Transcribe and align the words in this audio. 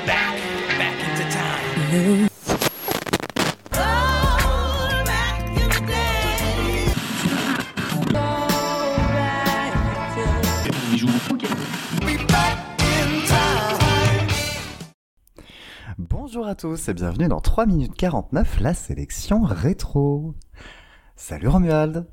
me 0.00 0.06
back, 0.06 0.36
back 0.78 0.94
into 1.04 1.24
time. 1.30 2.28
Bonjour 15.98 16.46
à 16.46 16.54
tous 16.54 16.88
et 16.88 16.94
bienvenue 16.94 17.28
dans 17.28 17.40
3 17.40 17.66
minutes 17.66 17.94
49, 17.96 18.60
la 18.60 18.74
sélection 18.74 19.42
rétro. 19.42 20.34
Salut 21.16 21.48
Romuald. 21.48 22.06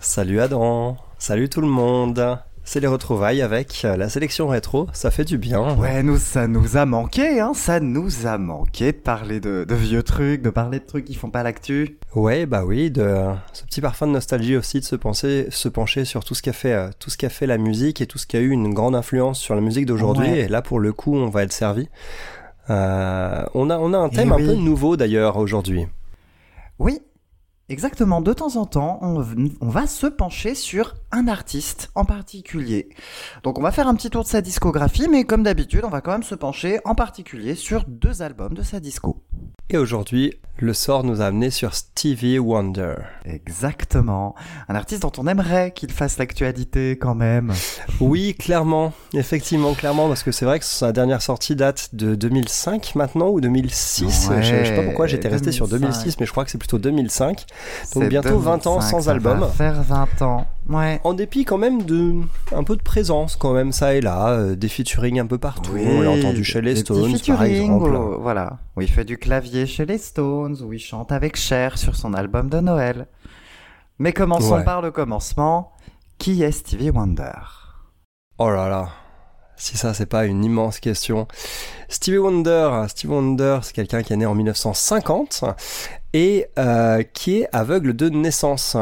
Salut 0.00 0.40
Adam, 0.40 0.96
salut 1.18 1.48
tout 1.48 1.62
le 1.62 1.68
monde. 1.68 2.38
C'est 2.66 2.80
les 2.80 2.86
retrouvailles 2.86 3.42
avec 3.42 3.82
la 3.82 4.08
sélection 4.08 4.48
rétro, 4.48 4.86
ça 4.94 5.10
fait 5.10 5.24
du 5.26 5.36
bien. 5.36 5.76
Ouais, 5.76 6.02
nous, 6.02 6.16
ça 6.16 6.48
nous 6.48 6.78
a 6.78 6.86
manqué, 6.86 7.38
hein, 7.38 7.52
ça 7.54 7.78
nous 7.78 8.26
a 8.26 8.38
manqué 8.38 8.92
de 8.92 8.96
parler 8.96 9.38
de, 9.38 9.64
de 9.68 9.74
vieux 9.74 10.02
trucs, 10.02 10.40
de 10.40 10.48
parler 10.48 10.78
de 10.80 10.84
trucs 10.86 11.04
qui 11.04 11.14
font 11.14 11.28
pas 11.28 11.42
l'actu. 11.42 11.98
Ouais, 12.14 12.46
bah 12.46 12.64
oui, 12.64 12.90
de 12.90 13.16
ce 13.52 13.64
petit 13.64 13.82
parfum 13.82 14.06
de 14.06 14.12
nostalgie 14.12 14.56
aussi 14.56 14.80
de 14.80 14.84
se 14.84 14.96
penser, 14.96 15.46
se 15.50 15.68
pencher 15.68 16.06
sur 16.06 16.24
tout 16.24 16.34
ce 16.34 16.40
qu'a 16.42 16.54
fait, 16.54 16.72
euh, 16.72 16.88
tout 16.98 17.10
ce 17.10 17.18
qu'a 17.18 17.28
fait 17.28 17.46
la 17.46 17.58
musique 17.58 18.00
et 18.00 18.06
tout 18.06 18.16
ce 18.16 18.26
qui 18.26 18.36
a 18.38 18.40
eu 18.40 18.48
une 18.50 18.72
grande 18.72 18.96
influence 18.96 19.38
sur 19.38 19.54
la 19.54 19.60
musique 19.60 19.84
d'aujourd'hui. 19.84 20.30
Ouais. 20.30 20.38
Et 20.40 20.48
là, 20.48 20.62
pour 20.62 20.80
le 20.80 20.92
coup, 20.94 21.14
on 21.14 21.28
va 21.28 21.42
être 21.42 21.52
servi. 21.52 21.88
Euh, 22.70 23.44
on 23.52 23.68
a, 23.68 23.76
on 23.76 23.92
a 23.92 23.98
un 23.98 24.08
thème 24.08 24.28
Eh 24.30 24.32
un 24.32 24.36
oui. 24.36 24.46
peu 24.46 24.54
nouveau 24.54 24.96
d'ailleurs 24.96 25.36
aujourd'hui. 25.36 25.86
Oui, 26.78 26.98
exactement. 27.68 28.20
De 28.20 28.32
temps 28.32 28.56
en 28.56 28.66
temps, 28.66 28.98
on, 29.02 29.68
va 29.68 29.86
se 29.86 30.06
pencher 30.06 30.54
sur 30.54 30.94
un 31.12 31.28
artiste 31.28 31.90
en 31.94 32.04
particulier. 32.04 32.88
Donc 33.42 33.58
on 33.58 33.62
va 33.62 33.72
faire 33.72 33.88
un 33.88 33.94
petit 33.94 34.10
tour 34.10 34.24
de 34.24 34.28
sa 34.28 34.40
discographie, 34.40 35.08
mais 35.08 35.24
comme 35.24 35.42
d'habitude, 35.42 35.82
on 35.84 35.90
va 35.90 36.00
quand 36.00 36.12
même 36.12 36.22
se 36.22 36.34
pencher 36.34 36.80
en 36.84 36.94
particulier 36.94 37.54
sur 37.54 37.84
deux 37.86 38.22
albums 38.22 38.54
de 38.54 38.62
sa 38.62 38.80
disco. 38.80 39.22
Et 39.70 39.78
aujourd'hui, 39.78 40.34
le 40.58 40.74
sort 40.74 41.04
nous 41.04 41.22
a 41.22 41.26
amené 41.26 41.50
sur 41.50 41.74
Stevie 41.74 42.38
Wonder. 42.38 42.96
Exactement. 43.24 44.34
Un 44.68 44.74
artiste 44.74 45.02
dont 45.02 45.12
on 45.18 45.26
aimerait 45.26 45.72
qu'il 45.72 45.90
fasse 45.90 46.18
l'actualité 46.18 46.98
quand 46.98 47.14
même. 47.14 47.52
Oui, 48.00 48.34
clairement, 48.38 48.92
effectivement, 49.14 49.72
clairement, 49.72 50.06
parce 50.06 50.22
que 50.22 50.32
c'est 50.32 50.44
vrai 50.44 50.58
que 50.58 50.64
sa 50.64 50.92
dernière 50.92 51.22
sortie 51.22 51.56
date 51.56 51.94
de 51.94 52.14
2005 52.14 52.94
maintenant 52.94 53.30
ou 53.30 53.40
2006. 53.40 54.28
Ouais, 54.28 54.42
je, 54.42 54.54
je 54.54 54.64
sais 54.64 54.76
pas 54.76 54.82
pourquoi 54.82 55.06
j'étais 55.06 55.28
resté 55.28 55.50
sur 55.50 55.66
2005. 55.66 55.92
2006, 55.92 56.20
mais 56.20 56.26
je 56.26 56.30
crois 56.30 56.44
que 56.44 56.50
c'est 56.50 56.58
plutôt 56.58 56.78
2005. 56.78 57.46
Donc 57.94 58.08
bientôt 58.08 58.38
20 58.38 58.66
ans 58.66 58.74
2005, 58.76 58.90
sans 58.90 59.00
ça 59.02 59.10
album. 59.12 59.40
va 59.40 59.48
faire 59.48 59.82
20 59.82 60.22
ans. 60.22 60.46
Ouais. 60.68 61.00
En 61.04 61.14
dépit 61.14 61.44
quand 61.44 61.58
même 61.58 61.82
de 61.82 62.14
un 62.54 62.64
peu 62.64 62.76
de 62.76 62.82
présence 62.82 63.36
quand 63.36 63.52
même 63.52 63.72
ça 63.72 63.94
et 63.94 64.00
là, 64.00 64.30
euh, 64.30 64.56
des 64.56 64.68
featuring 64.68 65.20
un 65.20 65.26
peu 65.26 65.38
partout. 65.38 65.72
on 65.76 66.00
l'a 66.00 66.10
entendu 66.10 66.42
chez 66.44 66.60
les 66.60 66.76
Stones 66.76 67.12
par 67.26 67.42
exemple. 67.44 67.90
où- 67.94 68.20
voilà. 68.20 68.58
Où 68.76 68.80
il 68.80 68.88
fait 68.88 69.04
du 69.04 69.18
clavier 69.18 69.66
chez 69.66 69.86
les 69.86 69.98
Stones, 69.98 70.56
où 70.64 70.72
il 70.72 70.78
chante 70.80 71.12
avec 71.12 71.36
Cher 71.36 71.78
sur 71.78 71.96
son 71.96 72.14
album 72.14 72.48
de 72.48 72.60
Noël. 72.60 73.06
Mais 73.98 74.12
commençons 74.12 74.56
Ouais. 74.56 74.64
par 74.64 74.82
le 74.82 74.90
commencement. 74.90 75.70
Qui 76.18 76.42
est 76.42 76.52
Stevie 76.52 76.90
Wonder? 76.90 77.32
Oh 78.38 78.50
là 78.50 78.68
là. 78.68 78.88
Si 79.56 79.76
ça, 79.76 79.94
c'est 79.94 80.06
pas 80.06 80.26
une 80.26 80.44
immense 80.44 80.80
question. 80.80 81.28
Stevie 81.88 82.18
Wonder, 82.18 82.86
Stevie 82.88 83.12
Wonder, 83.12 83.60
c'est 83.62 83.74
quelqu'un 83.74 84.02
qui 84.02 84.12
est 84.12 84.16
né 84.16 84.26
en 84.26 84.34
1950 84.34 85.44
et 86.12 86.46
euh, 86.58 87.02
qui 87.02 87.38
est 87.38 87.48
aveugle 87.52 87.94
de 87.94 88.08
naissance. 88.08 88.76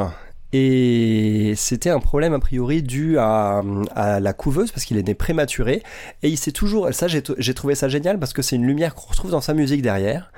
Et 0.54 1.54
c'était 1.56 1.90
un 1.90 2.00
problème 2.00 2.34
a 2.34 2.38
priori 2.38 2.82
dû 2.82 3.18
à, 3.18 3.62
à 3.94 4.20
la 4.20 4.32
couveuse 4.32 4.70
parce 4.70 4.84
qu'il 4.84 4.98
est 4.98 5.06
né 5.06 5.14
prématuré. 5.14 5.82
Et 6.22 6.28
il 6.28 6.36
s'est 6.36 6.52
toujours, 6.52 6.92
ça 6.92 7.06
j'ai 7.08 7.54
trouvé 7.54 7.74
ça 7.74 7.88
génial 7.88 8.18
parce 8.18 8.32
que 8.32 8.42
c'est 8.42 8.56
une 8.56 8.66
lumière 8.66 8.94
qu'on 8.94 9.10
retrouve 9.10 9.30
dans 9.30 9.40
sa 9.40 9.54
musique 9.54 9.82
derrière. 9.82 10.32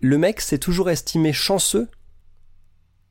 Le 0.00 0.18
mec 0.18 0.40
s'est 0.40 0.58
toujours 0.58 0.90
estimé 0.90 1.32
chanceux 1.32 1.88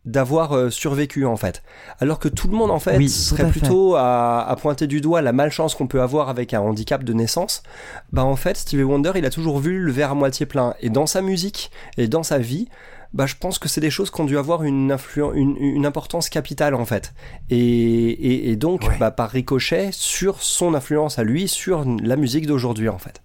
d'avoir 0.06 0.54
euh, 0.54 0.70
survécu 0.72 1.26
en 1.26 1.38
fait. 1.38 1.62
Alors 2.00 2.18
que 2.20 2.28
tout 2.28 2.48
le 2.48 2.56
monde 2.58 2.72
en 2.72 2.80
fait 2.80 2.98
Oui, 2.98 3.08
serait 3.10 3.44
à 3.44 3.46
fait. 3.48 3.60
plutôt 3.60 3.96
à, 3.96 4.42
à 4.48 4.56
pointer 4.56 4.88
du 4.88 5.00
doigt 5.02 5.22
la 5.22 5.32
malchance 5.32 5.76
qu'on 5.76 5.88
peut 5.88 6.02
avoir 6.02 6.30
avec 6.30 6.54
un 6.54 6.62
handicap 6.62 7.04
de 7.04 7.14
naissance. 7.14 7.62
Bah 8.12 8.24
en 8.26 8.36
fait 8.36 8.58
Stevie 8.58 8.84
Wonder 8.84 9.12
il 9.16 9.26
a 9.26 9.30
toujours 9.30 9.60
vu 9.60 9.80
le 9.80 9.92
verre 9.92 10.12
à 10.12 10.16
moitié 10.16 10.46
plein. 10.46 10.74
Et 10.80 10.90
dans 10.90 11.06
sa 11.06 11.22
musique 11.22 11.70
et 11.98 12.08
dans 12.08 12.24
sa 12.24 12.40
vie, 12.40 12.68
bah 13.14 13.26
je 13.28 13.36
pense 13.40 13.60
que 13.60 13.68
c'est 13.70 13.82
des 13.82 13.92
choses 13.92 14.10
qui 14.10 14.22
ont 14.22 14.26
dû 14.26 14.38
avoir 14.38 14.64
une, 14.64 14.96
une, 15.36 15.56
une 15.58 15.86
importance 15.86 16.30
capitale 16.30 16.74
en 16.74 16.86
fait. 16.86 17.14
Et, 17.52 17.58
et, 17.60 18.50
et 18.50 18.56
donc 18.56 18.82
Ouais. 18.88 18.98
bah, 19.00 19.12
par 19.12 19.30
ricochet 19.30 19.90
sur 19.92 20.42
son 20.42 20.74
influence 20.74 21.20
à 21.20 21.24
lui 21.24 21.48
sur 21.48 21.86
la 22.02 22.16
musique 22.16 22.48
d'aujourd'hui 22.48 22.90
en 22.90 22.98
fait. 22.98 23.22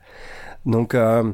Donc 0.66 0.94
euh, 0.94 1.32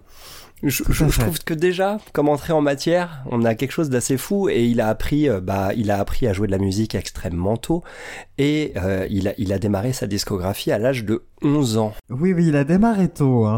je, 0.63 0.83
je- 0.89 1.09
je 1.09 1.21
trouve 1.21 1.39
que 1.45 1.55
déjà, 1.55 1.99
comme 2.13 2.29
entrée 2.29 2.53
en 2.53 2.61
matière, 2.61 3.25
on 3.31 3.45
a 3.45 3.55
quelque 3.55 3.73
chose 3.73 3.91
d'assez 3.91 4.17
fou 4.17 4.49
et 4.49 4.65
il 4.65 4.81
a 4.81 4.89
appris, 4.89 5.29
euh, 5.29 5.41
bah, 5.41 5.71
il 5.77 5.91
a 5.91 5.99
appris 5.99 6.27
à 6.27 6.33
jouer 6.33 6.47
de 6.47 6.53
la 6.53 6.59
musique 6.59 6.95
extrêmement 6.95 7.57
tôt 7.57 7.83
et 8.39 8.73
euh, 8.77 9.07
il, 9.11 9.29
a, 9.29 9.33
il 9.39 9.53
a 9.53 9.59
démarré 9.59 9.93
sa 9.93 10.07
discographie 10.07 10.71
à 10.73 10.79
l'âge 10.79 11.05
de 11.05 11.25
11 11.43 11.79
ans. 11.79 11.93
Oui, 12.11 12.33
oui, 12.33 12.47
il 12.49 12.57
a 12.57 12.65
démarré 12.65 13.09
tôt. 13.09 13.47
Hein. 13.47 13.57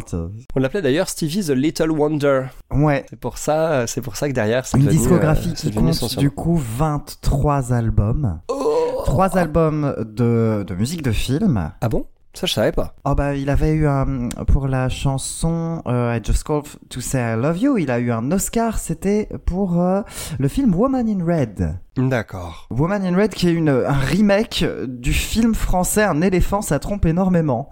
On 0.54 0.60
l'appelait 0.60 0.82
d'ailleurs 0.82 1.08
Stevie 1.08 1.44
the 1.44 1.50
Little 1.50 1.90
Wonder. 1.90 2.44
ouais. 2.70 3.04
C'est 3.10 3.18
pour 3.20 3.36
ça, 3.38 3.86
c'est 3.86 4.00
pour 4.00 4.16
ça 4.16 4.28
que 4.28 4.34
derrière, 4.34 4.64
c'est 4.66 4.78
Une 4.78 4.84
devenu, 4.84 4.98
discographie 4.98 5.50
euh, 5.50 5.52
qui 5.52 5.70
compte 5.72 6.18
du 6.18 6.30
coup 6.30 6.60
23 6.78 7.72
albums. 7.72 8.40
Oh 8.48 9.02
Trois 9.04 9.36
albums 9.36 9.94
de, 9.98 10.64
de 10.66 10.74
musique 10.74 11.02
de 11.02 11.12
film. 11.12 11.72
ah 11.80 11.88
bon? 11.88 12.06
Ça, 12.34 12.46
je 12.46 12.52
savais 12.52 12.72
pas. 12.72 12.94
Oh 13.04 13.14
bah 13.14 13.36
il 13.36 13.48
avait 13.48 13.72
eu 13.74 13.86
un 13.86 14.28
pour 14.48 14.66
la 14.66 14.88
chanson 14.88 15.82
euh, 15.86 16.18
I 16.18 16.24
Just 16.24 16.42
Called 16.42 16.66
to 16.90 17.00
Say 17.00 17.20
I 17.20 17.36
Love 17.36 17.58
You, 17.58 17.78
il 17.78 17.92
a 17.92 18.00
eu 18.00 18.10
un 18.10 18.28
Oscar, 18.32 18.78
c'était 18.78 19.28
pour 19.46 19.80
euh, 19.80 20.02
le 20.40 20.48
film 20.48 20.74
Woman 20.74 21.08
in 21.08 21.24
Red. 21.24 21.78
D'accord. 21.96 22.66
Woman 22.70 23.04
in 23.04 23.16
Red 23.16 23.34
qui 23.34 23.48
est 23.48 23.52
une, 23.52 23.68
un 23.68 23.92
remake 23.92 24.64
du 24.88 25.12
film 25.12 25.54
français 25.54 26.02
Un 26.02 26.22
éléphant 26.22 26.60
ça 26.60 26.80
trompe 26.80 27.06
énormément. 27.06 27.70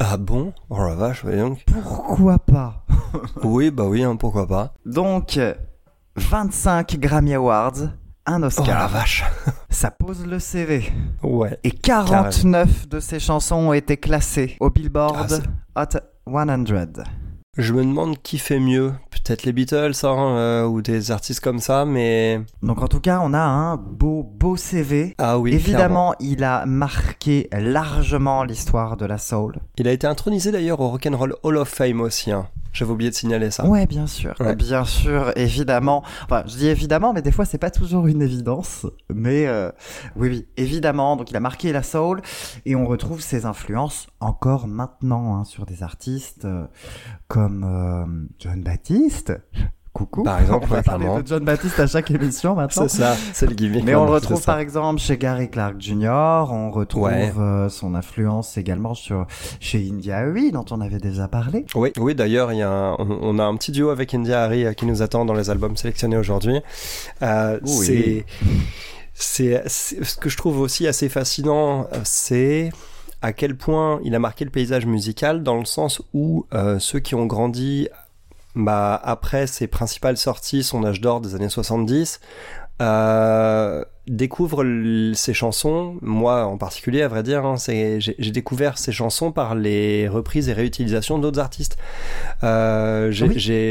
Ah 0.00 0.16
bon? 0.16 0.52
Oh 0.68 0.78
la 0.78 0.96
vache, 0.96 1.22
voyons. 1.22 1.56
Pourquoi 1.66 2.40
pas? 2.40 2.84
Oui, 3.44 3.70
bah 3.70 3.84
oui, 3.86 4.02
hein, 4.02 4.16
pourquoi 4.16 4.48
pas. 4.48 4.74
Donc 4.84 5.38
25 6.16 6.98
Grammy 6.98 7.34
Awards, 7.34 7.90
un 8.26 8.36
Oh 8.36 8.40
la 8.40 8.46
Oscar. 8.46 8.88
vache. 8.88 9.24
ça 9.70 9.90
pose 9.90 10.26
le 10.26 10.38
CV. 10.38 10.92
Ouais. 11.22 11.58
Et 11.64 11.70
49 11.70 12.88
de 12.88 13.00
ses 13.00 13.18
chansons 13.20 13.56
ont 13.56 13.72
été 13.72 13.96
classées 13.96 14.56
au 14.60 14.66
Ah, 14.66 14.70
Billboard 14.70 15.28
c'est- 15.30 15.42
Hot 15.76 16.00
100. 16.26 17.02
Je 17.58 17.74
me 17.74 17.82
demande 17.84 18.16
qui 18.22 18.38
fait 18.38 18.58
mieux. 18.60 18.94
Peut-être 19.10 19.44
les 19.44 19.52
Beatles, 19.52 19.92
hein, 20.04 20.36
euh, 20.36 20.64
ou 20.66 20.80
des 20.82 21.10
artistes 21.10 21.40
comme 21.40 21.58
ça, 21.58 21.84
mais... 21.84 22.40
Donc 22.62 22.80
en 22.82 22.88
tout 22.88 22.98
cas, 23.00 23.20
on 23.22 23.34
a 23.34 23.40
un 23.40 23.76
beau 23.76 24.22
beau 24.22 24.56
CV. 24.56 25.14
Ah 25.18 25.38
oui, 25.38 25.50
clairement. 25.50 25.64
Évidemment, 25.66 26.14
il 26.20 26.44
a 26.44 26.64
marqué 26.64 27.48
largement 27.52 28.42
l'histoire 28.42 28.96
de 28.96 29.04
la 29.04 29.18
soul. 29.18 29.56
Il 29.76 29.86
a 29.86 29.92
été 29.92 30.06
intronisé 30.06 30.50
d'ailleurs 30.50 30.80
au 30.80 30.88
Rock'n'Roll 30.88 31.34
Hall 31.42 31.56
of 31.58 31.68
Fame 31.68 32.00
aussi. 32.00 32.32
Hein. 32.32 32.46
J'avais 32.72 32.90
oublié 32.90 33.10
de 33.10 33.14
signaler 33.14 33.50
ça. 33.50 33.66
Ouais, 33.66 33.86
bien 33.86 34.06
sûr. 34.06 34.34
Ouais. 34.40 34.56
Bien 34.56 34.84
sûr, 34.84 35.32
évidemment. 35.36 36.02
Enfin, 36.24 36.42
je 36.46 36.56
dis 36.56 36.68
évidemment, 36.68 37.12
mais 37.12 37.22
des 37.22 37.32
fois, 37.32 37.44
c'est 37.44 37.58
pas 37.58 37.70
toujours 37.70 38.06
une 38.06 38.22
évidence. 38.22 38.86
Mais 39.12 39.46
euh, 39.46 39.70
oui, 40.16 40.28
oui, 40.28 40.48
évidemment. 40.56 41.16
Donc, 41.16 41.30
il 41.30 41.36
a 41.36 41.40
marqué 41.40 41.72
la 41.72 41.82
soul 41.82 42.22
et 42.64 42.74
on 42.74 42.86
retrouve 42.86 43.20
ses 43.20 43.44
influences 43.44 44.06
encore 44.20 44.66
maintenant 44.68 45.36
hein, 45.36 45.44
sur 45.44 45.66
des 45.66 45.82
artistes 45.82 46.46
euh, 46.46 46.66
comme 47.28 47.64
euh, 47.64 48.06
John 48.38 48.62
Baptiste. 48.62 49.32
Coucou. 49.94 50.22
Par 50.22 50.40
exemple, 50.40 50.64
on 50.70 50.74
va 50.74 50.82
parler 50.82 51.06
de 51.06 51.26
John 51.26 51.44
Baptiste 51.44 51.78
à 51.78 51.86
chaque 51.86 52.10
émission 52.10 52.54
maintenant. 52.54 52.88
C'est 52.88 52.96
ça, 52.98 53.14
c'est 53.34 53.46
le 53.46 53.54
gimmick. 53.54 53.84
Mais 53.84 53.94
on 53.94 54.06
le 54.06 54.10
maintenant, 54.12 54.14
retrouve 54.30 54.44
par 54.46 54.58
exemple 54.58 54.98
chez 55.00 55.18
Gary 55.18 55.50
Clark 55.50 55.74
Jr. 55.78 56.46
On 56.50 56.70
retrouve 56.70 57.02
Ouais. 57.04 57.30
euh, 57.38 57.68
son 57.68 57.94
influence 57.94 58.56
également 58.56 58.94
sur 58.94 59.26
chez 59.60 59.86
India 59.86 60.16
Harry 60.18 60.50
dont 60.50 60.64
on 60.70 60.80
avait 60.80 60.98
déjà 60.98 61.28
parlé. 61.28 61.66
Oui, 61.74 61.92
oui 61.98 62.14
d'ailleurs, 62.14 62.52
il 62.52 62.58
y 62.58 62.62
a 62.62 62.70
un- 62.70 62.94
on, 62.94 63.18
on 63.20 63.38
a 63.38 63.44
un 63.44 63.54
petit 63.56 63.70
duo 63.70 63.90
avec 63.90 64.14
India 64.14 64.42
Harry 64.42 64.64
euh, 64.64 64.72
qui 64.72 64.86
nous 64.86 65.02
attend 65.02 65.26
dans 65.26 65.34
les 65.34 65.50
albums 65.50 65.76
sélectionnés 65.76 66.16
aujourd'hui. 66.16 66.60
Euh, 67.20 67.60
Oui. 67.66 68.24
c'est, 69.12 69.62
ce 69.68 70.16
que 70.16 70.30
je 70.30 70.36
trouve 70.38 70.58
aussi 70.60 70.86
assez 70.86 71.10
fascinant, 71.10 71.86
c'est 72.04 72.70
à 73.20 73.32
quel 73.32 73.56
point 73.56 74.00
il 74.04 74.14
a 74.14 74.18
marqué 74.18 74.44
le 74.44 74.50
paysage 74.50 74.86
musical 74.86 75.42
dans 75.42 75.58
le 75.58 75.64
sens 75.64 76.02
où 76.14 76.46
euh, 76.54 76.78
ceux 76.78 76.98
qui 76.98 77.14
ont 77.14 77.26
grandi 77.26 77.88
bah, 78.54 79.00
après 79.02 79.46
ses 79.46 79.66
principales 79.66 80.16
sorties, 80.16 80.62
son 80.62 80.84
âge 80.84 81.00
d'or 81.00 81.20
des 81.20 81.34
années 81.34 81.48
70, 81.48 82.20
euh, 82.80 83.84
découvre 84.08 84.64
ses 85.14 85.32
chansons. 85.34 85.96
Moi, 86.02 86.44
en 86.44 86.56
particulier, 86.58 87.02
à 87.02 87.08
vrai 87.08 87.22
dire, 87.22 87.44
hein, 87.46 87.54
j'ai 87.56 88.30
découvert 88.32 88.76
ces 88.76 88.90
chansons 88.90 89.30
par 89.30 89.54
les 89.54 90.08
reprises 90.08 90.48
et 90.48 90.52
réutilisations 90.52 91.20
d'autres 91.20 91.38
artistes. 91.38 91.76
Euh, 92.42 93.12
j'ai 93.12 93.26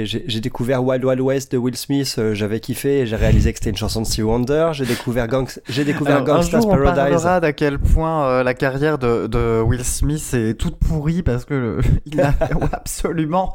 Oui. 0.05 0.39
découvert 0.39 0.81
Wild 0.85 1.03
Wild 1.03 1.19
West 1.19 1.51
de 1.51 1.57
Will 1.57 1.75
Smith, 1.75 2.15
euh, 2.17 2.33
j'avais 2.33 2.61
kiffé 2.61 2.99
et 3.01 3.05
j'ai 3.07 3.17
réalisé 3.17 3.51
que 3.51 3.59
c'était 3.59 3.71
une 3.71 3.75
chanson 3.75 4.01
de 4.01 4.05
Stevie 4.07 4.21
Wonder. 4.23 4.69
J'ai 4.71 4.85
découvert, 4.85 5.27
découvert 5.27 6.15
Alors, 6.17 6.27
Gangsta's 6.37 6.61
jour, 6.63 6.71
on 6.71 6.77
Paradise. 6.77 6.95
parlera 6.95 7.39
d'à 7.41 7.51
quel 7.51 7.77
point 7.79 8.25
euh, 8.27 8.43
la 8.43 8.53
carrière 8.53 8.97
de, 8.97 9.27
de 9.27 9.59
Will 9.61 9.83
Smith 9.83 10.33
est 10.33 10.53
toute 10.57 10.77
pourrie 10.77 11.23
parce 11.23 11.43
que 11.43 11.53
le- 11.53 11.79
il 12.05 12.21
a 12.21 12.33
absolument 12.71 13.51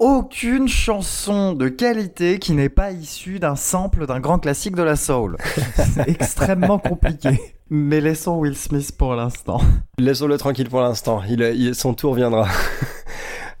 aucune 0.00 0.66
chanson 0.66 1.52
de 1.52 1.68
qualité 1.68 2.38
qui 2.40 2.52
n'est 2.52 2.68
pas 2.68 2.90
issue 2.90 3.38
d'un 3.38 3.54
sample 3.54 4.06
d'un 4.06 4.18
grand 4.18 4.38
classique 4.40 4.74
de 4.74 4.82
la 4.82 4.96
soul. 4.96 5.36
C'est 5.94 6.08
extrêmement 6.08 6.78
compliqué. 6.78 7.38
Mais 7.70 8.00
laissons 8.00 8.36
Will 8.38 8.56
Smith 8.56 8.90
pour 8.98 9.14
l'instant. 9.14 9.60
Laissons-le 9.98 10.36
tranquille 10.38 10.68
pour 10.68 10.80
l'instant. 10.80 11.20
Il, 11.28 11.40
il- 11.42 11.74
son 11.76 11.94
tour 11.94 12.14
viendra. 12.14 12.48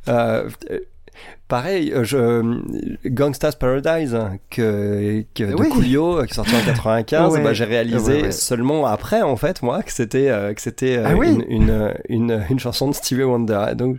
Euh, 0.08 0.48
pareil, 1.46 1.92
euh, 1.92 2.04
je, 2.04 2.42
Gangsta's 3.06 3.54
Paradise 3.54 4.16
que, 4.50 5.24
que 5.34 5.44
de 5.44 5.54
Oui. 5.54 5.68
Coolio 5.68 6.20
euh, 6.20 6.24
qui 6.24 6.32
est 6.32 6.34
sorti 6.36 6.54
en 6.56 6.64
95, 6.64 7.34
Ouais. 7.34 7.42
bah, 7.44 7.52
j'ai 7.52 7.66
réalisé 7.66 8.22
Ouais, 8.22 8.32
seulement 8.32 8.86
après 8.86 9.20
en 9.20 9.36
fait 9.36 9.62
moi 9.62 9.82
que 9.82 9.92
c'était 9.92 10.30
euh, 10.30 10.54
que 10.54 10.60
c'était 10.62 10.96
euh, 10.96 11.04
Ah 11.06 11.14
oui. 11.14 11.28
une, 11.28 11.44
une, 11.48 11.94
une 12.08 12.42
une 12.48 12.58
chanson 12.58 12.88
de 12.88 12.94
Stevie 12.94 13.24
Wonder. 13.24 13.66
Donc 13.76 13.98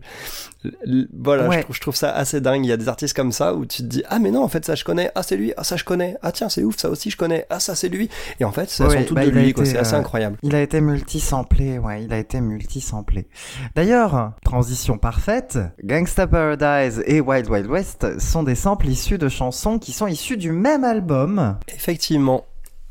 voilà, 1.18 1.48
Ouais. 1.48 1.58
je, 1.58 1.62
trouve, 1.64 1.76
je 1.76 1.82
trouve 1.82 1.96
ça 1.96 2.12
assez 2.12 2.40
dingue. 2.42 2.66
Il 2.66 2.70
y 2.70 2.72
a 2.72 2.78
des 2.78 2.88
artistes 2.90 3.16
comme 3.16 3.32
ça 3.32 3.56
où 3.56 3.66
tu 3.66 3.82
te 3.84 3.88
dis 3.88 4.04
ah 4.10 4.20
mais 4.20 4.32
non 4.32 4.44
en 4.44 4.48
fait 4.48 4.64
ça 4.66 4.76
je 4.76 4.84
connais, 4.84 5.12
ah 5.16 5.24
c'est 5.24 5.36
lui, 5.38 5.54
ah 5.58 5.64
ça 5.64 5.76
je 5.76 5.84
connais, 5.84 6.18
ah 6.22 6.32
tiens 6.32 6.50
c'est 6.50 6.64
ouf 6.64 6.78
ça 6.78 6.90
aussi 6.90 7.10
je 7.10 7.18
connais, 7.18 7.46
ah 7.50 7.60
ça 7.60 7.76
c'est 7.76 7.90
lui. 7.90 8.10
Et 8.40 8.44
en 8.46 8.52
fait 8.52 8.70
ça 8.70 8.88
Ouais, 8.88 9.00
sont 9.00 9.04
toutes 9.06 9.16
bah, 9.16 9.26
de 9.26 9.30
lui 9.32 9.54
C'est 9.64 9.78
assez 9.78 9.96
euh, 9.96 10.00
incroyable. 10.00 10.38
Il 10.44 10.54
a 10.56 10.62
été 10.62 10.82
multi-samplé, 10.82 11.80
ouais, 11.80 12.04
il 12.04 12.14
a 12.14 12.18
été 12.20 12.42
multi-samplé. 12.42 13.28
D'ailleurs, 13.76 14.34
transition 14.44 14.98
parfaite, 14.98 15.58
Gangsta 15.84 16.28
Paradise 16.28 17.04
et 17.06 17.22
Wild 17.22 17.50
Wild 17.50 17.68
West 17.68 18.20
sont 18.20 18.44
des 18.44 18.56
samples 18.56 18.88
issus 18.88 19.18
de 19.18 19.30
chansons 19.30 19.80
qui 19.80 19.92
sont 19.92 20.08
issues 20.08 20.38
du 20.38 20.52
même 20.52 20.84
album. 20.84 21.58
Effectivement. 21.74 22.46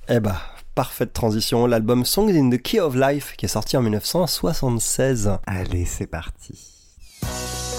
Eh 0.08 0.18
bah, 0.20 0.36
parfaite 0.74 1.12
transition. 1.12 1.66
L'album 1.66 2.04
Songs 2.04 2.30
in 2.30 2.50
the 2.50 2.60
Key 2.60 2.80
of 2.80 2.96
Life, 2.96 3.34
qui 3.36 3.44
est 3.46 3.48
sorti 3.48 3.76
en 3.76 3.82
1976. 3.82 5.30
Allez, 5.46 5.84
c'est 5.84 6.06
parti. 6.06 6.79
You 7.22 7.69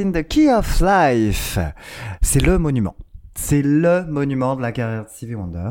in 0.00 0.12
the 0.12 0.26
Key 0.26 0.50
of 0.50 0.80
Life. 0.80 1.58
C'est 2.22 2.40
le 2.40 2.58
monument. 2.58 2.96
C'est 3.34 3.62
le 3.62 4.04
monument 4.06 4.56
de 4.56 4.62
la 4.62 4.72
carrière 4.72 5.04
de 5.04 5.08
Stevie 5.08 5.34
Wonder. 5.34 5.70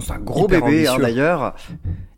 C'est 0.00 0.12
un 0.12 0.18
gros 0.18 0.44
Hyper 0.44 0.64
bébé, 0.64 0.86
hein, 0.86 0.96
d'ailleurs. 0.98 1.56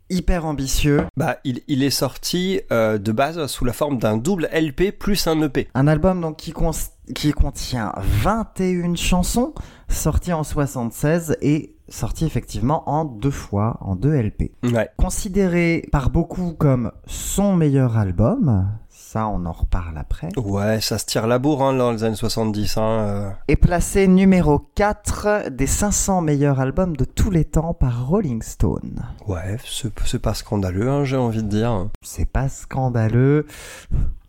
Hyper 0.09 0.45
ambitieux. 0.45 1.05
Bah, 1.17 1.37
il, 1.43 1.61
il 1.67 1.83
est 1.83 1.89
sorti 1.89 2.61
euh, 2.71 2.97
de 2.97 3.11
base 3.11 3.45
sous 3.47 3.65
la 3.65 3.73
forme 3.73 3.97
d'un 3.97 4.17
double 4.17 4.49
LP 4.53 4.91
plus 4.97 5.27
un 5.27 5.41
EP. 5.41 5.67
Un 5.73 5.87
album 5.87 6.21
donc 6.21 6.37
qui, 6.37 6.51
contient 6.51 7.93
21 7.97 8.95
chansons, 8.95 9.53
sorti 9.87 10.33
en 10.33 10.43
76 10.43 11.37
et 11.41 11.75
sorti 11.87 12.25
effectivement 12.25 12.89
en 12.89 13.05
deux 13.05 13.31
fois, 13.31 13.77
en 13.81 13.95
deux 13.95 14.13
LP. 14.19 14.51
Ouais. 14.63 14.89
Considéré 14.97 15.87
par 15.91 16.09
beaucoup 16.09 16.53
comme 16.53 16.91
son 17.05 17.55
meilleur 17.55 17.97
album, 17.97 18.67
ça 19.11 19.27
on 19.27 19.43
en 19.47 19.51
reparle 19.51 19.97
après, 19.97 20.29
Ouais, 20.37 20.81
ça 20.81 20.99
se 20.99 21.05
tire 21.05 21.25
la 21.25 21.39
bourre 21.39 21.63
hein, 21.63 21.73
dans 21.73 21.91
les 21.91 22.03
années 22.03 22.15
70. 22.15 22.77
Hein, 22.77 22.81
euh. 22.81 23.29
est 23.47 23.55
placé 23.55 24.07
numéro 24.07 24.59
4 24.75 25.49
des 25.49 25.65
500 25.65 26.21
meilleurs 26.21 26.59
albums 26.59 26.95
de 26.95 27.05
tous 27.05 27.31
les 27.31 27.43
temps 27.43 27.73
par 27.73 28.07
Rolling 28.07 28.43
Stone. 28.43 29.03
Ouais, 29.25 29.57
c'est 29.65 29.91
c'est 30.05 30.21
pas 30.21 30.35
scandaleux, 30.35 30.87
hein, 30.87 31.05
j'ai 31.05 31.17
envie 31.17 31.41
de 31.41 31.47
dire. 31.47 31.87
C'est 32.03 32.29
pas 32.29 32.49
scandaleux. 32.49 33.47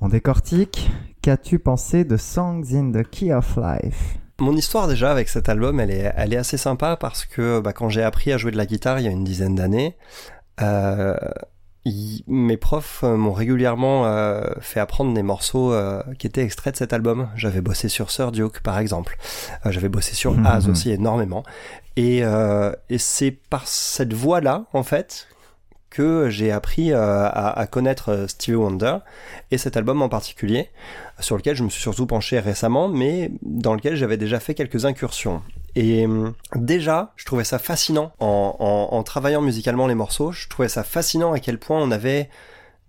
On 0.00 0.08
décortique. 0.08 0.90
Qu'as-tu 1.20 1.58
pensé 1.58 2.04
de 2.04 2.16
Songs 2.16 2.64
in 2.72 2.90
the 2.90 3.06
Key 3.06 3.34
of 3.34 3.58
Life? 3.58 4.18
Mon 4.38 4.56
histoire 4.56 4.88
déjà 4.88 5.10
avec 5.10 5.28
cet 5.28 5.50
album, 5.50 5.78
elle 5.78 5.90
est, 5.90 6.10
elle 6.16 6.32
est 6.32 6.38
assez 6.38 6.56
sympa 6.56 6.96
parce 6.96 7.26
que 7.26 7.60
bah, 7.60 7.74
quand 7.74 7.90
j'ai 7.90 8.02
appris 8.02 8.32
à 8.32 8.38
jouer 8.38 8.50
de 8.50 8.56
la 8.56 8.64
guitare 8.64 8.98
il 8.98 9.04
y 9.04 9.08
a 9.08 9.10
une 9.10 9.24
dizaine 9.24 9.56
d'années, 9.56 9.98
euh, 10.62 11.14
il- 11.84 12.22
mes 12.26 12.56
profs 12.56 13.00
euh, 13.04 13.16
m'ont 13.16 13.32
régulièrement 13.32 14.06
euh, 14.06 14.42
fait 14.60 14.80
apprendre 14.80 15.14
des 15.14 15.22
morceaux 15.22 15.72
euh, 15.72 16.02
qui 16.18 16.26
étaient 16.26 16.42
extraits 16.44 16.74
de 16.74 16.78
cet 16.78 16.92
album. 16.92 17.28
J'avais 17.36 17.60
bossé 17.60 17.88
sur 17.88 18.10
Sir 18.10 18.32
Duke 18.32 18.60
par 18.60 18.78
exemple, 18.78 19.16
Euh, 19.66 19.70
j'avais 19.72 19.88
bossé 19.88 20.14
sur 20.14 20.32
Mhm. 20.32 20.46
Az 20.46 20.68
aussi 20.68 20.90
énormément, 20.90 21.42
et, 21.96 22.18
et 22.88 22.98
c'est 22.98 23.30
par 23.50 23.66
cette 23.66 24.12
voie-là 24.12 24.64
en 24.72 24.82
fait 24.82 25.26
que 25.90 26.30
j'ai 26.30 26.52
appris 26.52 26.92
à, 26.92 27.26
à 27.26 27.66
connaître 27.66 28.26
Stevie 28.28 28.54
Wonder 28.56 28.98
et 29.50 29.58
cet 29.58 29.76
album 29.76 30.02
en 30.02 30.08
particulier, 30.08 30.70
sur 31.18 31.36
lequel 31.36 31.56
je 31.56 31.64
me 31.64 31.68
suis 31.68 31.82
surtout 31.82 32.06
penché 32.06 32.38
récemment, 32.38 32.88
mais 32.88 33.32
dans 33.42 33.74
lequel 33.74 33.96
j'avais 33.96 34.16
déjà 34.16 34.38
fait 34.38 34.54
quelques 34.54 34.84
incursions. 34.84 35.42
Et 35.76 36.04
hum, 36.06 36.34
déjà, 36.56 37.12
je 37.16 37.24
trouvais 37.24 37.44
ça 37.44 37.58
fascinant 37.58 38.12
en, 38.20 38.56
en- 38.58 38.96
en 38.96 39.02
travaillant 39.02 39.40
musicalement 39.42 39.86
les 39.86 39.94
morceaux. 39.94 40.32
Je 40.32 40.48
trouvais 40.48 40.68
ça 40.68 40.82
fascinant 40.82 41.32
à 41.32 41.40
quel 41.40 41.58
point 41.58 41.80
on 41.80 41.90
avait 41.90 42.28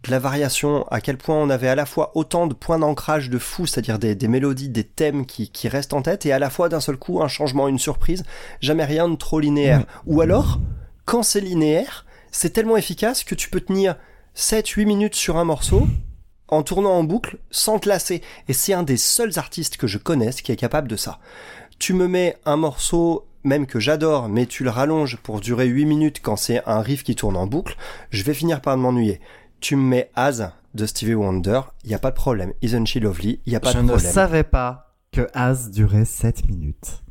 de 0.04 0.10
la 0.10 0.18
variation, 0.18 0.88
à 0.90 1.00
quel 1.00 1.18
point 1.18 1.36
on 1.36 1.52
avait 1.52 1.68
à 1.68 1.76
la 1.76 1.86
fois 1.86 2.12
autant 2.16 2.48
de 2.48 2.56
points 2.56 2.80
d'ancrage 2.80 3.30
de 3.30 3.38
fou, 3.38 3.68
c'est-à-dire 3.68 4.00
des, 4.00 4.16
des 4.16 4.28
mélodies, 4.28 4.70
des 4.70 4.84
thèmes 4.84 5.28
qui, 5.28 5.52
qui 5.52 5.68
restent 5.68 5.94
en 5.94 6.02
tête, 6.02 6.26
et 6.26 6.32
à 6.34 6.40
la 6.40 6.50
fois 6.50 6.70
d'un 6.70 6.80
seul 6.80 6.98
coup 6.98 7.22
un 7.22 7.28
changement, 7.28 7.68
une 7.68 7.78
surprise, 7.78 8.24
jamais 8.62 8.84
rien 8.86 9.08
de 9.08 9.16
trop 9.16 9.40
linéaire. 9.40 9.86
Ou 10.08 10.22
alors, 10.22 10.60
quand 11.06 11.22
c'est 11.22 11.40
linéaire, 11.42 12.08
c'est 12.32 12.50
tellement 12.50 12.78
efficace 12.78 13.24
que 13.24 13.36
tu 13.36 13.52
peux 13.52 13.62
tenir 13.62 13.96
7-8 14.36 14.86
minutes 14.88 15.14
sur 15.16 15.38
un 15.38 15.44
morceau 15.44 15.88
en 16.48 16.64
tournant 16.64 16.94
en 16.98 17.04
boucle 17.04 17.38
sans 17.52 17.78
te 17.78 17.88
lasser. 17.88 18.24
Et 18.48 18.54
c'est 18.54 18.74
un 18.74 18.84
des 18.84 18.98
seuls 18.98 19.38
artistes 19.38 19.78
que 19.78 19.86
je 19.88 20.00
connaisse 20.00 20.42
qui 20.42 20.52
est 20.52 20.56
capable 20.58 20.88
de 20.88 20.96
ça. 20.96 21.20
Tu 21.82 21.94
me 21.96 22.08
mets 22.08 22.38
un 22.46 22.58
morceau 22.58 23.26
même 23.44 23.66
que 23.66 23.80
j'adore, 23.80 24.30
mais 24.30 24.46
tu 24.46 24.64
le 24.64 24.70
rallonges 24.70 25.18
pour 25.18 25.40
durer 25.40 25.66
8 25.66 25.86
minutes 25.86 26.20
quand 26.22 26.36
c'est 26.36 26.62
un 26.68 26.80
riff 26.82 27.04
qui 27.04 27.16
tourne 27.16 27.36
en 27.36 27.48
boucle, 27.48 27.76
je 28.12 28.22
vais 28.24 28.36
finir 28.36 28.62
par 28.62 28.78
m'ennuyer. 28.78 29.20
Tu 29.62 29.76
me 29.76 29.82
mets 29.82 30.12
Az 30.16 30.52
de 30.76 30.86
Stevie 30.86 31.16
Wonder, 31.16 31.62
il 31.84 31.90
y 31.90 31.96
a 31.96 31.98
pas 32.00 32.12
de 32.12 32.16
problème. 32.16 32.54
Isn't 32.62 32.86
she 32.86 32.98
lovely, 32.98 33.40
il 33.48 33.54
y 33.54 33.56
a 33.56 33.60
pas 33.60 33.72
Je 33.72 33.78
de 33.78 33.82
ne 33.82 33.88
problème. 33.90 34.12
savais 34.12 34.44
pas 34.44 34.94
que 35.12 35.28
As 35.34 35.72
durait 35.72 36.06
7 36.06 36.48
minutes. 36.48 37.02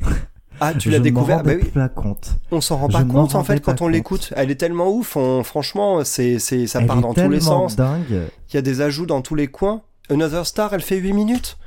Ah, 0.61 0.73
tu 0.73 0.83
Je 0.89 0.91
l'as 0.93 0.99
ne 1.01 1.03
découvert 1.05 1.43
Bah 1.43 1.51
oui. 1.57 1.65
pas 1.65 1.89
compte. 1.89 2.37
On 2.53 2.61
s'en 2.61 2.77
rend 2.77 2.87
Je 2.91 2.93
pas 2.93 3.03
ne 3.03 3.11
compte 3.13 3.35
en 3.35 3.43
fait 3.43 3.59
quand 3.61 3.83
on 3.83 3.89
l'écoute. 3.89 4.33
Elle 4.37 4.53
est 4.53 4.57
tellement 4.57 4.89
ouf, 4.89 5.17
on- 5.17 5.43
franchement, 5.43 6.05
c'est 6.05 6.39
c'est 6.39 6.69
ça 6.69 6.81
Elle 6.81 6.87
part 6.87 7.01
dans 7.01 7.13
tous 7.13 7.21
les 7.29 7.39
tellement 7.41 7.69
sens. 7.69 7.75
dingue. 7.75 8.29
Il 8.51 8.55
y 8.55 8.57
a 8.57 8.63
des 8.63 8.83
ajouts 8.83 9.07
dans 9.07 9.21
tous 9.21 9.35
les 9.35 9.49
coins. 9.49 9.83
Another 10.11 10.47
Star, 10.47 10.73
elle 10.75 10.81
fait 10.83 10.99
8 10.99 11.13
minutes. 11.13 11.59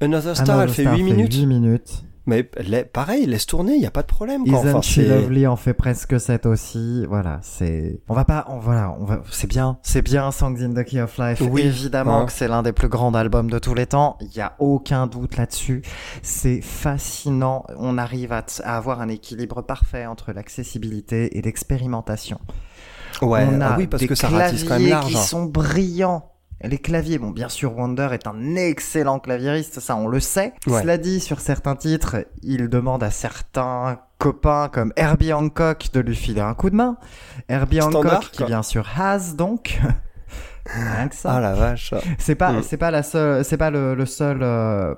Another 0.00 0.34
Star, 0.34 0.56
Another 0.56 0.62
elle 0.64 0.70
fait 0.74 0.82
Star 0.82 0.96
8 0.96 1.02
minutes. 1.04 1.34
8 1.34 1.46
minutes. 1.46 2.04
Mais 2.28 2.42
pareil, 2.42 3.24
laisse 3.24 3.46
tourner, 3.46 3.74
il 3.76 3.80
y 3.80 3.86
a 3.86 3.90
pas 3.90 4.02
de 4.02 4.06
problème. 4.06 4.44
Quoi. 4.44 4.58
Isn't 4.58 4.68
Enfin, 4.68 4.82
She 4.82 4.98
Lovely? 4.98 5.46
En 5.46 5.56
fait 5.56 5.72
presque 5.72 6.20
7 6.20 6.44
aussi. 6.44 7.06
Voilà, 7.08 7.38
c'est. 7.42 8.02
On 8.06 8.12
va 8.12 8.26
pas. 8.26 8.44
On, 8.48 8.58
voilà, 8.58 8.94
on 9.00 9.06
va. 9.06 9.22
C'est 9.30 9.46
bien. 9.46 9.78
C'est 9.82 10.02
bien 10.02 10.30
Songs 10.30 10.58
in 10.60 10.74
the 10.74 10.84
Key 10.84 11.00
of 11.00 11.16
Life. 11.16 11.40
Oui, 11.40 11.62
Évidemment 11.62 12.20
hein. 12.20 12.26
que 12.26 12.32
c'est 12.32 12.46
l'un 12.46 12.62
des 12.62 12.72
plus 12.72 12.88
grands 12.88 13.14
albums 13.14 13.50
de 13.50 13.58
tous 13.58 13.72
les 13.72 13.86
temps. 13.86 14.18
Il 14.20 14.36
y 14.36 14.42
a 14.42 14.54
aucun 14.58 15.06
doute 15.06 15.38
là-dessus. 15.38 15.80
C'est 16.20 16.60
fascinant. 16.60 17.64
On 17.78 17.96
arrive 17.96 18.32
à, 18.32 18.44
avoir 18.64 19.00
un 19.00 19.08
équilibre 19.08 19.62
parfait 19.62 20.04
entre 20.04 20.32
l'accessibilité 20.32 21.38
et 21.38 21.40
l'expérimentation. 21.40 22.38
Ouais, 23.22 23.48
on 23.50 23.62
a 23.62 23.68
ah 23.68 23.74
oui, 23.78 23.86
parce 23.86 24.02
des 24.02 24.06
que 24.06 24.14
ça 24.14 24.28
ratisse 24.28 24.64
quand 24.64 24.78
même 24.78 24.90
large. 24.90 25.06
qui 25.06 25.16
sont 25.16 25.44
brillants. 25.44 26.30
Les 26.64 26.78
claviers, 26.78 27.18
bon, 27.18 27.30
bien 27.30 27.48
sûr, 27.48 27.76
Wonder 27.76 28.08
est 28.12 28.26
un 28.26 28.56
excellent 28.56 29.20
claviériste, 29.20 29.78
ça 29.80 29.94
on 29.96 30.08
le 30.08 30.18
sait. 30.18 30.54
Ouais. 30.66 30.80
Cela 30.82 30.98
dit, 30.98 31.20
sur 31.20 31.38
certains 31.40 31.76
titres, 31.76 32.16
il 32.42 32.68
demande 32.68 33.02
à 33.04 33.10
certains 33.10 34.00
copains 34.18 34.68
comme 34.72 34.92
Herbie 34.96 35.32
Hancock 35.32 35.90
de 35.92 36.00
lui 36.00 36.16
filer 36.16 36.40
un 36.40 36.54
coup 36.54 36.70
de 36.70 36.74
main. 36.74 36.96
Herbie 37.48 37.80
Standard, 37.80 38.14
Hancock 38.16 38.30
qui 38.32 38.38
quoi. 38.38 38.46
vient 38.46 38.62
sur 38.64 38.86
Has 38.98 39.34
donc. 39.36 39.80
Rien 40.66 41.08
que 41.08 41.14
ça. 41.14 41.34
Ah 41.36 41.40
la 41.40 41.54
vache. 41.54 41.94
C'est 42.18 42.34
pas, 42.34 42.52
Mm. 42.52 42.62
c'est 42.62 42.76
pas 42.76 42.90
la 42.90 43.02
seule, 43.04 43.44
c'est 43.44 43.56
pas 43.56 43.70
le, 43.70 43.94
le 43.94 44.04
seul 44.06 44.40
euh, 44.42 44.94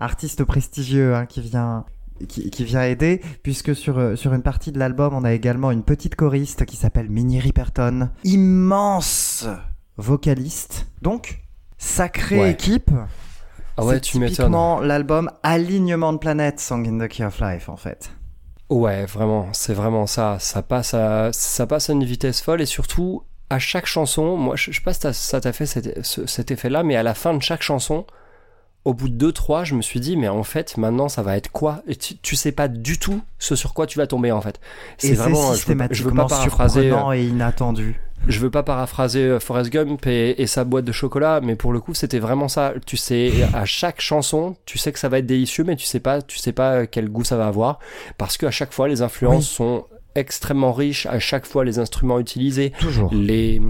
artiste 0.00 0.42
prestigieux 0.44 1.14
hein, 1.14 1.26
qui 1.26 1.40
vient. 1.42 1.84
Qui, 2.28 2.48
qui 2.48 2.64
vient 2.64 2.82
aider, 2.84 3.20
puisque 3.42 3.74
sur, 3.74 3.98
euh, 3.98 4.14
sur 4.14 4.32
une 4.34 4.42
partie 4.42 4.70
de 4.70 4.78
l'album, 4.78 5.14
on 5.14 5.24
a 5.24 5.32
également 5.32 5.72
une 5.72 5.82
petite 5.82 6.14
choriste 6.14 6.64
qui 6.64 6.76
s'appelle 6.76 7.10
Minnie 7.10 7.40
Riperton. 7.40 8.08
Immense 8.22 9.48
vocaliste. 9.96 10.86
Donc, 11.02 11.40
sacrée 11.78 12.38
Ouais. 12.40 12.50
équipe. 12.52 12.90
Ah 13.76 13.84
ouais, 13.84 13.94
C'est 13.94 14.00
tu 14.02 14.18
typiquement 14.20 14.80
l'album 14.80 15.30
Alignement 15.42 16.12
de 16.12 16.18
planète, 16.18 16.60
Song 16.60 16.86
in 16.86 17.04
the 17.04 17.08
Key 17.08 17.24
of 17.24 17.40
Life, 17.40 17.68
en 17.68 17.76
fait. 17.76 18.10
Ouais, 18.70 19.04
vraiment, 19.06 19.48
c'est 19.52 19.74
vraiment 19.74 20.06
ça. 20.06 20.38
Ça 20.40 20.62
passe 20.62 20.94
à, 20.94 21.30
ça 21.32 21.66
passe 21.66 21.90
à 21.90 21.92
une 21.92 22.04
vitesse 22.04 22.40
folle 22.40 22.60
et 22.62 22.66
surtout 22.66 23.22
à 23.50 23.58
chaque 23.58 23.86
chanson. 23.86 24.36
Moi, 24.36 24.56
je, 24.56 24.70
je 24.70 24.76
sais 24.76 24.82
pas 24.82 24.94
si 24.94 25.12
ça 25.12 25.40
t'a 25.40 25.52
fait 25.52 25.66
cet, 25.66 26.04
ce- 26.04 26.26
cet 26.26 26.50
effet-là, 26.50 26.82
mais 26.82 26.96
à 26.96 27.02
la 27.02 27.14
fin 27.14 27.34
de 27.34 27.42
chaque 27.42 27.62
chanson, 27.62 28.06
au 28.84 28.94
bout 28.94 29.08
de 29.08 29.14
deux 29.14 29.32
trois, 29.32 29.64
je 29.64 29.74
me 29.74 29.82
suis 29.82 30.00
dit, 30.00 30.16
mais 30.16 30.28
en 30.28 30.42
fait, 30.44 30.76
maintenant, 30.76 31.08
ça 31.08 31.22
va 31.22 31.36
être 31.36 31.50
quoi? 31.50 31.82
Et 31.86 31.96
tu, 31.96 32.16
tu 32.18 32.36
sais 32.36 32.52
pas 32.52 32.68
du 32.68 32.98
tout 32.98 33.20
ce 33.38 33.54
sur 33.56 33.74
quoi 33.74 33.86
tu 33.86 33.98
vas 33.98 34.06
tomber 34.06 34.30
en 34.32 34.40
fait. 34.40 34.60
C'est 34.98 35.14
vraiment, 35.14 35.52
je 35.54 35.66
veux, 35.66 35.76
pas- 35.76 35.88
je 35.90 36.04
veux 36.04 36.10
pas 36.12 36.22
systématiquement 36.22 36.26
paraphraser, 36.26 36.80
euh, 36.80 36.82
surprenant 36.90 37.12
et 37.12 37.24
inattendu. 37.24 38.00
Je 38.28 38.38
veux 38.40 38.50
pas 38.50 38.62
paraphraser 38.62 39.22
euh, 39.24 39.40
Forrest 39.40 39.70
Gump 39.70 40.06
et, 40.06 40.40
et 40.42 40.46
sa 40.46 40.64
boîte 40.64 40.84
de 40.84 40.92
chocolat, 40.92 41.40
mais 41.42 41.56
pour 41.56 41.72
le 41.72 41.80
coup, 41.80 41.94
c'était 41.94 42.18
vraiment 42.18 42.48
ça. 42.48 42.72
Tu 42.86 42.96
sais, 42.96 43.32
à 43.52 43.64
chaque 43.64 44.00
chanson, 44.00 44.56
tu 44.66 44.78
sais 44.78 44.92
que 44.92 44.98
ça 44.98 45.08
va 45.08 45.18
être 45.18 45.26
délicieux, 45.26 45.64
mais 45.64 45.76
tu 45.76 45.84
sais 45.86 46.00
pas, 46.00 46.22
tu 46.22 46.38
sais 46.38 46.52
pas 46.52 46.86
quel 46.86 47.08
goût 47.08 47.24
ça 47.24 47.36
va 47.36 47.46
avoir, 47.46 47.78
parce 48.18 48.36
qu'à 48.36 48.50
chaque 48.50 48.72
fois, 48.72 48.88
les 48.88 49.02
influences 49.02 49.48
Oui. 49.50 49.54
sont 49.56 49.86
extrêmement 50.14 50.72
riches. 50.72 51.06
À 51.06 51.18
chaque 51.18 51.44
fois, 51.44 51.64
les 51.64 51.78
instruments 51.80 52.20
utilisés, 52.20 52.72
Toujours. 52.78 53.12
les 53.12 53.60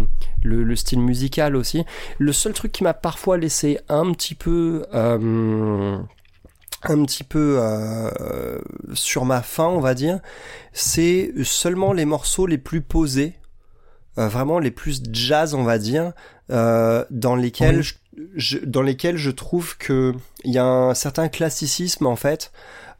le, 0.43 0.63
le 0.63 0.77
style 0.77 1.01
musical 1.01 1.57
aussi. 1.57 1.85
Le 2.19 2.33
seul 2.35 2.53
truc 2.53 2.71
qui 2.71 2.85
m'a 2.85 2.93
parfois 2.93 3.39
laissé 3.39 3.79
un 3.89 4.13
petit 4.13 4.35
peu 4.35 4.85
euh, 4.93 5.97
un 6.83 7.03
petit 7.05 7.25
peu 7.25 7.57
euh, 7.61 8.59
sur 8.93 9.25
ma 9.25 9.41
faim, 9.41 9.69
on 9.69 9.81
va 9.81 9.95
dire, 9.95 10.21
c'est 10.75 11.33
seulement 11.45 11.95
les 11.95 12.05
morceaux 12.05 12.47
les 12.47 12.59
plus 12.59 12.83
posés, 12.83 13.33
euh, 14.19 14.29
vraiment 14.29 14.59
les 14.59 14.71
plus 14.71 15.03
jazz, 15.13 15.55
on 15.55 15.63
va 15.65 15.79
dire, 15.79 16.13
euh, 16.51 17.05
dans 17.11 17.37
lesquels 17.37 17.79
Oui. 17.79 17.83
je, 17.83 17.95
je- 18.37 18.65
dans 18.65 18.83
lesquels 18.83 19.17
je 19.17 19.31
trouve 19.31 19.77
que 19.79 20.13
il 20.45 20.53
y 20.53 20.59
a 20.59 20.65
un 20.65 20.95
certain 20.95 21.29
classicisme 21.29 22.07
en 22.07 22.17
fait 22.17 22.53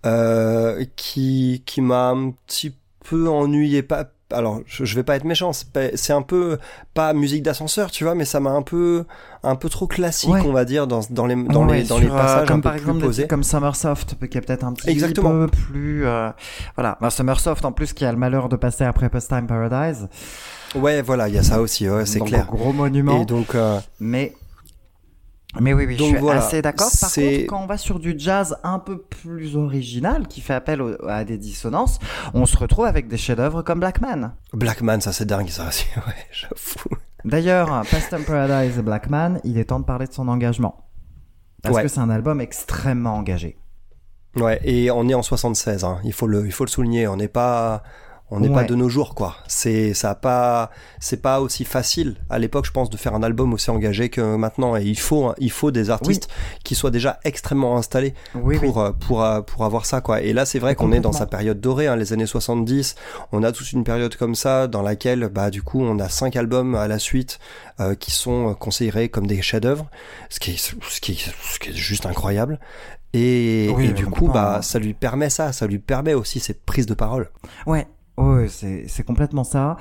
euh, 0.07 0.85
qui 0.97 1.63
qui 1.67 1.81
m'a 1.81 2.09
un 2.11 2.31
petit 2.47 2.75
peu 3.09 3.29
ennuyé 3.29 3.83
pas 3.83 4.07
alors 4.33 4.61
je, 4.67 4.85
je 4.85 4.95
vais 4.97 5.03
pas 5.03 5.15
être 5.17 5.25
méchant 5.25 5.53
c'est 5.53 6.13
un 6.13 6.23
peu 6.23 6.59
pas 6.95 7.13
musique 7.13 7.43
d'ascenseur 7.43 7.91
tu 7.91 8.03
vois 8.05 8.15
mais 8.15 8.25
ça 8.25 8.41
m'a 8.41 8.51
un 8.51 8.63
peu 8.63 9.05
un 9.43 9.55
peu 9.55 9.69
trop 9.69 9.87
classique 9.87 10.31
Ouais. 10.31 10.41
on 10.45 10.53
va 10.53 10.65
dire 10.65 10.87
dans 10.87 11.01
dans 11.11 11.27
les 11.27 11.37
dans 11.37 11.67
Ouais, 11.69 11.83
les 11.83 11.85
dans 11.85 11.99
les 11.99 12.07
sur, 12.07 12.15
euh, 12.15 12.19
passages 12.19 12.49
comme 12.49 12.57
un 12.57 12.61
peu 12.61 12.63
par 12.63 12.73
plus 12.73 12.81
exemple 12.81 12.99
des 13.01 13.05
posés 13.07 13.27
comme 13.29 13.45
Summersoft 13.45 14.17
qui 14.29 14.39
est 14.39 14.41
peut-être 14.41 14.65
un 14.65 14.73
petit 14.73 14.89
Exactement. 14.91 15.31
peu 15.31 15.47
plus 15.49 16.07
euh, 16.07 16.31
voilà 16.75 16.97
bah, 17.01 17.11
Summersoft 17.11 17.65
en 17.65 17.73
plus 17.73 17.93
qui 17.93 18.05
a 18.05 18.11
le 18.13 18.19
malheur 18.19 18.49
de 18.49 18.57
passer 18.57 18.85
après 18.85 19.09
Post 19.11 19.29
Time 19.29 19.47
Paradise 19.47 20.09
ouais 20.75 21.03
voilà 21.03 21.29
il 21.29 21.35
y 21.35 21.39
a 21.39 21.43
ça 21.43 21.61
aussi 21.61 21.89
ouais, 21.89 22.07
c'est 22.07 22.21
clair 22.21 22.47
gros 22.47 22.73
monument 22.73 23.23
et 23.23 23.25
donc 23.27 23.55
euh, 23.55 23.79
mais 24.01 24.35
mais 25.61 25.73
oui, 25.73 25.85
oui, 25.87 25.97
Donc 25.97 26.09
je 26.09 26.13
suis 26.15 26.21
voilà, 26.21 26.45
assez 26.45 26.63
d'accord. 26.63 26.91
Par 27.01 27.13
contre, 27.15 27.47
quand 27.47 27.63
on 27.63 27.67
va 27.67 27.79
sur 27.79 28.01
du 28.01 28.17
jazz 28.19 28.57
un 28.65 28.81
peu 28.81 28.99
plus 28.99 29.55
original, 29.57 30.27
qui 30.27 30.41
fait 30.41 30.53
appel 30.55 30.83
au- 30.83 31.09
à 31.09 31.23
des 31.23 31.39
dissonances, 31.39 32.01
on 32.33 32.45
se 32.45 32.57
retrouve 32.57 32.87
avec 32.87 33.07
des 33.07 33.17
chefs-d'œuvre 33.17 33.63
comme 33.63 33.79
Blackman. 33.79 34.33
Blackman 34.53 34.99
ça 35.01 35.13
c'est 35.13 35.27
dingue 35.27 35.49
ça 35.51 35.69
aussi 35.69 35.87
ouais 35.97 36.13
j'avoue 36.33 36.97
D'ailleurs, 37.25 37.69
Past 37.89 38.09
Time 38.11 38.25
Paradise 38.25 38.77
et 38.79 38.83
Blackman, 38.83 39.39
il 39.45 39.57
est 39.57 39.67
temps 39.67 39.79
de 39.79 39.85
parler 39.85 40.07
de 40.09 40.13
son 40.13 40.27
engagement. 40.27 40.89
Parce 41.63 41.77
Ouais. 41.77 41.83
que 41.83 41.89
c'est 41.89 42.01
un 42.01 42.11
album 42.11 42.41
extrêmement 42.41 43.15
engagé. 43.15 43.57
Ouais, 44.37 44.61
et 44.65 44.91
on 44.91 45.09
est 45.09 45.15
en 45.15 45.23
76, 45.23 45.85
hein. 45.85 46.01
il 46.05 46.13
faut 46.13 46.27
le, 46.27 46.45
il 46.45 46.53
faut 46.53 46.65
le 46.65 46.71
souligner. 46.71 47.07
On 47.09 47.17
n'est 47.17 47.29
pas, 47.29 47.83
on 48.31 48.41
n'est 48.41 48.51
pas 48.51 48.65
de 48.65 48.75
nos 48.75 48.89
jours, 48.89 49.15
quoi. 49.15 49.37
C'est, 49.47 49.95
ça 49.95 50.11
a 50.11 50.15
pas, 50.15 50.71
c'est 50.99 51.21
pas 51.21 51.41
aussi 51.41 51.65
facile 51.65 52.17
à 52.31 52.39
l'époque, 52.39 52.65
je 52.67 52.73
pense, 52.73 52.91
de 52.91 52.97
faire 52.97 53.15
un 53.15 53.23
album 53.23 53.53
aussi 53.53 53.71
engagé 53.71 54.09
que 54.09 54.37
maintenant. 54.37 54.77
Et 54.77 54.83
il 54.83 54.99
faut, 54.99 55.27
hein, 55.27 55.35
il 55.39 55.51
faut 55.51 55.71
des 55.71 55.91
artistes 55.91 56.29
qui 56.65 56.75
soient 56.75 56.91
déjà 56.91 57.21
extrêmement 57.25 57.77
installés 57.77 58.15
Oui, 58.35 58.59
oui. 58.61 58.67
pour, 58.67 58.81
euh, 58.81 58.93
pour, 58.93 59.23
euh, 59.23 59.41
pour 59.43 59.65
avoir 59.65 59.87
ça, 59.87 60.01
quoi. 60.01 60.23
Et 60.23 60.33
là, 60.33 60.47
c'est 60.47 60.59
vrai 60.59 60.75
qu'on 60.75 60.91
est 60.91 61.01
dans 61.01 61.13
sa 61.13 61.27
période 61.27 61.61
dorée, 61.61 61.87
hein, 61.87 61.97
les 61.97 62.13
années 62.13 62.27
70. 62.27 62.97
On 63.33 63.43
a 63.43 63.53
toute 63.53 63.71
une 63.73 63.85
période 63.85 64.17
comme 64.17 64.35
ça 64.35 64.67
dans 64.67 64.83
laquelle, 64.83 65.29
bah, 65.29 65.51
du 65.51 65.63
coup, 65.63 65.83
on 65.83 65.99
a 65.99 66.09
cinq 66.09 66.35
albums 66.37 66.75
à 66.75 66.89
la 66.89 66.99
suite 66.99 67.39
euh, 67.81 67.95
qui 67.95 68.11
sont 68.11 68.55
considérés 68.55 69.11
comme 69.11 69.27
des 69.27 69.43
chefs-d'œuvre, 69.43 69.87
ce 70.31 70.41
qui 70.41 70.53
est, 70.53 70.57
ce 70.57 71.01
qui 71.01 71.13
est, 71.13 71.33
ce 71.53 71.59
qui 71.59 71.71
est 71.71 71.75
juste 71.75 72.07
incroyable. 72.07 72.59
Et, 73.13 73.71
Oui, 73.77 73.87
et 73.87 73.93
du 73.93 74.07
coup, 74.07 74.29
bah, 74.29 74.61
ça 74.63 74.81
lui 74.81 74.93
permet 74.93 75.31
ça, 75.31 75.53
ça 75.53 75.67
lui 75.69 75.79
permet 75.79 76.15
aussi 76.15 76.41
cette 76.41 76.65
prise 76.65 76.87
de 76.87 76.95
parole. 76.95 77.31
Ouais. 77.67 77.87
C'est 78.49 78.87
c'est 78.89 79.05
complètement 79.05 79.45
ça. 79.45 79.77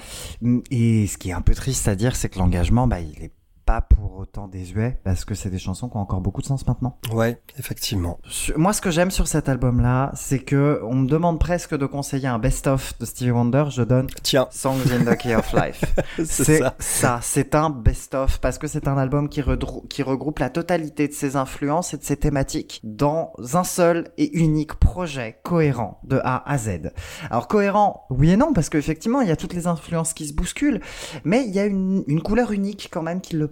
Et 0.72 1.08
ce 1.08 1.18
qui 1.18 1.30
est 1.30 1.34
un 1.34 1.42
peu 1.42 1.54
triste 1.54 1.88
à 1.88 1.96
dire, 1.96 2.16
c'est 2.16 2.30
que 2.30 2.40
l'engagement, 2.40 2.88
bah, 2.88 3.00
il 3.00 3.24
est 3.24 3.32
pas 3.66 3.82
pour 3.82 4.18
autant 4.18 4.48
désuet, 4.48 5.00
parce 5.04 5.26
que 5.26 5.36
c'est 5.36 5.50
des 5.50 5.60
chansons 5.60 5.90
qui 5.90 5.98
ont 5.98 6.02
encore 6.02 6.22
beaucoup 6.22 6.42
de 6.42 6.46
sens 6.46 6.68
maintenant. 6.68 6.98
Ouais, 7.12 7.40
effectivement. 7.58 8.20
Moi, 8.56 8.74
ce 8.74 8.82
que 8.82 8.92
j'aime 8.92 9.12
sur 9.12 9.28
cet 9.28 9.50
album-là, 9.50 10.12
c'est 10.16 10.40
que 10.40 10.82
on 10.84 10.96
me 10.96 11.08
demande 11.08 11.40
presque 11.40 11.76
de 11.76 11.86
conseiller 11.86 12.28
un 12.28 12.40
best-of 12.40 12.98
de 13.00 13.06
Stevie 13.06 13.32
Wonder. 13.32 13.66
Je 13.70 13.84
donne 13.84 14.08
Tiens, 14.22 14.48
Songs 14.52 14.92
in 14.92 15.06
the 15.06 15.18
Key 15.18 15.36
of 15.36 15.54
Life. 15.54 15.84
c'est 16.26 16.60
ça. 16.60 16.76
ça, 16.80 17.20
c'est 17.22 17.56
un 17.56 17.70
best-of 17.70 18.40
parce 18.40 18.58
que 18.58 18.68
c'est 18.68 18.88
un 18.88 18.98
album 18.98 19.30
qui, 19.30 19.42
regroupe 19.42 20.40
la 20.40 20.50
totalité 20.50 21.08
de 21.08 21.14
ses 21.14 21.36
influences 21.36 21.94
et 21.94 21.98
de 21.98 22.04
ses 22.04 22.18
thématiques 22.18 22.82
dans 22.84 23.34
un 23.54 23.64
seul 23.64 24.12
et 24.18 24.38
unique 24.38 24.76
projet 24.76 25.40
cohérent 25.44 26.00
de 26.04 26.20
A 26.24 26.50
à 26.50 26.58
Z. 26.58 26.92
Alors 27.30 27.48
cohérent, 27.48 28.06
oui 28.10 28.32
et 28.32 28.38
non, 28.38 28.54
parce 28.54 28.70
qu'effectivement, 28.70 29.22
il 29.22 29.30
y 29.30 29.32
a 29.32 29.36
toutes 29.36 29.54
les 29.54 29.68
influences 29.68 30.14
qui 30.14 30.28
se 30.28 30.34
bousculent, 30.34 30.82
mais 31.24 31.46
il 31.46 31.52
y 31.52 31.60
a 31.60 31.66
une, 31.66 32.04
une 32.08 32.22
couleur 32.22 32.52
unique 32.52 32.90
quand 32.92 33.02
même 33.02 33.22
qui 33.22 33.36
le 33.36 33.48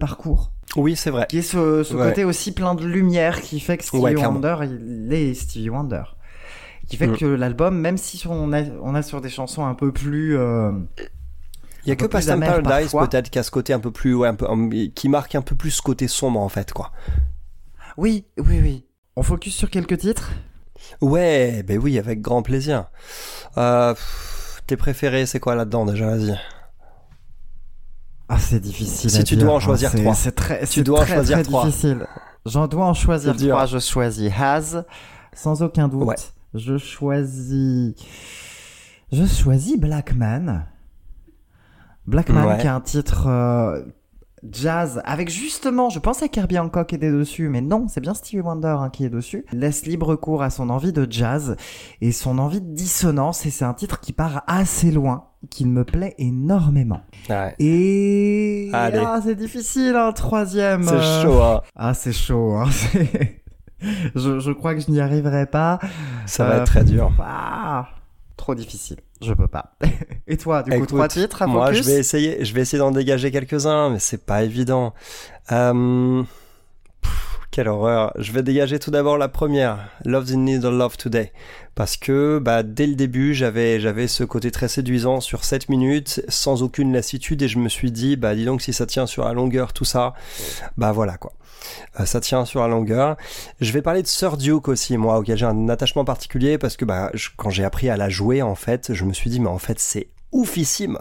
Oui, 0.77 0.96
c'est 0.96 1.10
vrai. 1.10 1.25
qui 1.30 1.39
est 1.39 1.41
ce, 1.41 1.84
ce 1.84 1.94
Ouais. 1.94 2.10
côté 2.10 2.24
aussi 2.24 2.53
plein 2.53 2.75
de 2.75 2.86
lumière 2.86 3.41
qui 3.41 3.60
fait 3.60 3.77
que 3.77 3.84
Stevie 3.84 4.01
Ouais. 4.03 4.15
Wonder, 4.25 4.56
il 4.63 5.12
est 5.13 5.34
Stevie 5.34 5.70
Wonder. 5.70 6.03
Qui 6.88 6.98
fait 6.98 7.08
Mm. 7.08 7.18
que 7.18 7.25
l'album, 7.25 7.77
même 7.77 7.98
si 7.98 8.22
on 8.27 8.51
a, 8.53 8.63
on 8.82 8.96
a 8.96 9.01
sur 9.01 9.22
des 9.22 9.30
chansons 9.30 9.65
un 9.65 9.75
peu 9.75 9.91
plus... 9.91 10.38
euh, 10.38 10.72
Il 11.86 11.89
y 11.89 11.91
a 11.91 11.96
que 11.96 12.06
Past 12.06 12.27
Paradise 12.39 12.91
peut-être 12.91 13.30
qui 13.30 13.39
a 13.39 13.44
ce 13.44 13.51
côté 13.51 13.74
un 13.74 13.80
peu 13.80 13.91
plus, 13.91 14.13
ouais, 14.13 14.27
un 14.27 14.36
peu, 14.36 14.50
un- 14.50 14.70
qui 14.94 15.10
marque 15.10 15.36
un 15.36 15.41
peu 15.41 15.56
plus 15.56 15.72
ce 15.72 15.82
côté 15.82 16.08
sombre 16.08 16.39
en 16.39 16.50
fait, 16.50 16.72
quoi. 16.74 16.91
Oui, 17.98 18.25
oui, 18.38 18.60
oui. 18.62 18.86
On 19.15 19.24
focus 19.24 19.56
sur 19.56 19.70
quelques 19.70 19.98
titres? 19.98 20.32
Ouais, 21.01 21.63
ben 21.63 21.77
oui, 21.77 21.98
avec 22.00 22.22
grand 22.22 22.41
plaisir. 22.44 22.86
Euh, 23.58 23.94
pff, 23.94 24.62
tes 24.68 24.77
préférés, 24.77 25.25
c'est 25.25 25.39
quoi 25.39 25.56
là-dedans 25.56 25.86
déjà 25.86 26.08
Vas-y. 26.08 26.38
Ah, 28.33 28.39
c'est 28.39 28.61
difficile. 28.61 29.09
Si 29.09 29.17
à 29.17 29.23
tu 29.23 29.35
dire, 29.35 29.43
dois 29.45 29.55
en 29.55 29.57
hein. 29.57 29.59
choisir 29.59 29.91
trois. 29.93 30.15
C'est 30.15 30.31
très, 30.31 30.65
Tu 30.65 30.83
dois 30.83 31.01
en 31.01 31.05
choisir 31.05 31.38
très 31.38 31.43
trois. 31.43 31.65
difficile. 31.65 32.07
J'en 32.45 32.67
dois 32.67 32.85
en 32.85 32.93
choisir 32.93 33.35
trois. 33.35 33.65
Je 33.65 33.77
choisis 33.79 34.31
Has, 34.39 34.85
sans 35.33 35.61
aucun 35.61 35.89
doute. 35.89 36.07
Ouais. 36.07 36.15
Je 36.53 36.77
choisis, 36.77 37.93
je 39.11 39.25
choisis 39.25 39.77
Blackman. 39.77 40.65
Blackman 42.07 42.45
Ouais. 42.47 42.57
qui 42.59 42.67
a 42.67 42.75
un 42.75 42.79
titre 42.81 43.27
euh, 43.27 43.83
jazz 44.50 45.01
avec 45.05 45.29
justement, 45.29 45.89
je 45.89 46.00
pensais 46.00 46.29
qu'Herbie 46.29 46.60
Hancock 46.60 46.93
était 46.93 47.12
dessus, 47.12 47.50
mais 47.50 47.62
non, 47.62 47.88
c'est 47.88 48.01
bien 48.01 48.13
Stevie 48.13 48.41
Wonder 48.41 48.75
hein, 48.79 48.89
qui 48.89 49.05
est 49.05 49.10
dessus. 49.10 49.45
Laisse 49.51 49.86
libre 49.86 50.15
cours 50.15 50.43
à 50.43 50.50
son 50.50 50.69
envie 50.69 50.93
de 50.93 51.07
jazz 51.10 51.55
et 52.01 52.12
son 52.12 52.39
envie 52.39 52.62
de 52.62 52.74
dissonance 52.74 53.45
et 53.45 53.50
c'est 53.50 53.65
un 53.65 53.74
titre 53.74 54.00
qui 54.00 54.13
part 54.13 54.43
assez 54.48 54.91
loin, 54.91 55.25
qui 55.50 55.65
me 55.65 55.83
plaît 55.83 56.15
énormément. 56.17 57.01
Ouais. 57.29 57.55
Et 57.60 58.69
ah, 58.74 59.19
c'est 59.24 59.36
difficile, 59.36 59.95
un 59.95 60.12
troisième. 60.12 60.83
C'est 60.83 60.95
euh, 60.95 61.24
chaud, 61.24 61.41
hein. 61.41 61.62
Ah, 61.75 61.93
c'est 61.93 62.13
chaud. 62.13 62.55
Hein. 62.55 62.69
je, 64.15 64.39
je 64.39 64.51
crois 64.51 64.74
que 64.75 64.81
je 64.81 64.91
n'y 64.91 65.00
arriverai 65.00 65.45
pas. 65.45 65.79
Ça 66.25 66.45
va 66.45 66.57
être 66.57 66.65
très 66.65 66.83
dur. 66.83 67.12
Ah, 67.19 67.89
trop 68.38 68.55
difficile. 68.55 68.98
Je 69.21 69.33
peux 69.33 69.47
pas. 69.47 69.73
Et 70.27 70.37
toi, 70.37 70.63
du 70.63 70.71
coup, 70.71 70.77
Écoute, 70.77 70.89
trois 70.89 71.07
titres 71.07 71.41
à 71.41 71.47
Moi, 71.47 71.73
je 71.73 71.83
vais 71.83 71.99
essayer, 71.99 72.43
je 72.43 72.53
vais 72.53 72.61
essayer 72.61 72.79
d'en 72.79 72.91
dégager 72.91 73.31
quelques-uns, 73.31 73.91
mais 73.91 73.99
c'est 73.99 74.25
pas 74.25 74.43
évident. 74.43 74.93
Euh... 75.51 76.23
Quelle 77.51 77.67
horreur. 77.67 78.13
Je 78.17 78.31
vais 78.31 78.43
dégager 78.43 78.79
tout 78.79 78.91
d'abord 78.91 79.17
la 79.17 79.27
première, 79.27 79.89
Love's 80.05 80.31
in 80.31 80.38
Need 80.38 80.63
of 80.63 80.74
Love 80.74 80.96
Today. 80.96 81.34
Parce 81.75 81.98
que, 81.98 82.39
bah, 82.41 82.63
dès 82.63 82.88
le 82.88 82.96
début, 82.96 83.34
j'avais, 83.34 83.81
j'avais 83.81 84.08
ce 84.08 84.24
côté 84.24 84.51
très 84.51 84.70
séduisant 84.70 85.20
sur 85.20 85.43
7 85.43 85.67
minutes, 85.67 86.24
sans 86.29 86.63
aucune 86.63 86.93
lassitude, 86.93 87.41
et 87.41 87.50
je 87.50 87.60
me 87.60 87.67
suis 87.67 87.91
dit, 87.91 88.15
bah, 88.15 88.36
dis 88.36 88.46
donc, 88.46 88.62
si 88.62 88.72
ça 88.72 88.86
tient 88.86 89.05
sur 89.05 89.25
la 89.25 89.34
longueur, 89.34 89.74
tout 89.74 89.84
ça, 89.84 90.13
bah, 90.77 90.93
voilà, 90.93 91.17
quoi. 91.17 91.34
Euh, 92.00 92.05
ça 92.05 92.22
tient 92.22 92.46
sur 92.46 92.62
la 92.62 92.70
longueur. 92.70 93.17
Je 93.60 93.74
vais 93.74 93.81
parler 93.81 94.01
de 94.01 94.08
Sir 94.08 94.38
Duke 94.38 94.70
aussi, 94.70 94.96
moi, 94.96 95.20
auquel 95.20 95.38
j'ai 95.38 95.46
un 95.46 95.67
attachement 95.67 96.05
particulier, 96.05 96.58
parce 96.58 96.77
que, 96.77 96.86
bah, 96.86 97.12
quand 97.36 97.50
j'ai 97.50 97.65
appris 97.65 97.89
à 97.89 97.98
la 97.98 98.08
jouer, 98.08 98.41
en 98.41 98.55
fait, 98.55 98.93
je 98.93 99.03
me 99.03 99.12
suis 99.12 99.29
dit, 99.29 99.41
mais 99.41 99.50
en 99.50 99.60
fait, 99.60 99.77
c'est 99.77 100.08
oufissime. 100.31 100.97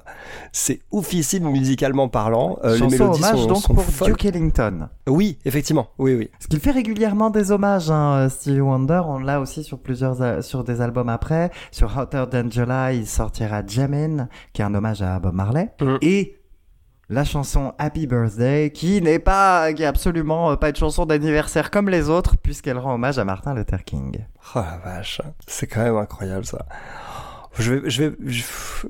C'est 0.53 0.81
oufissime 0.91 1.49
musicalement 1.51 2.09
parlant. 2.09 2.59
Euh, 2.65 2.75
les 2.77 2.87
mélodies 2.89 3.19
hommage 3.23 3.39
sont, 3.41 3.47
donc 3.47 3.57
sont 3.59 3.75
pour. 3.75 4.07
Duke 4.07 4.25
Ellington. 4.25 4.89
Oui, 5.09 5.39
effectivement. 5.45 5.89
Oui, 5.99 6.15
oui. 6.15 6.29
Parce 6.33 6.47
qu'il 6.47 6.61
fait 6.61 6.71
régulièrement 6.71 7.31
des 7.31 7.53
hommages, 7.53 7.91
hein, 7.91 8.15
euh, 8.17 8.29
Stevie 8.29 8.61
Wonder. 8.61 9.03
On 9.07 9.19
l'a 9.19 9.41
aussi 9.41 9.63
sur 9.65 9.79
plusieurs, 9.79 10.21
al- 10.23 10.43
sur 10.43 10.65
des 10.65 10.81
albums 10.81 11.09
après. 11.09 11.51
Sur 11.71 11.97
Hotter 11.97 12.25
Than 12.31 12.51
July, 12.51 12.99
il 12.99 13.07
sortira 13.07 13.63
Jamin, 13.67 14.29
qui 14.53 14.63
est 14.63 14.65
un 14.65 14.75
hommage 14.75 15.03
à 15.03 15.19
Bob 15.19 15.35
Marley. 15.35 15.71
Mm. 15.81 15.97
Et 16.03 16.37
la 17.09 17.25
chanson 17.25 17.73
Happy 17.79 18.07
Birthday, 18.07 18.71
qui 18.71 19.03
n'est 19.03 19.19
pas, 19.19 19.73
qui 19.73 19.83
est 19.83 19.87
absolument 19.87 20.53
euh, 20.53 20.57
pas 20.57 20.69
une 20.69 20.77
chanson 20.77 21.07
d'anniversaire 21.07 21.71
comme 21.73 21.89
les 21.89 22.09
autres, 22.09 22.37
puisqu'elle 22.37 22.79
rend 22.79 22.95
hommage 22.95 23.19
à 23.19 23.25
Martin 23.25 23.53
Luther 23.55 23.83
King. 23.85 24.25
Oh 24.55 24.61
la 24.61 24.79
vache, 24.79 25.21
c'est 25.47 25.67
quand 25.67 25.83
même 25.83 25.97
incroyable 25.97 26.45
ça. 26.45 26.65
Je 27.59 27.75
vais, 27.75 27.91
je 27.91 28.05
vais, 28.05 28.13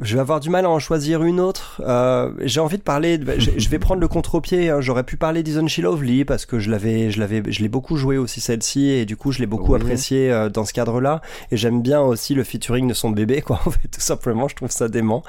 je, 0.03 0.15
vais 0.15 0.21
avoir 0.21 0.39
du 0.39 0.51
mal 0.51 0.67
à 0.67 0.71
en 0.71 0.79
choisir 0.79 1.23
une 1.25 1.41
autre. 1.41 1.81
Euh, 1.85 2.31
j'ai 2.43 2.61
envie 2.61 2.77
de 2.77 2.83
parler. 2.83 3.17
de- 3.17 3.41
je, 3.41 3.51
je 3.57 3.69
vais 3.71 3.79
prendre 3.79 4.03
le 4.03 4.07
contre-pied. 4.07 4.69
hein. 4.69 4.83
J'aurais 4.83 5.03
pu 5.03 5.17
parler 5.17 5.43
d'Isn't 5.43 5.67
She 5.69 5.79
Lovely 5.79 6.27
parce 6.27 6.45
que 6.45 6.59
je 6.59 6.71
l'avais, 6.71 7.11
je 7.11 7.19
l'avais, 7.19 7.43
je 7.49 7.63
l'ai 7.63 7.69
beaucoup 7.71 7.97
joué 7.97 8.19
aussi 8.19 8.41
celle-ci 8.43 8.89
et 8.91 9.07
du 9.07 9.17
coup 9.17 9.33
je 9.33 9.39
l'ai 9.39 9.47
beaucoup 9.47 9.73
Oui. 9.73 9.81
apprécié 9.81 10.31
euh, 10.31 10.51
dans 10.51 10.67
ce 10.67 10.75
cadre-là. 10.75 11.23
Et 11.51 11.57
j'aime 11.57 11.81
bien 11.81 12.03
aussi 12.03 12.35
le 12.35 12.45
featuring 12.45 12.87
de 12.87 12.93
son 12.95 13.11
bébé, 13.11 13.41
quoi. 13.41 13.61
En 13.67 13.71
fait, 13.71 13.89
tout 13.89 14.01
simplement, 14.01 14.47
je 14.47 14.57
trouve 14.57 14.71
ça 14.71 14.89
dément. 14.89 15.23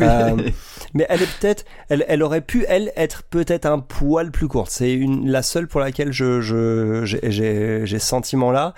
Euh, 0.00 0.34
mais 0.94 1.04
elle 1.10 1.22
est 1.22 1.38
peut-être, 1.38 1.64
elle, 1.90 2.04
elle 2.08 2.22
aurait 2.22 2.40
pu, 2.40 2.64
elle, 2.68 2.90
être 2.96 3.22
peut-être 3.24 3.66
un 3.66 3.80
poil 3.80 4.30
plus 4.30 4.48
courte. 4.48 4.70
C'est 4.70 4.92
une, 4.94 5.28
la 5.30 5.42
seule 5.42 5.68
pour 5.68 5.80
laquelle 5.80 6.10
je, 6.12 6.40
je, 6.40 7.04
j'ai, 7.04 7.20
j'ai, 7.30 7.80
j'ai 7.84 7.98
ce 7.98 8.06
sentiment-là. 8.06 8.72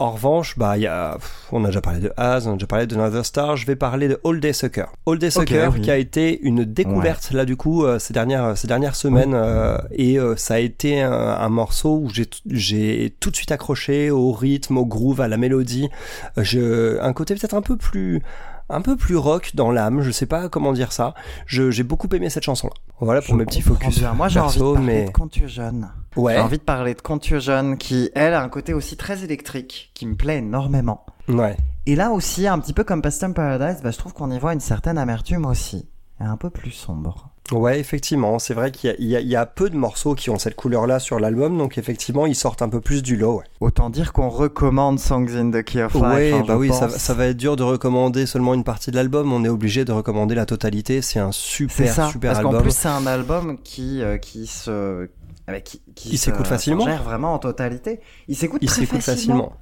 En 0.00 0.12
revanche, 0.12 0.56
bah, 0.56 0.76
il 0.76 0.82
y 0.82 0.86
a, 0.86 1.14
pff, 1.14 1.48
on 1.50 1.64
a 1.64 1.68
déjà 1.68 1.80
parlé 1.80 1.98
de 1.98 2.12
Az, 2.16 2.46
on 2.46 2.52
a 2.52 2.54
déjà 2.54 2.68
parlé 2.68 2.86
de 2.86 2.94
Another 2.94 3.26
Star. 3.26 3.56
Je 3.56 3.66
vais 3.66 3.74
parler 3.74 4.06
de 4.06 4.20
All 4.24 4.38
Day 4.38 4.52
Sucker. 4.52 4.84
All 5.08 5.18
Day 5.18 5.30
Sucker, 5.30 5.70
oui. 5.72 5.80
qui 5.80 5.90
a 5.90 5.96
été 5.96 6.40
une 6.42 6.64
découverte 6.64 7.32
là 7.32 7.44
du 7.44 7.56
coup 7.56 7.84
euh, 7.84 7.98
ces 7.98 8.12
dernières 8.12 8.56
ces 8.56 8.68
dernières 8.68 8.94
semaines 8.94 9.34
euh, 9.34 9.76
et 9.90 10.20
euh, 10.20 10.36
ça 10.36 10.54
a 10.54 10.58
été 10.58 11.00
un, 11.02 11.10
un 11.12 11.48
morceau 11.48 11.98
où 11.98 12.10
j'ai 12.10 13.16
tout 13.18 13.30
de 13.30 13.36
suite 13.36 13.50
accroché 13.50 14.12
au 14.12 14.30
rythme, 14.30 14.78
au 14.78 14.86
groove, 14.86 15.20
à 15.20 15.26
la 15.26 15.36
mélodie. 15.36 15.88
Je, 16.36 17.00
un 17.00 17.12
côté 17.12 17.34
peut-être 17.34 17.54
un 17.54 17.62
peu 17.62 17.76
plus 17.76 18.22
un 18.70 18.80
peu 18.82 18.96
plus 18.96 19.16
rock 19.16 19.52
dans 19.54 19.70
l'âme, 19.70 20.02
je 20.02 20.10
sais 20.10 20.26
pas 20.26 20.48
comment 20.48 20.72
dire 20.72 20.92
ça. 20.92 21.14
J'ai 21.46 21.82
beaucoup 21.82 22.08
aimé 22.14 22.30
cette 22.30 22.42
chanson-là. 22.44 22.74
Voilà 23.00 23.20
pour 23.22 23.34
Je 23.34 23.38
mes 23.38 23.44
petits 23.46 23.62
focus. 23.62 23.98
bien. 23.98 24.12
Moi, 24.14 24.28
j'ai 24.28 24.40
envie 24.40 24.58
de 24.58 24.64
parler 24.64 24.86
mais 24.86 25.04
de 25.06 25.10
Contusion. 25.10 25.80
ouais, 26.16 26.34
J'ai 26.34 26.40
envie 26.40 26.58
de 26.58 26.62
parler 26.62 26.94
de 26.94 27.00
Contusion, 27.00 27.76
qui, 27.76 28.10
elle, 28.14 28.34
a 28.34 28.42
un 28.42 28.48
côté 28.48 28.74
aussi 28.74 28.96
très 28.96 29.24
électrique, 29.24 29.90
qui 29.94 30.06
me 30.06 30.14
plaît 30.16 30.38
énormément. 30.38 31.04
ouais. 31.28 31.56
Et 31.86 31.96
là 31.96 32.10
aussi, 32.10 32.46
un 32.46 32.58
petit 32.58 32.74
peu 32.74 32.84
comme 32.84 33.00
Past 33.00 33.20
Time 33.20 33.32
Paradise, 33.32 33.80
bah, 33.82 33.90
je 33.90 33.96
trouve 33.96 34.12
qu'on 34.12 34.30
y 34.30 34.38
voit 34.38 34.52
une 34.52 34.60
certaine 34.60 34.98
amertume 34.98 35.46
aussi. 35.46 35.88
Un 36.20 36.36
peu 36.36 36.50
plus 36.50 36.72
sombre. 36.72 37.27
Ouais, 37.50 37.80
effectivement, 37.80 38.38
c'est 38.38 38.52
vrai 38.54 38.70
qu'il 38.70 38.90
y, 39.00 39.16
a- 39.16 39.20
y 39.20 39.32
y 39.32 39.44
peu 39.54 39.70
de 39.70 39.76
morceaux 39.76 40.14
qui 40.14 40.28
ont 40.28 40.38
cette 40.38 40.54
couleur-là 40.54 40.98
sur 40.98 41.18
l'album, 41.18 41.56
donc 41.56 41.78
effectivement, 41.78 42.26
ils 42.26 42.34
sortent 42.34 42.60
un 42.60 42.68
peu 42.68 42.80
plus 42.80 43.02
du 43.02 43.16
lot. 43.16 43.38
Ouais, 43.38 43.44
Autant 43.60 43.88
dire 43.88 44.12
qu'on 44.12 44.28
recommande 44.28 44.98
Songs 44.98 45.28
in 45.34 45.50
the 45.50 45.62
Key 45.62 45.82
of 45.82 45.94
Life. 45.94 46.02
Ouais, 46.04 46.32
hein, 46.32 46.44
bah 46.46 46.56
oui, 46.56 46.70
ça, 46.72 47.14
va 47.14 47.26
être 47.26 47.36
dur 47.36 47.56
de 47.56 47.62
recommander 47.62 48.26
seulement 48.26 48.52
une 48.54 48.64
partie 48.64 48.90
de 48.90 48.96
l'album. 48.96 49.32
On 49.32 49.44
est 49.44 49.48
obligé 49.48 49.84
de 49.86 49.92
recommander 49.92 50.34
la 50.34 50.44
totalité. 50.46 51.00
C'est 51.00 51.20
un 51.20 51.32
super, 51.32 51.92
ça. 51.94 52.08
super 52.10 52.32
parce 52.32 52.42
qu'en 52.42 52.50
album. 52.50 52.62
plus, 52.62 52.72
c'est 52.76 52.88
un 52.88 53.06
album 53.06 53.56
qui, 53.64 54.02
euh, 54.02 54.18
qui 54.18 54.46
se. 54.46 55.08
avec- 55.46 55.64
qui, 55.64 55.80
qui 55.94 56.08
Il 56.10 56.18
se- 56.18 56.26
s'écoute 56.26 56.46
facilement. 56.46 56.84
gère 56.84 57.02
vraiment 57.02 57.32
en 57.32 57.38
totalité. 57.38 58.00
Il 58.28 58.36
s'écoute 58.36 58.64
très 58.66 58.80
s'écoute 58.82 59.00
facilement. 59.00 59.52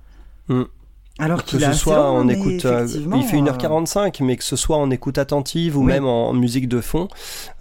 Alors 1.19 1.45
Que 1.45 1.51
qu'il 1.51 1.61
ce 1.63 1.73
soit 1.73 2.11
en 2.11 2.29
écoute, 2.29 2.65
euh, 2.67 2.87
il 3.15 3.23
fait 3.25 3.39
euh, 3.39 3.41
1h45, 3.41 4.23
mais 4.23 4.37
que 4.37 4.45
ce 4.45 4.57
soit 4.57 4.77
en 4.77 4.91
écoute 4.91 5.17
attentive 5.19 5.77
ou 5.79 5.81
Oui. 5.81 5.87
même 5.93 6.05
en 6.07 6.33
musique 6.35 6.69
de 6.69 6.81
fond, 6.81 7.09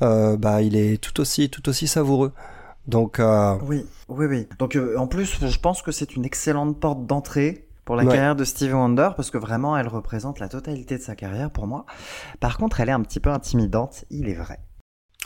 euh, 0.02 0.36
bah 0.36 0.62
il 0.62 0.76
est 0.76 1.02
tout 1.02 1.20
aussi, 1.22 1.50
tout 1.50 1.68
aussi 1.70 1.88
savoureux. 1.88 2.34
Donc 2.88 3.20
euh, 3.20 3.56
Oui, 3.66 3.86
oui, 4.10 4.26
oui. 4.26 4.48
Donc 4.60 4.76
euh, 4.76 4.96
en 4.98 5.08
plus, 5.08 5.38
je 5.46 5.60
pense 5.60 5.82
que 5.82 5.92
c'est 5.92 6.16
une 6.16 6.26
excellente 6.26 6.80
porte 6.80 7.06
d'entrée 7.06 7.68
pour 7.86 7.96
la 7.96 8.04
Ouais. 8.04 8.12
carrière 8.14 8.36
de 8.36 8.44
Stevie 8.44 8.74
Wonder 8.74 9.10
parce 9.16 9.32
que 9.32 9.38
vraiment, 9.38 9.78
elle 9.78 9.88
représente 9.88 10.40
la 10.40 10.50
totalité 10.50 10.98
de 10.98 11.04
sa 11.04 11.16
carrière 11.16 11.50
pour 11.50 11.66
moi. 11.66 11.86
Par 12.40 12.58
contre, 12.58 12.80
elle 12.82 12.90
est 12.90 12.94
un 12.94 13.02
petit 13.02 13.20
peu 13.20 13.30
intimidante, 13.30 14.06
il 14.10 14.28
est 14.28 14.34
vrai. 14.34 14.60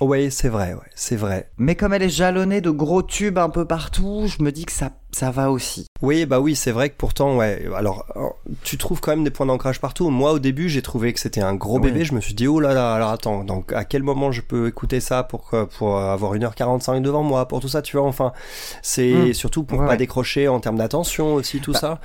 ouais, 0.01 0.29
c'est 0.29 0.49
vrai, 0.49 0.73
ouais, 0.73 0.89
c'est 0.95 1.15
vrai. 1.17 1.49
Mais 1.57 1.75
comme 1.75 1.93
elle 1.93 2.03
est 2.03 2.09
jalonnée 2.09 2.61
de 2.61 2.69
gros 2.69 3.01
tubes 3.01 3.37
un 3.37 3.49
peu 3.49 3.65
partout, 3.65 4.27
je 4.27 4.41
me 4.43 4.51
dis 4.51 4.65
que 4.65 4.71
ça, 4.71 4.91
ça 5.11 5.31
va 5.31 5.51
aussi. 5.51 5.85
Oui, 6.01 6.25
bah 6.25 6.39
oui, 6.39 6.55
c'est 6.55 6.71
vrai 6.71 6.89
que 6.89 6.95
pourtant, 6.97 7.35
ouais. 7.37 7.65
Alors, 7.75 8.05
euh, 8.15 8.21
tu 8.63 8.77
trouves 8.77 9.01
quand 9.01 9.11
même 9.11 9.23
des 9.23 9.31
points 9.31 9.45
d'ancrage 9.45 9.79
partout. 9.81 10.09
Moi, 10.09 10.31
au 10.33 10.39
début, 10.39 10.69
j'ai 10.69 10.81
trouvé 10.81 11.11
que 11.13 11.19
c'était 11.19 11.41
un 11.41 11.55
gros 11.55 11.79
bébé. 11.79 12.05
Je 12.05 12.13
me 12.13 12.21
suis 12.21 12.33
dit, 12.33 12.47
oh 12.47 12.59
là 12.59 12.73
là, 12.73 12.93
alors 12.93 13.09
attends, 13.09 13.43
donc 13.43 13.73
à 13.73 13.83
quel 13.85 14.03
moment 14.03 14.31
je 14.31 14.41
peux 14.41 14.67
écouter 14.67 14.99
ça 14.99 15.23
pour 15.23 15.51
pour 15.77 15.97
avoir 15.99 16.33
1h45 16.35 17.01
devant 17.01 17.23
moi, 17.23 17.47
pour 17.47 17.59
tout 17.59 17.67
ça, 17.67 17.81
tu 17.81 17.97
vois. 17.97 18.05
Enfin, 18.05 18.31
c'est 18.81 19.09
Mm. 19.13 19.33
surtout 19.33 19.63
pour 19.63 19.79
Ouais, 19.79 19.85
pas 19.85 19.91
ouais. 19.93 19.97
décrocher 19.97 20.47
en 20.47 20.59
termes 20.59 20.77
d'attention 20.77 21.33
aussi, 21.33 21.59
tout 21.59 21.73
Bah, 21.73 21.79
ça. 21.79 21.99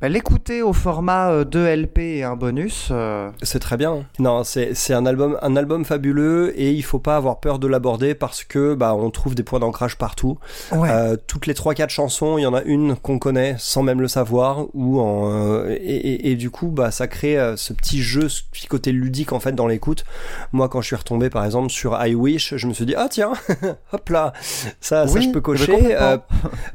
Bah, 0.00 0.08
L'écouter 0.08 0.62
au 0.62 0.72
format 0.72 1.30
euh, 1.30 1.44
2 1.44 1.66
LP 1.76 1.98
et 2.18 2.22
un 2.24 2.36
bonus, 2.36 2.88
euh, 2.90 3.30
C'est 3.42 3.58
très 3.60 3.76
bien. 3.76 4.04
Non, 4.18 4.42
c'est 4.44 4.74
un 4.92 5.06
album 5.06 5.38
un 5.42 5.56
album 5.56 5.84
fabuleux 5.84 6.52
et 6.56 6.70
il 6.72 6.82
faut 6.82 6.98
pas 6.98 7.16
avoir 7.16 7.40
peur 7.40 7.58
de 7.58 7.66
l'aborder 7.66 8.14
parce 8.14 8.44
que 8.44 8.74
bah 8.74 8.94
on 8.94 9.10
trouve 9.10 9.34
des 9.34 9.42
points 9.42 9.58
d'ancrage 9.60 9.96
partout. 9.98 10.38
Euh, 10.72 11.16
toutes 11.26 11.46
les 11.46 11.54
trois 11.54 11.74
quatre 11.74 11.90
chansons, 11.90 12.38
il 12.42 12.44
y 12.44 12.48
en 12.48 12.54
a 12.54 12.62
une 12.62 12.96
qu'on 12.96 13.18
connaît 13.18 13.56
sans 13.58 13.82
même 13.82 14.00
le 14.00 14.08
savoir 14.08 14.66
ou 14.74 15.00
en 15.00 15.30
euh, 15.32 15.68
et, 15.70 15.76
et- 15.76 16.30
et 16.30 16.36
du 16.36 16.50
coup 16.50 16.68
bah 16.68 16.90
ça 16.90 17.06
crée 17.06 17.38
euh, 17.38 17.56
ce 17.56 17.72
petit 17.72 18.02
jeu, 18.02 18.28
ce 18.28 18.42
petit 18.50 18.66
côté 18.66 18.92
ludique 18.92 19.32
en 19.32 19.40
fait 19.40 19.52
dans 19.52 19.66
l'écoute. 19.66 20.04
Moi 20.52 20.68
quand 20.68 20.80
je 20.80 20.86
suis 20.88 20.96
retombé 20.96 21.30
par 21.30 21.44
exemple 21.44 21.70
sur 21.70 21.96
I 22.04 22.14
Wish, 22.14 22.54
je 22.56 22.66
me 22.66 22.72
suis 22.74 22.84
dit 22.86 22.94
ah 22.96 23.06
tiens, 23.10 23.32
hop 23.92 24.08
là, 24.08 24.32
ça 24.80 25.06
ça 25.06 25.20
je 25.20 25.28
peux 25.30 25.40
cocher. 25.40 25.96
Euh, 25.96 26.18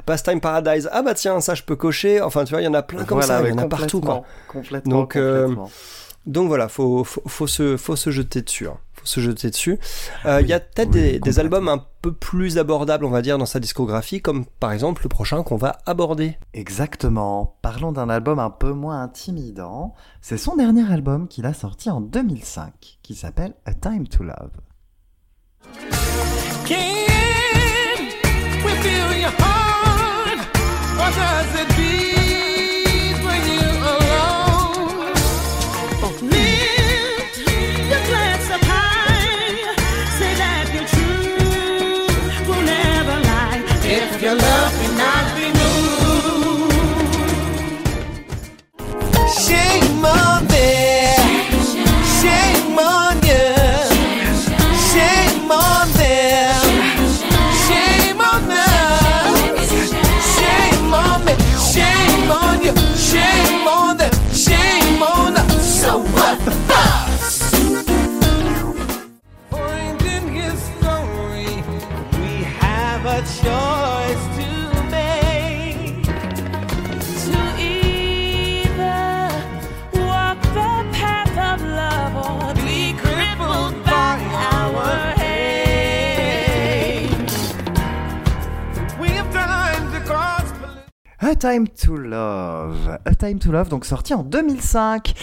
Pastime 0.05 0.39
Paradise, 0.41 0.89
ah 0.91 1.01
bah 1.01 1.13
tiens 1.13 1.39
ça 1.41 1.53
je 1.55 1.63
peux 1.63 1.75
cocher. 1.75 2.21
Enfin 2.21 2.43
tu 2.45 2.51
vois 2.51 2.61
il 2.61 2.65
y 2.65 2.69
en 2.69 2.73
a 2.73 2.83
plein 2.83 3.03
comme 3.03 3.19
Voilà, 3.19 3.39
ça, 3.41 3.47
il 3.47 3.49
y 3.49 3.53
en 3.53 3.57
a 3.57 3.67
partout 3.67 4.01
quoi. 4.01 4.23
complètement, 4.47 4.57
Complètement. 4.87 4.91
Donc, 4.99 5.15
euh, 5.15 5.41
complètement. 5.43 5.69
Donc 6.25 6.47
voilà, 6.49 6.67
faut, 6.67 7.03
faut, 7.05 7.21
faut 7.25 7.47
se, 7.47 7.77
faut 7.77 7.95
se 7.95 8.09
jeter 8.11 8.41
dessus. 8.41 8.67
hein. 8.67 8.77
Se 9.07 9.21
jeter 9.21 9.49
dessus. 9.49 9.79
Euh, 10.25 10.41
Il 10.41 10.43
Oui, 10.43 10.49
y 10.49 10.53
a 10.53 10.59
peut-être 10.59 10.93
oui, 10.93 11.19
des, 11.19 11.39
albums 11.39 11.69
un 11.69 11.81
peu 12.01 12.11
plus 12.11 12.57
abordables, 12.57 13.05
on 13.05 13.09
va 13.09 13.21
dire, 13.21 13.37
dans 13.37 13.45
sa 13.45 13.59
discographie, 13.61 14.21
comme 14.21 14.45
par 14.59 14.73
exemple 14.73 15.03
le 15.03 15.09
prochain 15.09 15.43
qu'on 15.43 15.55
va 15.55 15.77
aborder. 15.85 16.37
Exactement. 16.53 17.57
Parlons 17.61 17.91
d'un 17.93 18.09
album 18.09 18.37
un 18.39 18.49
peu 18.49 18.73
moins 18.73 19.01
intimidant. 19.01 19.93
C'est 20.21 20.37
son 20.37 20.57
dernier 20.57 20.91
album 20.91 21.27
qu'il 21.29 21.45
a 21.45 21.53
sorti 21.53 21.89
en 21.89 22.01
2005, 22.01 22.99
qui 23.01 23.15
s'appelle 23.15 23.53
A 23.65 23.73
Time 23.73 24.07
to 24.09 24.23
Love. 24.23 24.51
Can 26.65 26.75
we 28.65 28.73
feel 28.81 29.19
your 29.21 29.31
heart? 29.39 30.39
Or 30.99 31.09
does 31.11 31.61
it 31.61 31.66
If 43.89 44.21
your 44.21 44.35
love 44.35 44.73
cannot 44.81 45.13
be 45.13 45.16
Time 91.37 91.67
to 91.67 91.95
Love. 91.95 92.97
A 93.05 93.15
Time 93.15 93.39
to 93.39 93.51
Love, 93.51 93.69
donc 93.69 93.85
sorti 93.85 94.13
en 94.13 94.23
2005. 94.23 95.13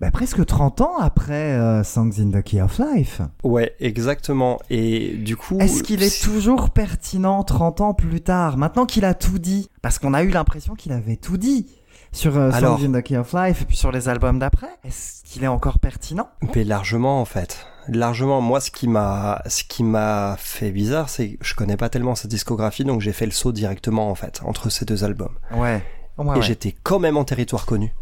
Bah, 0.00 0.12
presque 0.12 0.44
30 0.46 0.80
ans 0.82 0.98
après 0.98 1.52
euh, 1.54 1.82
Songs 1.82 2.12
in 2.20 2.30
the 2.30 2.42
Key 2.42 2.60
of 2.62 2.78
Life. 2.78 3.20
Ouais, 3.42 3.74
exactement. 3.80 4.60
Et 4.70 5.14
du 5.16 5.36
coup. 5.36 5.58
Est-ce 5.58 5.82
qu'il 5.82 6.02
est 6.04 6.22
toujours 6.22 6.70
pertinent 6.70 7.42
30 7.42 7.80
ans 7.80 7.94
plus 7.94 8.20
tard, 8.20 8.56
maintenant 8.56 8.86
qu'il 8.86 9.04
a 9.04 9.14
tout 9.14 9.40
dit? 9.40 9.68
Parce 9.82 9.98
qu'on 9.98 10.14
a 10.14 10.22
eu 10.22 10.28
l'impression 10.28 10.74
qu'il 10.76 10.92
avait 10.92 11.16
tout 11.16 11.36
dit. 11.36 11.66
sur 12.12 12.36
euh, 12.36 12.52
Songs 12.52 12.84
in 12.84 12.92
the 12.92 13.02
Key 13.02 13.16
of 13.16 13.32
Life 13.32 13.62
et 13.62 13.64
puis 13.64 13.76
sur 13.76 13.90
les 13.90 14.08
albums 14.08 14.38
d'après. 14.38 14.70
Est-ce 14.84 15.24
qu'il 15.24 15.42
est 15.42 15.48
encore 15.48 15.80
pertinent? 15.80 16.28
Mais 16.54 16.62
largement 16.62 17.20
en 17.20 17.24
fait. 17.24 17.66
Largement. 17.88 18.40
Moi, 18.40 18.60
ce 18.60 18.70
qui 18.70 18.86
m'a, 18.86 19.42
ce 19.46 19.64
qui 19.64 19.82
m'a 19.82 20.36
fait 20.38 20.70
bizarre, 20.70 21.08
c'est 21.08 21.30
que 21.30 21.44
je 21.44 21.54
connais 21.54 21.76
pas 21.76 21.88
tellement 21.88 22.14
sa 22.14 22.28
discographie, 22.28 22.84
donc 22.84 23.00
j'ai 23.00 23.12
fait 23.12 23.26
le 23.26 23.32
saut 23.32 23.52
directement 23.52 24.10
en 24.10 24.14
fait 24.14 24.40
entre 24.44 24.70
ces 24.70 24.84
deux 24.84 25.04
albums. 25.04 25.34
Ouais. 25.52 25.82
Ouais, 26.18 26.26
et 26.26 26.38
ouais. 26.38 26.42
j'étais 26.42 26.74
quand 26.82 26.98
même 26.98 27.16
en 27.16 27.24
territoire 27.24 27.64
connu. 27.64 27.94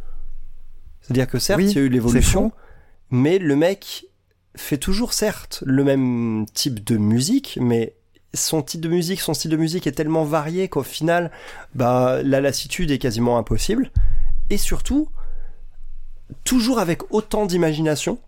C'est-à-dire 1.01 1.29
que 1.29 1.38
certes, 1.38 1.61
Oui, 1.61 1.70
il 1.70 1.77
y 1.77 1.79
a 1.79 1.83
eu 1.83 1.88
l'évolution, 1.88 2.53
mais 3.11 3.38
le 3.38 3.55
mec 3.55 4.07
fait 4.57 4.79
toujours 4.79 5.12
certes 5.12 5.62
le 5.66 5.85
même 5.85 6.46
type 6.53 6.83
de 6.83 6.96
musique, 6.96 7.59
mais 7.61 7.94
son 8.35 8.62
type 8.62 8.81
de 8.81 8.88
musique, 8.88 9.20
son 9.20 9.35
style 9.35 9.51
de 9.51 9.57
musique 9.57 9.87
est 9.87 9.92
tellement 9.92 10.25
varié 10.25 10.68
qu'au 10.68 10.83
final, 10.83 11.31
bah, 11.75 12.22
la 12.22 12.40
lassitude 12.40 12.90
est 12.90 12.99
quasiment 12.99 13.38
impossible. 13.38 13.90
Et 14.51 14.59
surtout, 14.59 15.11
toujours 16.44 16.79
avec 16.79 17.12
autant 17.12 17.46
d'imagination 17.46 18.18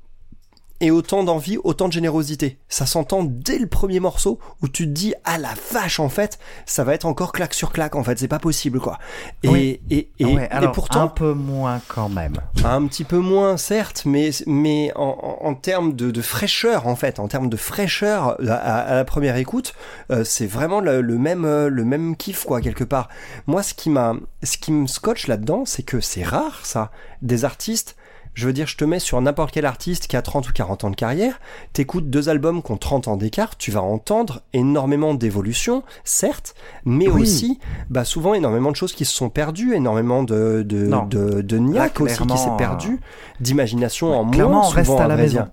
et 0.81 0.91
autant 0.91 1.25
d'envie, 1.25 1.59
autant 1.65 1.89
de 1.89 1.93
générosité. 1.93 2.59
Ça 2.69 2.87
s'entend 2.87 3.23
dès 3.25 3.59
le 3.59 3.67
premier 3.67 4.01
morceau 4.01 4.39
où 4.63 4.69
tu 4.69 4.85
te 4.85 4.91
dis 4.91 5.15
ah 5.25 5.39
la 5.39 5.55
vache 5.73 5.99
en 6.01 6.09
fait, 6.09 6.39
ça 6.67 6.85
va 6.85 6.95
être 6.95 7.05
encore 7.07 7.33
claque 7.33 7.55
sur 7.55 7.73
claque 7.73 7.97
en 7.97 8.05
fait, 8.05 8.19
c'est 8.19 8.29
pas 8.29 8.39
possible 8.39 8.79
quoi. 8.81 8.99
Et 9.43 9.49
Oui. 9.49 9.81
et 9.91 10.09
et, 10.19 10.25
Ouais, 10.25 10.49
et 10.63 10.69
pourtant 10.69 11.03
un 11.03 11.09
peu 11.09 11.33
moins 11.33 11.81
quand 11.89 12.09
même. 12.09 12.35
un 12.65 12.87
petit 12.87 13.05
peu 13.05 13.19
moins, 13.19 13.57
certes, 13.57 14.03
mais, 14.05 14.31
mais 14.47 14.93
en, 14.95 15.39
en, 15.43 15.47
en 15.49 15.55
termes 15.55 15.95
de, 15.95 16.11
de 16.11 16.23
fraîcheur, 16.23 16.87
en 16.87 16.97
fait, 16.97 17.19
en 17.19 17.29
termes 17.29 17.49
de 17.49 17.57
fraîcheur 17.57 18.37
à, 18.49 18.55
à 18.55 18.95
la 18.95 19.05
première 19.05 19.37
écoute, 19.37 19.75
euh, 20.11 20.23
c'est 20.25 20.47
vraiment 20.47 20.81
le, 20.81 21.01
le 21.01 21.19
même, 21.19 21.45
euh, 21.45 21.69
le 21.69 21.85
même 21.85 22.17
kiff, 22.17 22.45
quoi, 22.45 22.61
quelque 22.61 22.85
part. 22.85 23.09
Moi, 23.47 23.63
ce 23.63 23.75
qui 23.75 23.91
m'a, 23.91 24.15
ce 24.43 24.59
qui 24.59 24.71
me 24.73 24.87
scotche 24.87 25.27
là-dedans, 25.27 25.65
c'est 25.65 25.83
que 25.83 26.01
c'est 26.01 26.23
rare, 26.25 26.61
ça, 26.65 26.91
des 27.23 27.45
artistes. 27.45 27.97
Je 28.39 28.47
veux 28.47 28.53
dire, 28.53 28.69
je 28.69 28.77
te 28.77 28.85
mets 28.85 29.01
sur 29.01 29.21
n'importe 29.21 29.51
quel 29.53 29.67
artiste 29.67 30.07
qui 30.07 30.17
a 30.17 30.23
30 30.23 30.49
ou 30.49 30.53
40 30.53 30.85
ans 30.85 30.91
de 30.91 30.95
carrière, 30.95 31.41
t'écoutes 31.73 32.09
deux 32.09 32.29
albums 32.29 32.63
qui 32.63 32.71
ont 32.71 32.77
30 32.77 33.09
ans 33.09 33.17
d'écart, 33.17 33.57
tu 33.57 33.73
vas 33.73 33.83
entendre 33.83 34.43
énormément 34.53 35.13
d'évolution, 35.15 35.83
certes, 36.05 36.55
mais 36.85 37.09
Oui. 37.09 37.23
aussi, 37.23 37.59
bah, 37.91 38.05
souvent 38.05 38.35
énormément 38.35 38.71
de 38.71 38.77
choses 38.77 38.93
qui 38.93 39.05
se 39.05 39.13
sont 39.13 39.29
perdues, 39.29 39.75
énormément 39.75 40.23
de, 40.23 40.63
de, 40.65 40.89
de, 41.09 41.43
de 41.43 41.59
niaque 41.59 42.01
aussi 42.01 42.25
qui 42.25 42.39
s'est 42.39 42.57
perdu, 42.57 43.01
d'imagination 43.41 44.17
en 44.17 44.31
Clairement, 44.31 44.59
moins 44.61 44.67
on 44.69 44.71
reste 44.71 44.91
à 44.93 45.09
la 45.09 45.17
maison. 45.17 45.49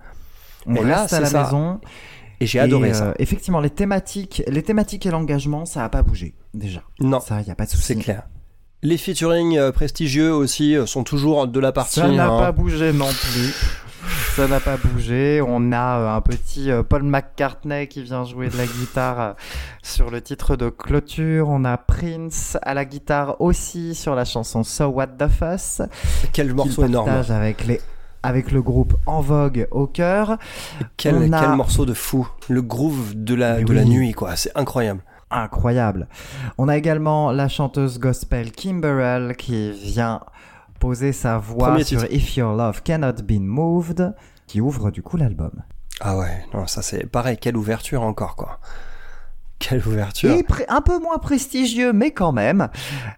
On 0.68 0.76
Et 0.76 0.84
là, 0.84 1.00
reste 1.02 1.12
à 1.14 1.20
la 1.20 1.26
ça. 1.26 1.42
maison. 1.42 1.80
Et 2.38 2.46
j'ai 2.46 2.60
adoré 2.60 2.90
Et, 2.90 2.94
ça. 2.94 3.06
euh, 3.06 3.14
effectivement, 3.18 3.58
les 3.58 3.70
thématiques, 3.70 4.44
les 4.46 4.62
thématiques 4.62 5.06
et 5.06 5.10
l'engagement, 5.10 5.64
ça 5.66 5.84
a 5.84 5.88
pas 5.88 6.02
bougé 6.04 6.34
déjà. 6.54 6.82
Non, 7.00 7.18
Ça, 7.18 7.40
y 7.40 7.50
a 7.50 7.56
pas 7.56 7.64
de 7.64 7.70
souci. 7.70 7.82
c'est 7.82 7.96
clair. 7.96 8.28
Les 8.86 8.98
featuring 8.98 9.58
euh, 9.58 9.72
prestigieux 9.72 10.32
aussi 10.32 10.76
euh, 10.76 10.86
sont 10.86 11.02
toujours 11.02 11.48
de 11.48 11.58
la 11.58 11.72
partie. 11.72 11.98
Ça 11.98 12.06
n'a 12.06 12.28
hein. 12.28 12.38
pas 12.38 12.52
bougé 12.52 12.92
non 12.92 13.08
plus. 13.08 13.52
Ça 14.36 14.46
n'a 14.46 14.60
pas 14.60 14.76
bougé. 14.76 15.42
On 15.44 15.72
a 15.72 15.98
euh, 15.98 16.16
un 16.16 16.20
petit 16.20 16.70
Paul 16.88 17.02
McCartney 17.02 17.88
qui 17.88 18.04
vient 18.04 18.24
jouer 18.24 18.48
de 18.48 18.56
la 18.56 18.64
guitare 18.64 19.34
sur 19.82 20.12
le 20.12 20.20
titre 20.20 20.54
de 20.54 20.68
clôture. 20.68 21.48
On 21.48 21.64
a 21.64 21.76
Prince 21.78 22.58
à 22.62 22.74
la 22.74 22.84
guitare 22.84 23.40
aussi 23.40 23.96
sur 23.96 24.14
la 24.14 24.24
chanson 24.24 24.62
So 24.62 24.84
What 24.84 25.08
the 25.18 25.26
Fuss. 25.26 25.82
Quel 26.32 26.54
morceau 26.54 26.84
énorme. 26.84 27.10
avec 27.28 27.66
les 27.66 27.80
avec 28.22 28.52
le 28.52 28.62
groupe 28.62 28.94
En 29.06 29.20
Vogue 29.20 29.66
au 29.72 29.88
cœur. 29.88 30.38
Quel, 30.96 31.34
a- 31.34 31.40
quel 31.40 31.56
morceau 31.56 31.86
de 31.86 31.94
fou. 31.94 32.28
Le 32.48 32.62
groove 32.62 33.14
de 33.16 33.34
la, 33.34 33.60
de 33.60 33.72
la 33.72 33.84
nuit, 33.84 34.12
quoi. 34.12 34.36
C'est 34.36 34.52
incroyable. 34.54 35.00
Incroyable. 35.30 36.08
On 36.56 36.68
a 36.68 36.76
également 36.76 37.32
la 37.32 37.48
chanteuse 37.48 37.98
gospel 37.98 38.52
Kimberell 38.52 39.36
qui 39.36 39.72
vient 39.72 40.20
poser 40.78 41.12
sa 41.12 41.38
voix 41.38 41.68
Premier 41.68 41.84
sur 41.84 42.00
titre. 42.02 42.14
If 42.14 42.36
Your 42.36 42.54
Love 42.54 42.82
Cannot 42.82 43.22
Be 43.24 43.40
Moved, 43.40 44.14
qui 44.46 44.60
ouvre 44.60 44.90
du 44.90 45.02
coup 45.02 45.16
l'album. 45.16 45.62
Ah 46.00 46.16
ouais, 46.18 46.44
non, 46.54 46.66
ça 46.66 46.82
c'est 46.82 47.06
pareil. 47.06 47.38
Quelle 47.38 47.56
ouverture 47.56 48.02
encore, 48.02 48.36
quoi. 48.36 48.60
Quelle 49.58 49.86
ouverture. 49.88 50.30
Et 50.30 50.44
un 50.68 50.82
peu 50.82 50.98
moins 50.98 51.16
prestigieux, 51.16 51.92
mais 51.94 52.10
quand 52.10 52.32
même. 52.32 52.68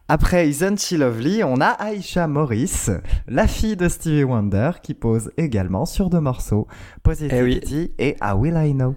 Après 0.07 0.49
Isn't 0.49 0.79
She 0.79 0.93
Lovely, 0.93 1.43
on 1.43 1.61
a 1.61 1.77
Aisha 1.91 2.29
Morris, 2.29 2.91
la 3.27 3.49
fille 3.49 3.77
de 3.77 3.89
Stevie 3.89 4.23
Wonder, 4.23 4.71
qui 4.83 4.95
pose 4.95 5.33
également 5.37 5.85
sur 5.85 6.11
deux 6.11 6.21
morceaux, 6.21 6.69
Positivity 7.03 7.93
et 7.99 8.17
How 8.23 8.37
Will 8.37 8.55
I 8.57 8.73
Know. 8.73 8.95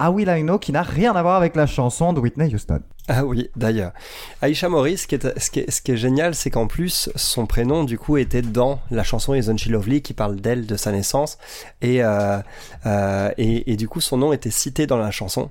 How 0.00 0.10
Will 0.10 0.28
I 0.28 0.42
Know 0.42 0.58
qui 0.58 0.72
n'a 0.72 0.82
rien 0.82 1.14
à 1.14 1.22
voir 1.22 1.36
avec 1.36 1.56
la 1.56 1.66
chanson 1.66 2.12
de 2.12 2.20
Whitney 2.20 2.52
Houston. 2.54 2.80
Ah 3.08 3.24
oui, 3.24 3.50
d'ailleurs. 3.54 3.92
Aisha 4.42 4.68
Morris, 4.68 4.98
ce 4.98 5.06
qui 5.06 5.60
est, 5.92 5.96
génial, 5.96 6.34
c'est 6.34 6.50
qu'en 6.50 6.66
plus, 6.66 7.08
son 7.14 7.46
prénom, 7.46 7.84
du 7.84 7.98
coup, 7.98 8.16
était 8.16 8.42
dans 8.42 8.80
la 8.90 9.04
chanson 9.04 9.32
Isn't 9.34 9.58
She 9.58 9.68
Lovely, 9.68 10.02
qui 10.02 10.12
parle 10.12 10.36
d'elle, 10.36 10.66
de 10.66 10.76
sa 10.76 10.90
naissance. 10.90 11.38
Et, 11.82 12.02
euh, 12.02 12.38
euh, 12.84 13.30
et, 13.38 13.76
du 13.76 13.88
coup, 13.88 14.00
son 14.00 14.16
nom 14.16 14.32
était 14.32 14.50
cité 14.50 14.88
dans 14.88 14.98
la 14.98 15.12
chanson. 15.12 15.50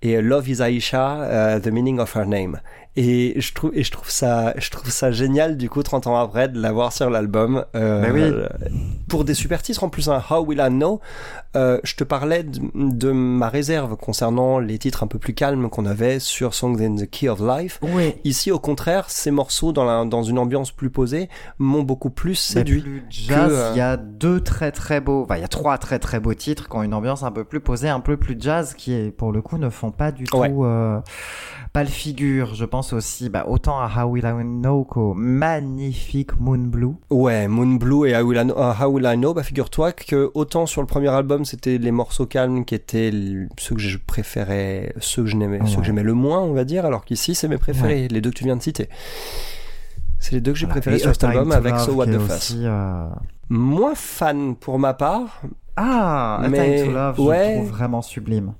Et 0.00 0.16
euh, 0.16 0.22
Love 0.22 0.48
is 0.48 0.62
Aisha, 0.62 1.60
the 1.60 1.68
meaning 1.68 1.98
of 1.98 2.16
her 2.16 2.24
name. 2.26 2.60
Et 2.96 3.34
je 3.40 3.52
trouve, 3.54 3.72
et 3.74 3.82
je 3.82 3.90
trouve 3.90 4.08
ça, 4.08 4.54
je 4.56 4.70
trouve 4.70 4.88
ça 4.90 5.10
génial, 5.10 5.56
du 5.56 5.68
coup, 5.68 5.82
30 5.82 6.06
ans 6.06 6.16
après, 6.16 6.48
de 6.48 6.60
l'avoir 6.60 6.92
sur 6.92 7.10
l'album. 7.10 7.64
Euh, 7.74 8.02
Mais 8.02 8.10
oui. 8.12 8.20
euh, 8.22 8.48
Pour 9.08 9.24
des 9.24 9.34
super 9.34 9.62
titres, 9.62 9.82
en 9.82 9.88
plus, 9.88 10.08
un 10.08 10.22
How 10.30 10.44
Will 10.44 10.60
I 10.64 10.68
Know, 10.70 11.00
euh, 11.56 11.80
je 11.82 11.96
te 11.96 12.04
parlais 12.04 12.44
de, 12.44 12.60
de 12.74 13.10
ma 13.10 13.48
réserve 13.48 13.96
concernant 13.96 14.60
les 14.60 14.78
titres 14.78 15.02
un 15.02 15.08
peu 15.08 15.18
plus 15.18 15.34
calmes 15.34 15.68
qu'on 15.70 15.86
avait 15.86 16.20
sur 16.20 16.54
Songs 16.54 16.78
in 16.80 16.94
the 16.94 17.10
Key 17.10 17.28
of 17.28 17.40
Life. 17.40 17.80
Oui. 17.82 18.14
Ici, 18.22 18.52
au 18.52 18.60
contraire, 18.60 19.06
ces 19.10 19.32
morceaux 19.32 19.72
dans, 19.72 19.84
la, 19.84 20.04
dans 20.04 20.22
une 20.22 20.38
ambiance 20.38 20.70
plus 20.70 20.90
posée 20.90 21.28
m'ont 21.58 21.82
beaucoup 21.82 22.10
plus 22.10 22.36
séduit. 22.36 22.80
plus 22.82 23.02
jazz, 23.10 23.50
euh, 23.52 23.70
il 23.74 23.78
y 23.78 23.80
a 23.80 23.96
deux 23.96 24.40
très 24.40 24.70
très 24.70 25.00
beaux, 25.00 25.24
enfin 25.24 25.36
il 25.36 25.40
y 25.40 25.44
a 25.44 25.48
trois 25.48 25.78
très 25.78 25.98
très 25.98 26.20
beaux 26.20 26.34
titres 26.34 26.68
qui 26.68 26.76
ont 26.76 26.82
une 26.84 26.94
ambiance 26.94 27.22
un 27.24 27.32
peu 27.32 27.42
plus 27.44 27.60
posée, 27.60 27.88
un 27.88 28.00
peu 28.00 28.16
plus 28.16 28.36
jazz, 28.38 28.74
qui 28.74 28.92
est 28.92 29.10
pour 29.10 29.32
le 29.32 29.42
coup 29.42 29.58
ne 29.58 29.68
font 29.68 29.90
pas 29.90 30.12
du 30.12 30.24
Ouais. 30.32 30.48
tout 30.50 30.64
euh, 30.64 31.00
pas 31.72 31.82
le 31.82 31.88
figure. 31.90 32.54
Je 32.54 32.64
pense 32.64 32.83
aussi 32.92 33.28
bah, 33.30 33.44
autant 33.48 33.78
à 33.80 33.88
How 33.96 34.08
Will 34.10 34.24
I 34.24 34.44
Know 34.44 34.84
qu'au 34.84 35.14
magnifique 35.14 36.38
Moon 36.38 36.58
Blue. 36.58 36.94
Ouais, 37.10 37.48
Moon 37.48 37.74
Blue 37.76 38.08
et 38.08 38.16
How 38.16 38.22
Will 38.22 38.38
I 38.38 38.42
Know, 38.44 38.54
uh, 38.56 38.82
How 38.82 38.86
Will 38.88 39.06
I 39.06 39.16
Know, 39.16 39.32
bah 39.34 39.42
figure-toi 39.42 39.92
que 39.92 40.30
autant 40.34 40.66
sur 40.66 40.80
le 40.80 40.86
premier 40.86 41.08
album, 41.08 41.44
c'était 41.44 41.78
les 41.78 41.90
morceaux 41.90 42.26
calmes 42.26 42.64
qui 42.64 42.74
étaient 42.74 43.10
ceux 43.58 43.74
que 43.74 43.80
je 43.80 43.98
préférais, 43.98 44.92
ceux 45.00 45.24
que 45.24 45.30
ceux 45.30 45.36
Ouais. 45.38 45.76
que 45.76 45.82
j'aimais 45.84 46.02
le 46.02 46.14
moins, 46.14 46.40
on 46.40 46.52
va 46.52 46.64
dire, 46.64 46.84
alors 46.84 47.04
qu'ici, 47.04 47.34
c'est 47.34 47.48
mes 47.48 47.58
préférés, 47.58 48.08
les 48.08 48.20
deux 48.20 48.30
que 48.30 48.36
tu 48.36 48.44
viens 48.44 48.56
de 48.56 48.62
citer. 48.62 48.88
C'est 50.18 50.32
les 50.32 50.40
deux 50.40 50.52
que 50.52 50.58
j'ai 50.58 50.66
Voilà. 50.66 50.80
préférés 50.80 50.96
Et 50.96 51.00
sur 51.00 51.10
cet 51.12 51.24
album 51.24 51.52
avec 51.52 51.76
So 51.78 51.92
What 51.92 52.06
the 52.06 52.16
aussi, 52.16 52.60
euh, 52.64 53.06
Moins 53.50 53.94
fan 53.94 54.54
pour 54.56 54.78
ma 54.78 54.94
part, 54.94 55.42
Ah, 55.76 56.46
Mais- 56.48 56.76
Time 56.82 56.86
to 56.86 56.92
Love, 56.92 57.14
je 57.16 57.22
ouais. 57.22 57.54
trouve 57.56 57.68
vraiment 57.70 58.00
sublime. 58.02 58.52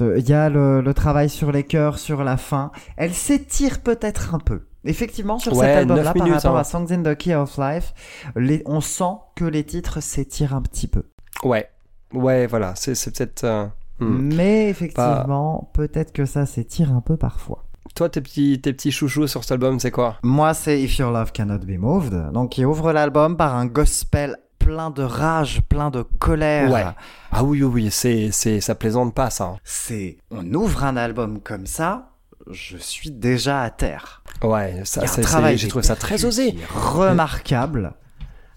Il 0.00 0.28
y 0.28 0.32
a 0.32 0.48
le, 0.48 0.80
le 0.80 0.94
travail 0.94 1.28
sur 1.28 1.50
les 1.52 1.64
chœurs, 1.64 1.98
sur 1.98 2.22
la 2.24 2.36
fin. 2.36 2.70
Elle 2.96 3.14
s'étire 3.14 3.80
peut-être 3.80 4.34
un 4.34 4.38
peu. 4.38 4.62
Effectivement, 4.84 5.38
sur 5.38 5.54
Ouais, 5.56 5.66
cet 5.66 5.76
album-là, 5.78 6.04
9 6.04 6.14
par 6.14 6.28
rapport 6.30 6.56
hein. 6.56 6.60
à 6.60 6.64
Songs 6.64 6.86
in 6.92 7.02
the 7.02 7.16
Key 7.16 7.34
of 7.34 7.56
Life, 7.58 7.92
les- 8.36 8.62
on 8.66 8.80
sent 8.80 9.14
que 9.34 9.44
les 9.44 9.64
titres 9.64 10.00
s'étirent 10.02 10.54
un 10.54 10.62
petit 10.62 10.86
peu. 10.86 11.02
ouais, 11.44 11.68
ouais, 12.14 12.46
voilà, 12.46 12.74
c'est 12.76 12.92
peut-être. 13.12 13.44
euh, 13.44 13.66
hmm. 14.00 14.34
Mais 14.34 14.68
effectivement, 14.70 15.70
peut-être 15.74 16.12
que 16.12 16.24
ça 16.26 16.46
s'étire 16.46 16.92
un 16.92 17.00
peu 17.00 17.16
parfois. 17.16 17.64
Toi, 17.94 18.08
tes 18.08 18.20
petits, 18.20 18.60
tes 18.60 18.72
petits 18.72 18.92
chouchous 18.92 19.26
sur 19.26 19.42
cet 19.42 19.52
album, 19.52 19.80
c'est 19.80 19.90
quoi? 19.90 20.16
Moi, 20.22 20.54
c'est 20.54 20.80
If 20.80 20.98
Your 20.98 21.10
Love 21.10 21.32
Cannot 21.32 21.58
Be 21.58 21.78
Moved, 21.78 22.30
donc 22.32 22.50
qui 22.50 22.64
ouvre 22.64 22.92
l'album 22.92 23.36
par 23.36 23.56
un 23.56 23.66
gospel 23.66 24.36
plein 24.68 24.90
de 24.90 25.02
rage, 25.02 25.62
plein 25.66 25.88
de 25.90 26.02
colère. 26.02 26.70
Ouais. 26.70 26.84
Ah 27.32 27.42
oui, 27.42 27.62
oui, 27.62 27.84
oui, 27.84 27.90
c'est, 27.90 28.28
c'est, 28.32 28.60
ça 28.60 28.74
plaisante 28.74 29.14
pas, 29.14 29.30
ça. 29.30 29.44
hein. 29.44 29.56
C'est, 29.64 30.18
on 30.30 30.44
ouvre 30.52 30.84
un 30.84 30.98
album 30.98 31.40
comme 31.40 31.66
ça, 31.66 32.10
je 32.50 32.76
suis 32.76 33.10
déjà 33.10 33.62
à 33.62 33.70
terre. 33.70 34.20
Ouais, 34.42 34.82
ça, 34.84 35.06
c'est, 35.06 35.56
j'ai 35.56 35.68
trouvé 35.68 35.86
ça 35.86 35.96
très 35.96 36.26
osé. 36.26 36.54
remarquable. 36.74 37.94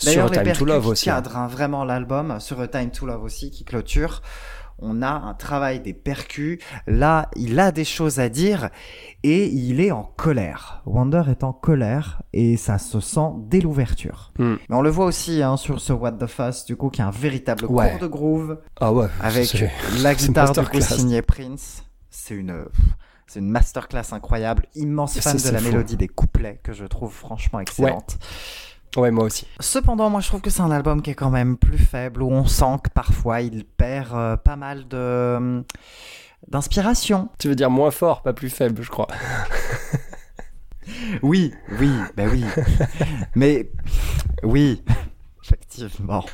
D'ailleurs, 0.04 0.28
Sur 0.28 0.34
les 0.34 0.43
Time 0.43 0.54
to 0.54 0.65
percus 0.65 0.67
Love 0.67 0.84
qui 0.84 0.89
aussi. 0.89 1.10
hein. 1.10 1.13
cadrent 1.15 1.38
hein, 1.38 1.47
vraiment 1.47 1.86
l'album, 1.86 2.39
sur 2.41 2.60
A 2.60 2.67
Time 2.67 2.91
to 2.91 3.06
Love 3.06 3.24
aussi, 3.24 3.50
qui 3.50 3.63
clôture. 3.63 4.21
On 4.82 5.02
a 5.02 5.10
un 5.12 5.34
travail 5.34 5.80
des 5.80 5.94
percus. 5.94 6.60
Là, 6.88 7.30
il 7.36 7.60
a 7.60 7.72
des 7.72 7.86
choses 7.86 8.20
à 8.20 8.30
dire 8.30 8.70
et 9.24 9.48
il 9.48 9.80
est 9.80 9.91
en 9.91 10.04
colère. 10.04 10.82
Wonder 10.86 11.24
est 11.30 11.44
en 11.44 11.54
colère 11.54 12.22
et 12.34 12.58
ça 12.58 12.78
se 12.80 13.00
sent 13.00 13.30
dès 13.48 13.60
l'ouverture. 13.62 14.32
Hmm. 14.39 14.56
Mais 14.70 14.76
on 14.76 14.82
le 14.82 14.89
voit 14.89 15.06
aussi 15.06 15.41
hein, 15.44 15.56
sur 15.58 15.80
ce 15.80 15.94
What 15.94 16.13
the 16.13 16.28
Fuss, 16.28 16.65
du 16.65 16.76
coup, 16.76 16.89
qui 16.89 17.02
est 17.02 17.04
un 17.06 17.12
véritable 17.12 17.65
Ouais. 17.65 17.91
cours 17.91 18.00
de 18.00 18.08
groove 18.08 18.60
Ah 18.80 18.91
ouais, 18.91 19.08
avec 19.22 19.63
la 20.02 20.15
guitare 20.15 20.52
du 20.54 20.65
coup 20.65 20.82
signée 20.82 21.22
Prince. 21.22 21.84
C'est 22.10 22.36
une, 22.36 22.65
c'est 23.28 23.39
une 23.39 23.50
masterclass 23.50 24.12
incroyable. 24.13 24.65
Immense 24.76 25.20
fan 25.20 25.38
de 25.38 25.50
la 25.50 25.60
fou. 25.60 25.65
mélodie 25.67 25.96
des 25.96 26.08
couplets 26.08 26.60
que 26.63 26.74
je 26.74 26.86
trouve 26.86 27.13
franchement 27.13 27.60
excellente. 27.60 28.17
Ouais, 28.20 28.26
moi 28.98 29.26
aussi. 29.26 29.48
Cependant, 29.60 30.10
moi 30.10 30.22
je 30.22 30.28
trouve 30.28 30.42
que 30.42 30.50
c'est 30.50 30.62
un 30.62 30.72
album 30.72 31.02
qui 31.02 31.12
est 31.12 31.16
quand 31.16 31.30
même 31.30 31.58
plus 31.58 31.78
faible, 31.78 32.22
où 32.22 32.32
on 32.32 32.46
sent 32.46 32.78
que 32.84 32.90
parfois 32.90 33.42
il 33.42 33.66
perd 33.66 34.14
euh, 34.14 34.38
pas 34.38 34.56
mal 34.56 34.88
de 34.88 34.98
euh, 34.98 35.62
d'inspiration. 36.48 37.30
Tu 37.40 37.48
veux 37.48 37.56
dire 37.56 37.70
moins 37.70 37.92
fort, 37.92 38.22
pas 38.22 38.34
plus 38.34 38.50
faible, 38.50 38.82
je 38.82 38.90
crois. 38.90 39.08
Oui, 41.22 41.54
oui, 41.80 41.92
bah 42.18 42.24
oui. 42.30 42.44
Mais 43.36 43.72
oui, 44.44 44.84
effectivement. 45.44 46.26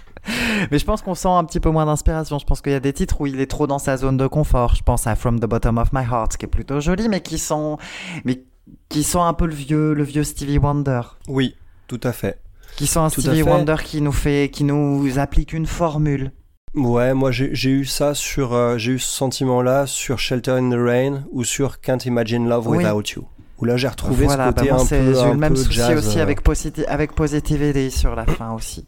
Mais 0.71 0.79
je 0.79 0.85
pense 0.85 1.01
qu'on 1.01 1.15
sent 1.15 1.29
un 1.29 1.43
petit 1.43 1.59
peu 1.59 1.69
moins 1.69 1.85
d'inspiration. 1.85 2.39
Je 2.39 2.45
pense 2.45 2.61
qu'il 2.61 2.71
y 2.71 2.75
a 2.75 2.79
des 2.79 2.93
titres 2.93 3.21
où 3.21 3.27
il 3.27 3.39
est 3.39 3.47
trop 3.47 3.67
dans 3.67 3.79
sa 3.79 3.97
zone 3.97 4.17
de 4.17 4.27
confort. 4.27 4.75
Je 4.75 4.83
pense 4.83 5.07
à 5.07 5.15
From 5.15 5.39
the 5.39 5.45
Bottom 5.45 5.77
of 5.77 5.91
My 5.93 6.03
Heart, 6.03 6.37
qui 6.37 6.45
est 6.45 6.49
plutôt 6.49 6.79
joli, 6.79 7.07
mais 7.07 7.21
qui 7.21 7.37
sont, 7.37 7.77
mais 8.25 8.43
qui 8.89 9.03
sont 9.03 9.21
un 9.21 9.33
peu 9.33 9.45
le 9.45 9.53
vieux, 9.53 9.93
le 9.93 10.03
vieux 10.03 10.23
Stevie 10.23 10.57
Wonder. 10.57 11.01
Oui, 11.27 11.55
tout 11.87 12.01
à 12.03 12.11
fait. 12.11 12.39
Qui 12.77 12.87
sont 12.87 13.01
un 13.01 13.09
Tout 13.09 13.19
Stevie. 13.21 13.41
Wonder 13.43 13.75
qui 13.83 14.01
nous 14.01 14.11
fait, 14.13 14.49
qui 14.53 14.63
nous 14.63 15.19
applique 15.19 15.51
une 15.51 15.65
formule. 15.65 16.31
Ouais, 16.75 17.13
moi 17.13 17.31
j'ai 17.31 17.69
eu 17.69 17.85
ça 17.85 18.13
sur, 18.13 18.53
euh, 18.53 18.77
j'ai 18.77 18.93
eu 18.93 18.99
ce 18.99 19.09
sentiment-là 19.17 19.87
sur 19.87 20.19
Shelter 20.19 20.51
in 20.51 20.69
the 20.69 20.75
Rain 20.79 21.23
ou 21.31 21.43
sur 21.43 21.81
Can't 21.81 22.05
Imagine 22.05 22.47
Love 22.47 22.67
Oui. 22.67 22.77
Without 22.77 23.03
You. 23.15 23.25
Où 23.59 23.65
là 23.65 23.75
j'ai 23.77 23.87
retrouvé 23.87 24.25
voilà, 24.25 24.49
ce 24.49 24.49
côté 24.53 24.69
bah 24.69 24.75
moi, 24.75 24.83
un 24.83 24.85
peu, 24.85 25.13
j'ai 25.15 25.27
eu 25.27 25.31
le 25.31 25.37
même 25.37 25.55
souci 25.55 25.73
jazz, 25.73 25.97
aussi 25.97 26.19
euh. 26.19 26.21
avec, 26.21 26.43
Positi- 26.43 26.85
avec 26.85 27.13
Positivity 27.13 27.89
sur 27.89 28.15
la 28.15 28.25
fin 28.27 28.53
aussi. 28.53 28.85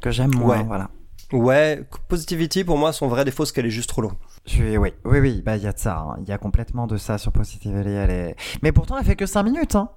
Que 0.00 0.10
j'aime 0.10 0.34
moins, 0.34 0.58
Ouais. 0.58 0.64
voilà. 0.66 0.90
Ouais, 1.32 1.82
Positivity 2.08 2.62
pour 2.62 2.78
moi 2.78 2.92
son 2.92 3.08
vrai 3.08 3.24
défaut 3.24 3.44
c'est 3.44 3.52
qu'elle 3.52 3.66
est 3.66 3.70
juste 3.70 3.88
trop 3.88 4.02
longue. 4.02 4.12
Oui, 4.58 4.76
oui, 4.76 4.92
oui, 5.04 5.42
bah 5.44 5.56
il 5.56 5.62
y 5.64 5.66
a 5.66 5.72
de 5.72 5.78
ça, 5.78 5.98
hein. 5.98 6.16
il 6.20 6.28
y 6.28 6.32
a 6.32 6.38
complètement 6.38 6.86
de 6.86 6.96
ça 6.96 7.18
sur 7.18 7.32
Positivity. 7.32 7.88
Elle 7.88 8.10
est... 8.10 8.36
Mais 8.62 8.70
pourtant, 8.70 8.96
elle 8.96 9.04
fait 9.04 9.16
que 9.16 9.26
5 9.26 9.42
minutes, 9.42 9.74
hein. 9.74 9.88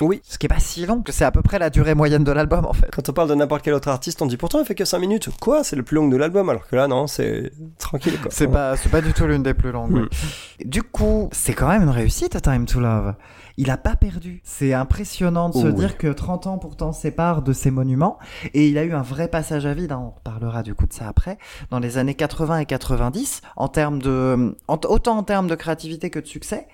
Oui. 0.00 0.22
Ce 0.24 0.38
qui 0.38 0.46
est 0.46 0.48
pas 0.48 0.60
si 0.60 0.86
long, 0.86 1.02
que 1.02 1.12
c'est 1.12 1.26
à 1.26 1.30
peu 1.30 1.42
près 1.42 1.58
la 1.58 1.68
durée 1.68 1.94
moyenne 1.94 2.24
de 2.24 2.32
l'album 2.32 2.64
en 2.64 2.72
fait. 2.72 2.88
Quand 2.90 3.06
on 3.08 3.12
parle 3.12 3.28
de 3.28 3.34
n'importe 3.34 3.62
quel 3.62 3.74
autre 3.74 3.88
artiste, 3.88 4.22
on 4.22 4.26
dit 4.26 4.38
pourtant 4.38 4.60
il 4.60 4.64
fait 4.64 4.74
que 4.74 4.86
5 4.86 4.98
minutes. 4.98 5.28
Quoi? 5.40 5.62
C'est 5.62 5.76
le 5.76 5.82
plus 5.82 5.96
long 5.96 6.08
de 6.08 6.16
l'album 6.16 6.48
alors 6.48 6.66
que 6.66 6.74
là 6.74 6.88
non, 6.88 7.06
c'est 7.06 7.52
tranquille 7.78 8.18
quoi. 8.20 8.30
C'est 8.30 8.48
pas, 8.48 8.76
c'est 8.76 8.88
pas 8.88 9.02
du 9.02 9.12
tout 9.12 9.26
l'une 9.26 9.42
des 9.42 9.54
plus 9.54 9.72
longues. 9.72 9.90
Mm. 9.90 10.08
oui. 10.10 10.64
Du 10.64 10.82
coup, 10.82 11.28
c'est 11.32 11.52
quand 11.52 11.68
même 11.68 11.82
une 11.82 11.90
réussite, 11.90 12.40
Time 12.40 12.64
to 12.64 12.80
Love. 12.80 13.14
Il 13.56 13.70
a 13.70 13.76
pas 13.76 13.96
perdu. 13.96 14.40
C'est 14.44 14.72
impressionnant 14.74 15.48
de 15.48 15.54
se 15.54 15.58
Oh 15.66 15.66
oui. 15.66 15.74
dire 15.74 15.98
que 15.98 16.08
30 16.08 16.46
ans 16.46 16.58
pourtant 16.58 16.92
séparent 16.92 17.42
de 17.42 17.52
ces 17.52 17.70
monuments. 17.70 18.18
Et 18.54 18.68
il 18.68 18.78
a 18.78 18.84
eu 18.84 18.92
un 18.92 19.02
vrai 19.02 19.28
passage 19.28 19.66
à 19.66 19.74
vide, 19.74 19.92
hein, 19.92 20.02
on 20.04 20.10
reparlera 20.10 20.62
du 20.62 20.74
coup 20.74 20.86
de 20.86 20.92
ça 20.92 21.08
après, 21.08 21.38
dans 21.70 21.78
les 21.78 21.98
années 21.98 22.14
80 22.14 22.58
et 22.60 22.66
90, 22.66 23.42
en 23.56 23.68
termes 23.68 24.00
de, 24.00 24.56
en- 24.68 24.80
autant 24.88 25.18
en 25.18 25.22
termes 25.22 25.46
de 25.48 25.54
créativité 25.54 26.10
que 26.10 26.18
de 26.18 26.26
succès. 26.26 26.66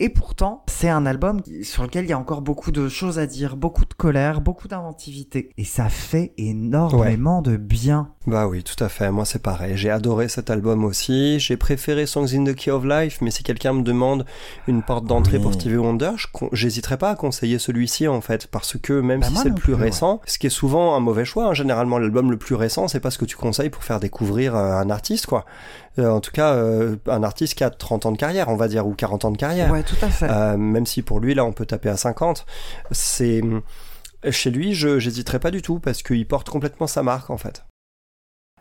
Et 0.00 0.08
pourtant, 0.08 0.62
c'est 0.68 0.88
un 0.88 1.06
album 1.06 1.40
sur 1.62 1.82
lequel 1.82 2.04
il 2.04 2.10
y 2.10 2.12
a 2.12 2.18
encore 2.18 2.42
beaucoup 2.42 2.70
de 2.72 2.88
choses 2.88 3.18
à 3.18 3.26
dire, 3.26 3.56
beaucoup 3.56 3.84
de 3.84 3.94
colère, 3.94 4.40
beaucoup 4.40 4.68
d'inventivité. 4.68 5.50
Et 5.56 5.64
ça 5.64 5.88
fait 5.88 6.32
énormément 6.36 7.42
de 7.42 7.56
bien. 7.56 8.10
Bah 8.26 8.46
oui, 8.48 8.62
tout 8.64 8.82
à 8.82 8.88
fait. 8.88 9.10
Moi, 9.12 9.24
c'est 9.24 9.42
pareil. 9.42 9.76
J'ai 9.76 9.90
adoré 9.90 10.28
cet 10.28 10.50
album 10.50 10.84
aussi. 10.84 11.38
J'ai 11.38 11.56
préféré 11.56 12.06
Songs 12.06 12.34
in 12.34 12.44
the 12.44 12.54
Key 12.54 12.70
of 12.70 12.84
Life, 12.84 13.18
mais 13.20 13.30
si 13.30 13.42
quelqu'un 13.42 13.72
me 13.72 13.82
demande 13.82 14.24
une 14.66 14.82
porte 14.82 15.04
d'entrée 15.06 15.36
Oui. 15.36 15.42
pour 15.44 15.54
Stevie 15.54 15.76
Wonder, 15.76 16.10
je 16.16 16.25
con- 16.32 16.48
j'hésiterai 16.52 16.96
pas 16.98 17.10
à 17.10 17.14
conseiller 17.14 17.58
celui-ci 17.58 18.08
en 18.08 18.20
fait, 18.20 18.46
parce 18.46 18.76
que 18.78 18.92
même 19.00 19.20
Bah, 19.20 19.26
si 19.28 19.36
c'est 19.36 19.48
le 19.48 19.54
plus 19.54 19.74
ouais. 19.74 19.82
récent, 19.84 20.20
ce 20.26 20.38
qui 20.38 20.46
est 20.46 20.50
souvent 20.50 20.94
un 20.96 21.00
mauvais 21.00 21.24
choix. 21.24 21.46
hein, 21.46 21.54
généralement, 21.54 21.98
l'album 21.98 22.30
le 22.30 22.36
plus 22.36 22.54
récent, 22.54 22.88
c'est 22.88 23.00
pas 23.00 23.10
ce 23.10 23.18
que 23.18 23.24
tu 23.24 23.36
conseilles 23.36 23.70
pour 23.70 23.84
faire 23.84 24.00
découvrir 24.00 24.54
euh, 24.56 24.72
un 24.72 24.90
artiste, 24.90 25.26
quoi. 25.26 25.44
Euh, 25.98 26.08
en 26.10 26.20
tout 26.20 26.30
cas, 26.32 26.52
euh, 26.54 26.96
un 27.08 27.22
artiste 27.22 27.54
qui 27.54 27.64
a 27.64 27.70
30 27.70 28.06
ans 28.06 28.12
de 28.12 28.18
carrière, 28.18 28.48
on 28.48 28.56
va 28.56 28.68
dire, 28.68 28.86
ou 28.86 28.94
40 28.94 29.24
ans 29.24 29.30
de 29.30 29.38
carrière. 29.38 29.70
Ouais, 29.70 29.82
tout 29.82 29.96
à 30.02 30.08
fait. 30.08 30.28
Euh, 30.30 30.56
même 30.56 30.84
si 30.86 31.02
pour 31.02 31.20
lui, 31.20 31.34
là, 31.34 31.44
on 31.44 31.52
peut 31.52 31.66
taper 31.66 31.88
à 31.88 31.96
50. 31.96 32.44
C'est 32.90 33.40
chez 34.30 34.50
lui, 34.50 34.74
je 34.74 34.98
j'hésiterai 34.98 35.38
pas 35.38 35.50
du 35.50 35.62
tout 35.62 35.78
parce 35.78 36.02
qu'il 36.02 36.26
porte 36.26 36.48
complètement 36.50 36.86
sa 36.86 37.02
marque 37.02 37.30
en 37.30 37.36
fait. 37.36 37.64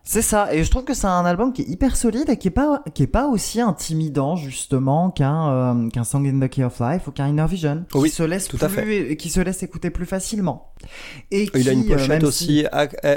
C'est 0.07 0.21
ça, 0.21 0.53
et 0.53 0.63
je 0.63 0.69
trouve 0.69 0.83
que 0.83 0.93
c'est 0.93 1.07
un 1.07 1.25
album 1.25 1.51
qui 1.51 1.63
est 1.63 1.67
hyper 1.67 1.95
solide 1.97 2.29
et 2.29 2.37
qui 2.37 2.49
est 2.49 2.51
pas, 2.51 2.83
qui 2.93 3.01
est 3.01 3.07
pas 3.07 3.27
aussi 3.27 3.59
intimidant 3.59 4.35
justement 4.35 5.09
qu'un 5.09 5.49
euh, 5.49 5.89
qu'un 5.89 6.03
Song 6.03 6.27
in 6.27 6.39
the 6.45 6.47
Key 6.49 6.63
of 6.63 6.79
Life 6.79 7.07
ou 7.07 7.11
qu'un 7.11 7.27
Inner 7.27 7.47
Vision, 7.49 7.85
qui 7.91 7.97
Oui, 7.97 8.09
se 8.11 8.21
laisse 8.21 8.47
tout 8.47 8.59
à 8.61 8.69
plus, 8.69 9.17
qui 9.17 9.29
se 9.31 9.39
laisse 9.39 9.63
écouter 9.63 9.89
plus 9.89 10.05
facilement. 10.05 10.73
Et 11.31 11.49
Il 11.55 11.67
a 11.67 11.71
une 11.71 11.91
euh, 11.91 11.95
pochette 11.95 12.21
si- 12.21 12.25
aussi 12.27 12.65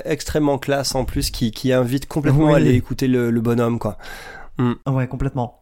extrêmement 0.07 0.57
classe 0.57 0.94
en 0.94 1.05
plus 1.05 1.31
qui, 1.31 1.51
qui 1.51 1.74
invite 1.74 2.07
complètement 2.09 2.46
Oui. 2.46 2.53
à 2.55 2.57
aller 2.57 2.74
écouter 2.74 3.07
le, 3.07 3.31
le 3.31 3.40
bonhomme 3.42 3.79
quoi. 3.79 3.98
Ouais, 4.87 5.07
complètement. 5.07 5.61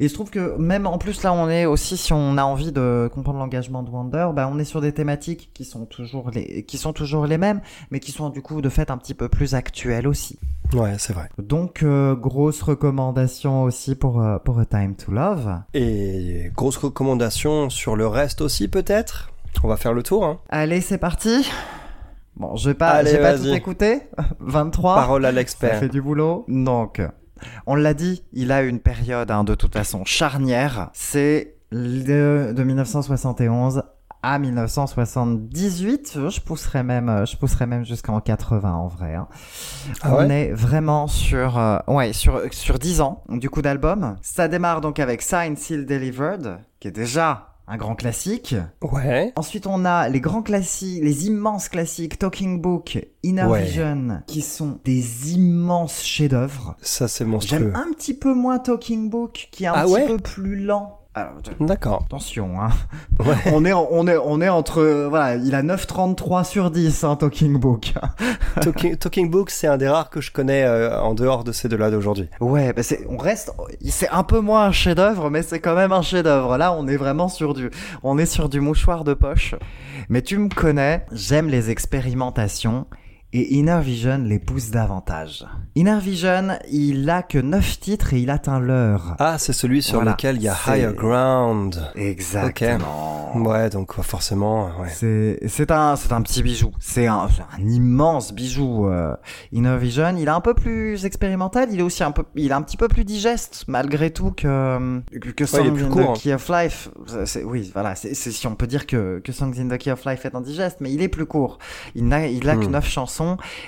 Et 0.00 0.08
je 0.08 0.14
trouve 0.14 0.30
que 0.30 0.56
même 0.58 0.86
en 0.86 0.98
plus 0.98 1.22
là, 1.22 1.32
on 1.32 1.48
est 1.48 1.66
aussi 1.66 1.96
si 1.96 2.12
on 2.12 2.36
a 2.38 2.44
envie 2.44 2.72
de 2.72 3.08
comprendre 3.12 3.38
l'engagement 3.38 3.82
de 3.82 3.90
Wonder, 3.90 4.28
bah 4.34 4.48
on 4.52 4.58
est 4.58 4.64
sur 4.64 4.80
des 4.80 4.92
thématiques 4.92 5.50
qui 5.54 5.64
sont 5.64 5.86
toujours 5.86 6.30
les, 6.30 6.64
qui 6.64 6.78
sont 6.78 6.92
toujours 6.92 7.26
les 7.26 7.38
mêmes, 7.38 7.60
mais 7.90 8.00
qui 8.00 8.12
sont 8.12 8.30
du 8.30 8.42
coup 8.42 8.60
de 8.62 8.68
fait 8.68 8.90
un 8.90 8.96
petit 8.98 9.14
peu 9.14 9.28
plus 9.28 9.54
actuelles 9.54 10.08
aussi. 10.08 10.38
Ouais, 10.72 10.94
c'est 10.98 11.12
vrai. 11.12 11.28
Donc 11.38 11.82
euh, 11.82 12.14
grosse 12.14 12.62
recommandation 12.62 13.62
aussi 13.64 13.94
pour 13.94 14.20
euh, 14.20 14.38
pour 14.38 14.58
A 14.58 14.64
Time 14.66 14.94
to 14.96 15.12
Love. 15.12 15.60
Et 15.74 16.50
grosse 16.56 16.76
recommandation 16.78 17.70
sur 17.70 17.96
le 17.96 18.06
reste 18.06 18.40
aussi 18.40 18.68
peut-être? 18.68 19.30
On 19.62 19.68
va 19.68 19.76
faire 19.76 19.92
le 19.92 20.02
tour. 20.02 20.24
Hein. 20.24 20.40
Allez, 20.48 20.80
c'est 20.80 20.98
parti. 20.98 21.48
Bon, 22.36 22.56
je 22.56 22.70
vais 22.70 22.74
pas, 22.74 22.88
Allez, 22.88 23.16
pas 23.18 23.38
tout 23.38 23.46
écouté. 23.54 24.02
23. 24.40 24.96
Parole 24.96 25.24
à 25.24 25.28
Ça 25.28 25.32
l'expert. 25.32 25.78
fait 25.78 25.88
du 25.88 26.02
boulot. 26.02 26.44
Donc, 26.48 27.00
on 27.66 27.74
l'a 27.74 27.94
dit, 27.94 28.22
il 28.32 28.52
a 28.52 28.62
une 28.62 28.80
période 28.80 29.30
hein, 29.30 29.44
de 29.44 29.54
toute 29.54 29.72
façon 29.74 30.04
charnière. 30.04 30.90
C'est 30.92 31.56
de 31.72 32.62
1971 32.62 33.82
à 34.22 34.38
1978. 34.38 36.18
Je 36.30 36.40
pousserais 36.40 36.82
même, 36.82 37.08
euh, 37.08 37.26
je 37.26 37.36
pousserais 37.36 37.66
même 37.66 37.84
jusqu'en 37.84 38.20
80 38.20 38.72
en 38.72 38.88
vrai. 38.88 39.14
hein. 39.14 39.28
Ah 40.02 40.14
on 40.16 40.30
est 40.30 40.50
vraiment 40.52 41.06
sur, 41.06 41.58
euh, 41.58 41.78
ouais, 41.88 42.12
sur, 42.12 42.40
sur 42.52 42.78
10 42.78 43.00
ans 43.00 43.22
du 43.28 43.50
coup 43.50 43.60
d'album. 43.62 44.16
Ça 44.22 44.48
démarre 44.48 44.80
donc 44.80 44.98
avec 44.98 45.20
Sign 45.22 45.56
Seal 45.56 45.84
Delivered, 45.86 46.58
qui 46.80 46.88
est 46.88 46.92
déjà 46.92 47.53
un 47.66 47.76
grand 47.76 47.94
classique. 47.94 48.54
Ouais. 48.82 49.32
Ensuite, 49.36 49.66
on 49.66 49.84
a 49.84 50.08
les 50.08 50.20
grands 50.20 50.42
classiques, 50.42 51.02
les 51.02 51.26
immenses 51.26 51.68
classiques 51.68 52.18
Talking 52.18 52.60
Book, 52.60 52.98
Inner 53.22 53.44
Ouais. 53.44 53.64
Vision, 53.64 54.22
qui 54.26 54.42
sont 54.42 54.78
des 54.84 55.32
immenses 55.34 56.02
chefs-d'œuvre. 56.02 56.76
Ça 56.82 57.08
c'est 57.08 57.24
J'aime 57.24 57.30
monstrueux. 57.30 57.72
un 57.74 57.92
petit 57.94 58.14
peu 58.14 58.34
moins 58.34 58.58
Talking 58.58 59.08
Book, 59.08 59.48
qui 59.50 59.64
est 59.64 59.68
un 59.68 59.72
Ah 59.74 59.84
petit 59.84 59.92
ouais? 59.92 60.06
peu 60.06 60.18
plus 60.18 60.56
lent. 60.56 61.00
D'accord. 61.60 62.02
attention, 62.06 62.60
hein. 62.60 62.70
Ouais. 63.24 63.36
on, 63.52 63.64
est, 63.64 63.72
on, 63.72 64.06
est, 64.08 64.16
on 64.16 64.40
est 64.40 64.48
entre. 64.48 65.06
Voilà, 65.08 65.36
il 65.36 65.54
a 65.54 65.62
9,33 65.62 66.44
sur 66.44 66.70
10, 66.70 67.04
hein, 67.04 67.16
Talking 67.16 67.58
Book. 67.58 67.94
Talking, 68.60 68.96
Talking 68.96 69.30
Book, 69.30 69.50
c'est 69.50 69.66
un 69.66 69.76
des 69.76 69.88
rares 69.88 70.10
que 70.10 70.20
je 70.20 70.32
connais 70.32 70.64
euh, 70.64 71.00
en 71.00 71.14
dehors 71.14 71.44
de 71.44 71.52
ces 71.52 71.68
deux-là 71.68 71.90
d'aujourd'hui. 71.90 72.28
Ouais, 72.40 72.72
bah 72.72 72.82
c'est, 72.82 73.06
on 73.08 73.16
reste, 73.16 73.52
c'est 73.88 74.08
un 74.08 74.24
peu 74.24 74.40
moins 74.40 74.64
un 74.66 74.72
chef-d'œuvre, 74.72 75.30
mais 75.30 75.42
c'est 75.42 75.60
quand 75.60 75.76
même 75.76 75.92
un 75.92 76.02
chef-d'œuvre. 76.02 76.56
Là, 76.56 76.74
on 76.76 76.88
est 76.88 76.96
vraiment 76.96 77.28
sur 77.28 77.54
du, 77.54 77.70
on 78.02 78.18
est 78.18 78.26
sur 78.26 78.48
du 78.48 78.60
mouchoir 78.60 79.04
de 79.04 79.14
poche. 79.14 79.54
Mais 80.08 80.22
tu 80.22 80.36
me 80.38 80.48
connais, 80.48 81.06
j'aime 81.12 81.48
les 81.48 81.70
expérimentations. 81.70 82.86
Et 83.36 83.54
Inner 83.56 83.80
Vision 83.82 84.18
les 84.24 84.38
pousse 84.38 84.70
davantage. 84.70 85.44
Inner 85.74 85.98
Vision, 86.00 86.56
il 86.70 87.10
a 87.10 87.24
que 87.24 87.38
9 87.38 87.80
titres 87.80 88.14
et 88.14 88.20
il 88.20 88.30
atteint 88.30 88.60
l'heure. 88.60 89.16
Ah, 89.18 89.38
c'est 89.38 89.52
celui 89.52 89.82
sur 89.82 89.96
Voilà. 89.96 90.12
lequel 90.12 90.36
il 90.36 90.42
y 90.42 90.48
a 90.48 90.54
Higher 90.68 90.92
Ground. 90.94 91.82
Exactement. 91.96 93.36
Ouais, 93.36 93.68
donc 93.70 94.00
forcément, 94.02 94.70
ouais. 94.80 94.88
C'est 95.48 95.70
un 95.72 95.94
un 96.10 96.22
petit 96.22 96.44
bijou. 96.44 96.70
C'est 96.78 97.08
un, 97.08 97.26
immense 97.58 98.32
bijou. 98.32 98.86
euh, 98.86 99.16
Inner 99.50 99.76
Vision, 99.78 100.14
il 100.16 100.28
est 100.28 100.30
un 100.30 100.40
peu 100.40 100.54
plus 100.54 101.04
expérimental. 101.04 101.68
Il 101.72 101.80
est 101.80 101.82
aussi 101.82 102.04
un 102.04 102.12
peu 102.12 102.22
il 102.36 102.50
est 102.50 102.54
un 102.54 102.62
petit 102.62 102.76
peu 102.76 102.86
plus 102.86 103.04
digeste 103.04 103.64
malgré 103.66 104.10
tout 104.12 104.30
que 104.30 105.00
que 105.34 105.44
Songs 105.46 105.76
in 105.82 105.88
court, 105.88 106.10
hein. 106.10 106.12
the 106.14 106.20
Key 106.22 106.32
of 106.34 106.48
Life. 106.48 106.88
Oui, 107.44 107.70
voilà. 107.74 107.96
C'est 107.96 108.14
si 108.14 108.46
on 108.46 108.54
peut 108.54 108.68
dire 108.68 108.86
que 108.86 109.20
que 109.24 109.32
Songs 109.32 109.54
in 109.58 109.66
the 109.68 109.78
Key 109.78 109.90
of 109.90 110.04
Life 110.04 110.24
est 110.24 110.36
indigeste, 110.36 110.76
mais 110.80 110.92
il 110.92 111.02
est 111.02 111.08
plus 111.08 111.26
court. 111.26 111.58
Il 111.96 112.06
n'a 112.06 112.28
il 112.28 112.48
a 112.48 112.54
que 112.54 112.66
Hmm. 112.66 112.70
neuf 112.70 112.88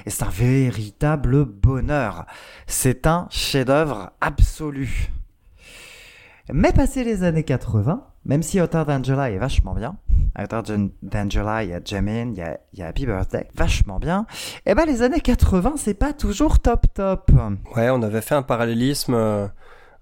et 0.04 0.10
c'est 0.10 0.24
un 0.24 0.30
véritable 0.30 1.44
bonheur. 1.44 2.26
C'est 2.66 3.06
un 3.06 3.26
chef-d'œuvre 3.30 4.12
absolu. 4.20 5.10
Mais 6.52 6.72
passé 6.72 7.02
les 7.02 7.24
années 7.24 7.42
80, 7.42 8.04
même 8.24 8.42
si 8.42 8.60
Hotter 8.60 8.82
Than 8.86 9.02
July 9.02 9.32
est 9.32 9.38
vachement 9.38 9.74
bien, 9.74 9.96
Than 10.48 11.30
July, 11.30 11.64
il 11.64 11.70
y 11.70 11.72
a 11.72 11.80
Jamin, 11.84 12.30
il 12.30 12.36
y 12.36 12.42
a, 12.42 12.58
il 12.72 12.78
y 12.78 12.82
a 12.82 12.86
Happy 12.86 13.04
Birthday, 13.04 13.48
vachement 13.54 13.98
bien, 13.98 14.26
et 14.64 14.74
ben 14.74 14.84
les 14.84 15.02
années 15.02 15.20
80, 15.20 15.74
c'est 15.76 15.94
pas 15.94 16.12
toujours 16.12 16.60
top 16.60 16.86
top. 16.94 17.32
Ouais, 17.74 17.90
on 17.90 18.02
avait 18.02 18.20
fait 18.20 18.36
un 18.36 18.42
parallélisme 18.42 19.14
euh, 19.14 19.48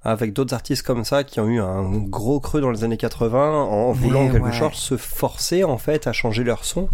avec 0.03 0.35
d'autres 0.35 0.53
artistes 0.53 0.83
comme 0.85 1.05
ça 1.05 1.25
qui 1.25 1.41
ont 1.41 1.49
eu 1.49 1.61
un 1.61 1.99
gros 1.99 2.41
creux 2.41 2.61
dans 2.61 2.71
les 2.71 2.85
années 2.85 2.99
80 2.99 3.53
en 3.53 3.95
Mais 3.95 3.99
voulant 3.99 4.29
quelque 4.29 4.45
ouais. 4.47 4.53
chose 4.53 4.75
se 4.75 4.97
forcer 4.99 5.65
en 5.65 5.79
fait 5.79 6.07
à 6.07 6.13
changer 6.13 6.45
leur 6.45 6.65
son. 6.65 6.89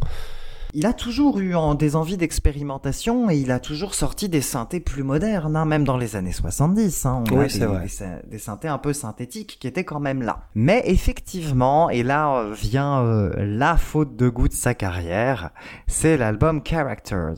Il 0.73 0.87
a 0.87 0.93
toujours 0.93 1.41
eu 1.41 1.55
en- 1.57 1.75
des 1.75 1.97
envies 1.97 2.17
d'expérimentation 2.17 3.29
et 3.29 3.37
il 3.37 3.51
a 3.51 3.59
toujours 3.59 3.93
sorti 3.95 4.29
des 4.29 4.41
synthés 4.41 4.79
plus 4.79 5.03
modernes, 5.03 5.57
hein, 5.57 5.65
même 5.65 5.83
dans 5.85 5.97
les 5.97 6.15
années 6.15 6.31
70. 6.33 7.07
Hein, 7.07 7.25
on 7.31 7.39
Oui, 7.39 7.45
a 7.47 7.49
des, 7.49 7.67
vrai. 7.67 7.87
des 8.31 8.39
synthés 8.39 8.69
un 8.69 8.79
peu 8.79 8.93
synthétiques 8.93 9.59
qui 9.61 9.67
étaient 9.67 9.83
quand 9.85 9.99
même 9.99 10.23
là. 10.23 10.43
Mais 10.55 10.83
effectivement, 10.87 11.91
et 11.91 12.05
là 12.05 12.37
euh, 12.39 12.53
vient 12.55 13.01
euh, 13.03 13.33
la 13.39 13.77
faute 13.77 14.15
de 14.15 14.29
goût 14.29 14.47
de 14.49 14.53
sa 14.55 14.75
carrière, 14.75 15.51
c'est 15.89 16.17
l'album 16.17 16.61
Characters. 16.65 17.35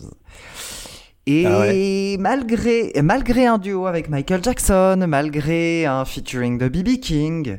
Et 1.26 1.46
Ah 1.46 2.20
malgré, 2.20 2.92
malgré 3.02 3.46
un 3.46 3.56
duo 3.58 3.86
avec 3.86 4.10
Michael 4.10 4.42
Jackson, 4.42 5.04
malgré 5.08 5.86
un 5.86 6.04
featuring 6.04 6.58
de 6.58 6.68
B.B. 6.68 6.98
King, 7.00 7.58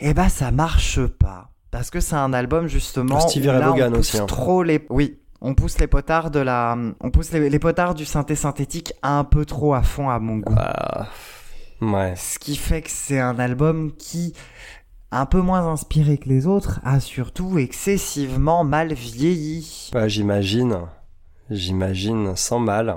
eh 0.00 0.14
ben 0.14 0.28
ça 0.28 0.52
marche 0.52 1.00
pas. 1.04 1.50
Parce 1.76 1.90
que 1.90 2.00
c'est 2.00 2.16
un 2.16 2.32
album 2.32 2.66
justement 2.68 3.20
Stevie 3.20 3.48
où 3.48 3.52
là, 3.52 3.72
on 3.72 3.90
pousse 3.90 3.98
aussi, 3.98 4.18
hein. 4.18 4.26
trop 4.26 4.62
les 4.62 4.84
oui 4.88 5.18
on 5.42 5.54
pousse 5.54 5.78
les 5.78 5.86
potards 5.86 6.30
de 6.30 6.40
la 6.40 6.76
on 7.00 7.10
pousse 7.10 7.32
les, 7.32 7.50
les 7.50 7.58
potards 7.58 7.94
du 7.94 8.06
synthé 8.06 8.34
synthétique 8.34 8.94
un 9.02 9.24
peu 9.24 9.44
trop 9.44 9.74
à 9.74 9.82
fond 9.82 10.08
à 10.08 10.18
mon 10.18 10.38
goût 10.38 10.54
Ah, 10.56 11.06
ouais. 11.82 12.14
ce 12.16 12.38
qui 12.38 12.56
fait 12.56 12.80
que 12.80 12.90
c'est 12.90 13.20
un 13.20 13.38
album 13.38 13.92
qui 13.98 14.32
un 15.12 15.26
peu 15.26 15.40
moins 15.40 15.66
inspiré 15.70 16.16
que 16.18 16.28
les 16.28 16.46
autres 16.46 16.80
a 16.84 16.98
surtout 17.00 17.58
excessivement 17.58 18.64
mal 18.64 18.92
vieilli 18.94 19.90
Bah, 19.92 20.08
j'imagine. 20.08 20.78
J'imagine, 21.50 22.34
sans 22.34 22.58
mal. 22.58 22.96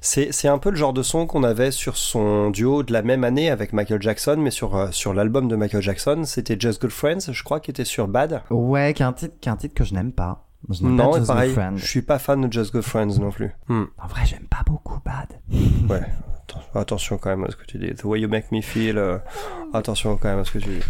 C'est, 0.00 0.32
c'est 0.32 0.48
un 0.48 0.58
peu 0.58 0.70
le 0.70 0.76
genre 0.76 0.92
de 0.92 1.02
son 1.02 1.26
qu'on 1.26 1.44
avait 1.44 1.70
sur 1.70 1.96
son 1.96 2.50
duo 2.50 2.82
de 2.82 2.92
la 2.92 3.02
même 3.02 3.24
année 3.24 3.50
avec 3.50 3.72
Michael 3.72 4.00
Jackson, 4.02 4.36
mais 4.38 4.50
sur, 4.50 4.76
euh, 4.76 4.88
sur 4.90 5.12
l'album 5.14 5.48
de 5.48 5.56
Michael 5.56 5.82
Jackson, 5.82 6.22
c'était 6.24 6.56
Just 6.58 6.80
Good 6.80 6.90
Friends, 6.90 7.32
je 7.32 7.42
crois, 7.44 7.60
qui 7.60 7.70
était 7.70 7.84
sur 7.84 8.08
Bad. 8.08 8.42
ouais 8.50 8.94
qu'un 8.94 9.12
titre 9.12 9.34
qu'un 9.40 9.56
titre 9.56 9.74
que 9.74 9.84
je 9.84 9.94
n'aime 9.94 10.12
pas 10.12 10.46
Je 10.68 10.82
Non, 10.84 11.12
pas 11.12 11.20
pareil, 11.20 11.54
je 11.76 11.84
suis 11.86 12.02
pas 12.02 12.18
fan 12.18 12.46
de 12.46 12.52
Just 12.52 12.72
Good 12.72 12.82
Friends 12.82 13.18
non 13.20 13.30
plus. 13.30 13.50
Hmm, 13.68 13.84
en 14.02 14.06
vrai 14.06 14.22
j'aime 14.24 14.46
pas 14.48 14.62
beaucoup 14.66 14.98
Bad 15.04 15.28
ouais, 15.90 16.00
Atten- 16.48 16.80
attention 16.80 17.16
quand 17.18 17.30
même 17.30 17.44
à 17.44 17.50
ce 17.50 17.56
que 17.56 17.64
tu 17.64 17.78
dis. 17.78 17.94
The 17.94 18.04
way 18.04 18.20
you 18.20 18.28
make 18.28 18.50
me 18.52 18.60
feel, 18.60 18.98
euh, 18.98 19.18
attention 19.72 20.16
quand 20.16 20.28
même 20.28 20.40
à 20.40 20.44
ce 20.44 20.50
que 20.50 20.58
tu 20.58 20.68
dis. 20.68 20.80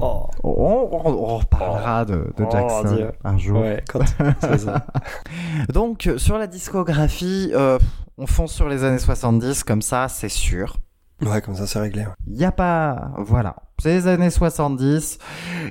Oh, 0.00 0.26
on, 0.44 0.50
on- 0.92 1.10
on 1.10 1.36
reparlera 1.38 2.04
de, 2.04 2.14
de 2.36 2.44
Oh, 2.44 2.48
Jackson 2.50 3.10
un 3.24 3.36
jour 3.38 3.60
ouais, 3.60 3.82
quand 3.88 4.00
c'est 4.40 4.58
ça. 4.58 4.86
Donc 5.72 6.08
sur 6.18 6.38
la 6.38 6.46
discographie, 6.46 7.50
euh, 7.54 7.78
on 8.18 8.26
fonce 8.26 8.52
sur 8.52 8.68
les 8.68 8.84
années 8.84 8.98
70 8.98 9.62
comme 9.64 9.80
ça, 9.80 10.08
c'est 10.08 10.28
sûr. 10.28 10.76
Ouais, 11.22 11.40
comme 11.40 11.54
ça 11.54 11.66
c'est 11.66 11.78
réglé. 11.80 12.02
ouais. 12.02 12.12
Il 12.26 12.44
a 12.44 12.52
pas... 12.52 13.12
Voilà. 13.16 13.56
C'est 13.80 13.90
les 13.94 14.06
années 14.08 14.30
70. 14.30 15.18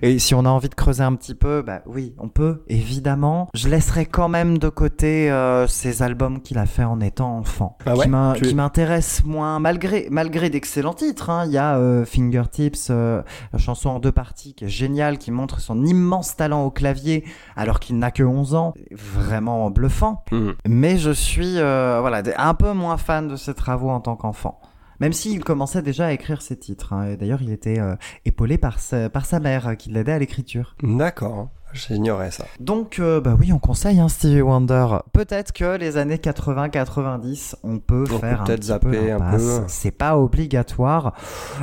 Et 0.02 0.17
si 0.20 0.34
on 0.34 0.46
a 0.46 0.50
envie 0.50 0.70
de 0.70 0.76
creuser 0.76 1.04
un 1.04 1.13
petit 1.15 1.36
peu, 1.36 1.62
bah 1.62 1.82
oui, 1.86 2.13
on 2.17 2.30
peut, 2.30 2.63
évidemment. 2.70 3.50
Je 3.54 3.67
laisserai 3.67 4.06
quand 4.06 4.30
même 4.30 4.58
de 4.60 4.70
côté 4.70 5.30
euh, 5.30 5.67
ces 5.67 6.02
albums 6.04 6.41
qu'il 6.41 6.58
a 6.58 6.65
fait 6.65 6.86
en 6.86 7.02
étant 7.02 7.38
enfant. 7.38 7.78
Ah 7.86 7.96
ouais 7.96 8.06
qui 8.39 8.50
Tu- 8.50 8.56
m'intéressent 8.56 9.26
moins, 9.26 9.60
malgré, 9.60 10.08
malgré 10.10 10.50
d'excellents 10.50 10.93
titres. 10.93 11.30
hein. 11.30 11.43
Il 11.48 11.52
y 11.52 11.58
a 11.58 11.76
euh, 11.78 12.06
Fingertips, 12.06 12.88
euh, 12.91 13.22
la 13.52 13.60
chanson 13.60 13.89
en 13.89 14.00
deux 14.00 14.13
parties 14.13 14.54
qui 14.54 14.63
est 14.65 14.70
géniale, 14.70 15.17
qui 15.17 15.32
montre 15.32 15.60
son 15.60 15.84
immense 15.84 16.38
talent 16.38 16.63
au 16.63 16.72
clavier 16.72 17.26
alors 17.58 17.82
qu'il 17.82 17.98
n'a 18.00 18.12
que 18.12 18.24
11 18.24 18.56
ans. 18.56 18.74
Vraiment 18.91 19.70
bluffant. 19.70 20.24
Hmm. 20.32 20.52
Mais 20.65 20.98
je 20.98 21.12
suis 21.12 21.58
euh, 21.58 21.98
voilà, 22.00 22.22
un 22.38 22.54
peu 22.54 22.72
moins 22.72 22.96
fan 22.98 23.28
de 23.28 23.36
ses 23.36 23.54
travaux 23.54 23.89
en 23.89 24.00
tant 24.00 24.15
qu'enfant. 24.15 24.62
Même 24.99 25.13
s'il 25.13 25.43
commençait 25.43 25.81
déjà 25.81 26.07
à 26.07 26.12
écrire 26.12 26.41
ses 26.41 26.57
titres. 26.57 26.93
hein. 26.93 27.15
D'ailleurs, 27.15 27.41
il 27.41 27.51
était 27.51 27.79
euh, 27.79 27.95
épaulé 28.25 28.57
par 28.57 28.79
sa, 28.79 29.10
par 29.10 29.25
sa 29.25 29.39
mère 29.39 29.67
euh, 29.69 29.73
qui 29.75 29.89
l'aidait 29.89 30.13
à 30.13 30.19
l'écriture. 30.19 30.75
D'accord, 30.81 31.49
j'ignorais 31.73 32.32
ça. 32.32 32.45
Donc, 32.60 32.99
euh, 32.99 33.19
bah 33.21 33.36
oui, 33.39 33.51
on 33.53 33.60
conseille 33.60 33.99
hein, 33.99 34.10
Stevie 34.10 34.41
Wonder. 34.41 34.88
Peut-être 35.13 35.51
que 35.51 35.77
les 35.77 35.97
années 35.97 36.17
80-90, 36.17 37.56
on 37.63 37.80
peut 37.80 38.03
On 38.12 38.19
faire 38.19 38.38
peut 38.38 38.41
un 38.41 38.43
peut-être 38.45 38.60
petit 38.60 38.67
zapper 38.67 38.89
peu 38.89 39.12
un 39.13 39.38
peu. 39.38 39.62
C'est 39.67 39.91
pas 39.91 40.17
obligatoire. 40.17 41.13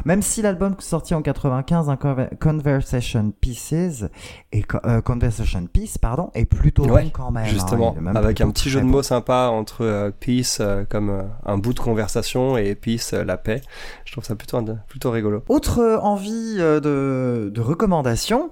Même 0.05 0.23
si 0.23 0.43
l'album 0.43 0.77
sorti 0.79 1.14
en 1.14 1.23
95, 1.23 1.88
un 1.88 1.95
Conver- 1.97 2.37
Conversation 2.38 3.33
Pieces, 3.40 4.05
et 4.53 4.64
euh, 4.87 5.01
Conversation 5.01 5.67
Piece, 5.67 5.99
pardon, 5.99 6.31
est 6.35 6.45
plutôt 6.45 6.85
Ouais, 6.87 7.05
bon 7.05 7.11
quand 7.11 7.31
même. 7.31 7.45
hein. 7.45 7.49
Justement, 7.49 7.95
même 8.01 8.17
avec 8.17 8.40
un 8.40 8.51
petit 8.51 8.71
jeu 8.71 8.81
de 8.81 8.85
bon. 8.85 8.93
mots 8.93 9.03
sympa 9.03 9.49
entre 9.53 9.85
euh, 9.85 10.11
peace 10.19 10.59
euh, 10.61 10.85
comme 10.88 11.11
euh, 11.11 11.23
un 11.45 11.59
bout 11.59 11.73
de 11.73 11.81
conversation 11.81 12.57
et 12.57 12.75
peace 12.75 13.12
la 13.12 13.37
paix. 13.37 13.61
Je 14.05 14.12
trouve 14.12 14.25
ça 14.25 14.35
plutôt 14.37 14.55
plutôt 14.88 15.11
rigolo. 15.11 15.43
Autre 15.49 15.99
envie 16.03 16.57
de, 16.59 17.51
de 17.53 17.61
recommandation, 17.61 18.51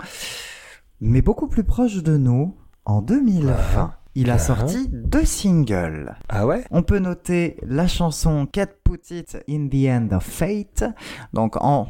mais 1.04 1.20
beaucoup 1.20 1.48
plus 1.48 1.64
proche 1.64 2.02
de 2.02 2.16
nous, 2.16 2.56
en 2.84 3.02
2020, 3.02 3.54
Ah. 3.76 3.98
il 4.14 4.30
a 4.30 4.34
Ah. 4.34 4.38
sorti 4.38 4.88
deux 4.88 5.24
singles. 5.24 6.14
Ah 6.28 6.46
ouais? 6.46 6.64
On 6.70 6.82
peut 6.82 6.98
noter 7.00 7.56
la 7.66 7.86
chanson 7.88 8.46
Cat 8.46 8.68
Put 8.84 9.10
It 9.10 9.36
in 9.50 9.68
the 9.68 9.88
End 9.88 10.14
of 10.16 10.22
Fate, 10.24 10.84
donc 11.32 11.56
en, 11.60 11.88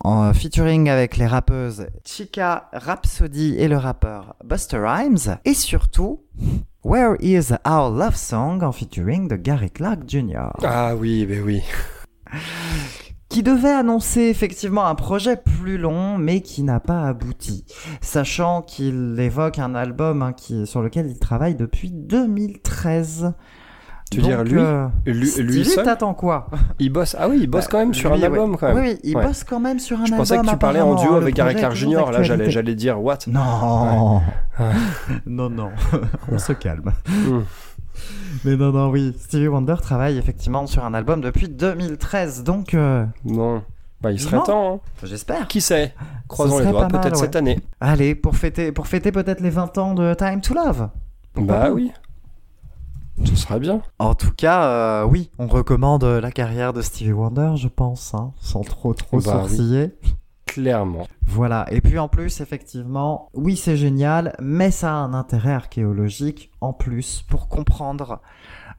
en 0.00 0.32
featuring 0.32 0.88
avec 0.88 1.16
les 1.18 1.26
rappeuses 1.26 1.86
Chica 2.04 2.68
Rhapsody 2.72 3.54
et 3.58 3.68
le 3.68 3.76
rappeur 3.76 4.34
Buster 4.44 4.78
Rhymes, 4.78 5.36
et 5.44 5.54
surtout 5.54 6.22
Where 6.84 7.16
is 7.20 7.52
Our 7.66 7.90
Love 7.90 8.16
Song 8.16 8.62
en 8.62 8.72
featuring 8.72 9.28
de 9.28 9.36
Gary 9.36 9.70
Clark 9.70 10.00
Jr. 10.06 10.50
Ah 10.62 10.94
oui, 10.96 11.24
ben 11.26 11.42
oui. 11.42 11.62
qui 13.34 13.42
devait 13.42 13.72
annoncer 13.72 14.20
effectivement 14.20 14.86
un 14.86 14.94
projet 14.94 15.34
plus 15.36 15.76
long, 15.76 16.18
mais 16.18 16.40
qui 16.40 16.62
n'a 16.62 16.78
pas 16.78 17.02
abouti, 17.02 17.64
sachant 18.00 18.62
qu'il 18.62 19.16
évoque 19.18 19.58
un 19.58 19.74
album 19.74 20.22
hein, 20.22 20.32
qui, 20.32 20.68
sur 20.68 20.82
lequel 20.82 21.08
il 21.08 21.18
travaille 21.18 21.56
depuis 21.56 21.90
2013. 21.90 23.32
Tu 24.12 24.18
veux 24.20 24.26
dire 24.28 24.44
lui 24.44 24.60
euh, 24.60 24.86
Lui, 25.04 25.64
seul 25.64 25.84
t'attends 25.84 26.14
quoi? 26.14 26.46
Il 26.78 26.92
bosse. 26.92 27.16
Ah 27.18 27.28
oui, 27.28 27.38
il 27.40 27.48
bosse 27.48 27.64
Bah, 27.64 27.68
quand 27.72 27.78
même 27.78 27.94
sur 27.94 28.14
lui, 28.14 28.22
un 28.22 28.26
album 28.26 28.52
ouais. 28.52 28.56
quand 28.60 28.68
même. 28.68 28.76
Oui, 28.76 28.90
oui, 28.92 28.98
il 29.02 29.16
Ouais. 29.16 29.26
bosse 29.26 29.42
quand 29.42 29.58
même 29.58 29.80
sur 29.80 29.96
un 29.98 30.04
Je 30.04 30.12
album. 30.12 30.18
pensais 30.18 30.38
que 30.38 30.46
tu 30.46 30.56
parlais 30.56 30.80
en 30.80 30.94
duo 30.94 31.14
avec 31.16 31.34
Gary 31.34 31.56
Clark 31.56 31.74
Jr. 31.74 32.12
Là, 32.12 32.22
j'allais, 32.22 32.50
j'allais 32.52 32.76
dire 32.76 33.02
what? 33.02 33.18
Non, 33.26 34.20
Ouais. 34.60 34.66
non, 35.26 35.50
non, 35.50 35.70
on 36.30 36.38
se 36.38 36.52
calme. 36.52 36.92
Hmm. 37.08 37.40
Mais 38.44 38.56
non, 38.56 38.72
non, 38.72 38.90
oui, 38.90 39.14
Stevie 39.18 39.48
Wonder 39.48 39.76
travaille 39.80 40.18
effectivement 40.18 40.66
sur 40.66 40.84
un 40.84 40.94
album 40.94 41.20
depuis 41.20 41.48
2013, 41.48 42.44
donc 42.44 42.74
euh, 42.74 43.04
Bon, 43.24 43.62
bah 44.00 44.12
il 44.12 44.20
serait 44.20 44.36
Non. 44.36 44.42
temps. 44.42 44.74
hein. 44.74 44.80
j'espère. 45.04 45.48
Qui 45.48 45.60
sait? 45.60 45.94
Croisons 46.28 46.58
les 46.58 46.66
doigts, 46.66 46.88
peut-être 46.88 47.12
ouais. 47.12 47.16
cette 47.16 47.36
année. 47.36 47.60
Allez, 47.80 48.14
pour 48.14 48.36
fêter, 48.36 48.72
pour 48.72 48.86
fêter 48.86 49.12
peut-être 49.12 49.40
les 49.40 49.50
20 49.50 49.78
ans 49.78 49.94
de 49.94 50.14
Time 50.14 50.40
to 50.40 50.54
Love. 50.54 50.88
Bah 51.36 51.70
oui. 51.72 51.90
Ce 53.24 53.36
serait 53.36 53.60
bien. 53.60 53.80
En 54.00 54.14
tout 54.16 54.32
cas, 54.36 54.64
euh, 54.64 55.04
oui, 55.04 55.30
on 55.38 55.46
recommande 55.46 56.02
la 56.04 56.32
carrière 56.32 56.72
de 56.72 56.82
Stevie 56.82 57.12
Wonder, 57.12 57.52
je 57.56 57.68
pense, 57.68 58.12
hein, 58.14 58.32
sans 58.40 58.62
trop 58.62 58.92
trop 58.92 59.20
Bah 59.20 59.44
oui. 59.48 59.90
Clairement. 60.54 61.08
Voilà, 61.26 61.66
et 61.72 61.80
puis 61.80 61.98
en 61.98 62.06
plus, 62.08 62.40
effectivement, 62.40 63.28
oui, 63.34 63.56
c'est 63.56 63.76
génial, 63.76 64.36
mais 64.40 64.70
ça 64.70 64.90
a 64.90 64.96
un 64.96 65.12
intérêt 65.14 65.52
archéologique 65.52 66.50
en 66.60 66.72
plus 66.72 67.24
pour 67.28 67.48
comprendre 67.48 68.20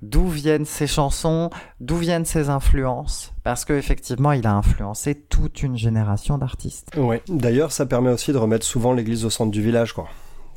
d'où 0.01 0.27
viennent 0.27 0.65
ces 0.65 0.87
chansons, 0.87 1.49
d'où 1.81 1.97
viennent 1.97 2.23
ces 2.25 2.49
influences, 2.49 3.33
parce 3.43 3.65
que 3.65 3.73
effectivement, 3.73 4.31
il 4.31 4.45
a 4.47 4.53
influencé 4.53 5.15
toute 5.15 5.63
une 5.63 5.77
génération 5.77 6.37
d'artistes. 6.37 6.91
Ouais. 6.95 7.21
D'ailleurs, 7.27 7.71
ça 7.73 7.85
permet 7.85 8.11
aussi 8.11 8.31
de 8.31 8.37
remettre 8.37 8.65
souvent 8.65 8.93
l'église 8.93 9.25
au 9.25 9.29
centre 9.29 9.51
du 9.51 9.61
village, 9.61 9.91
quoi. 9.93 10.07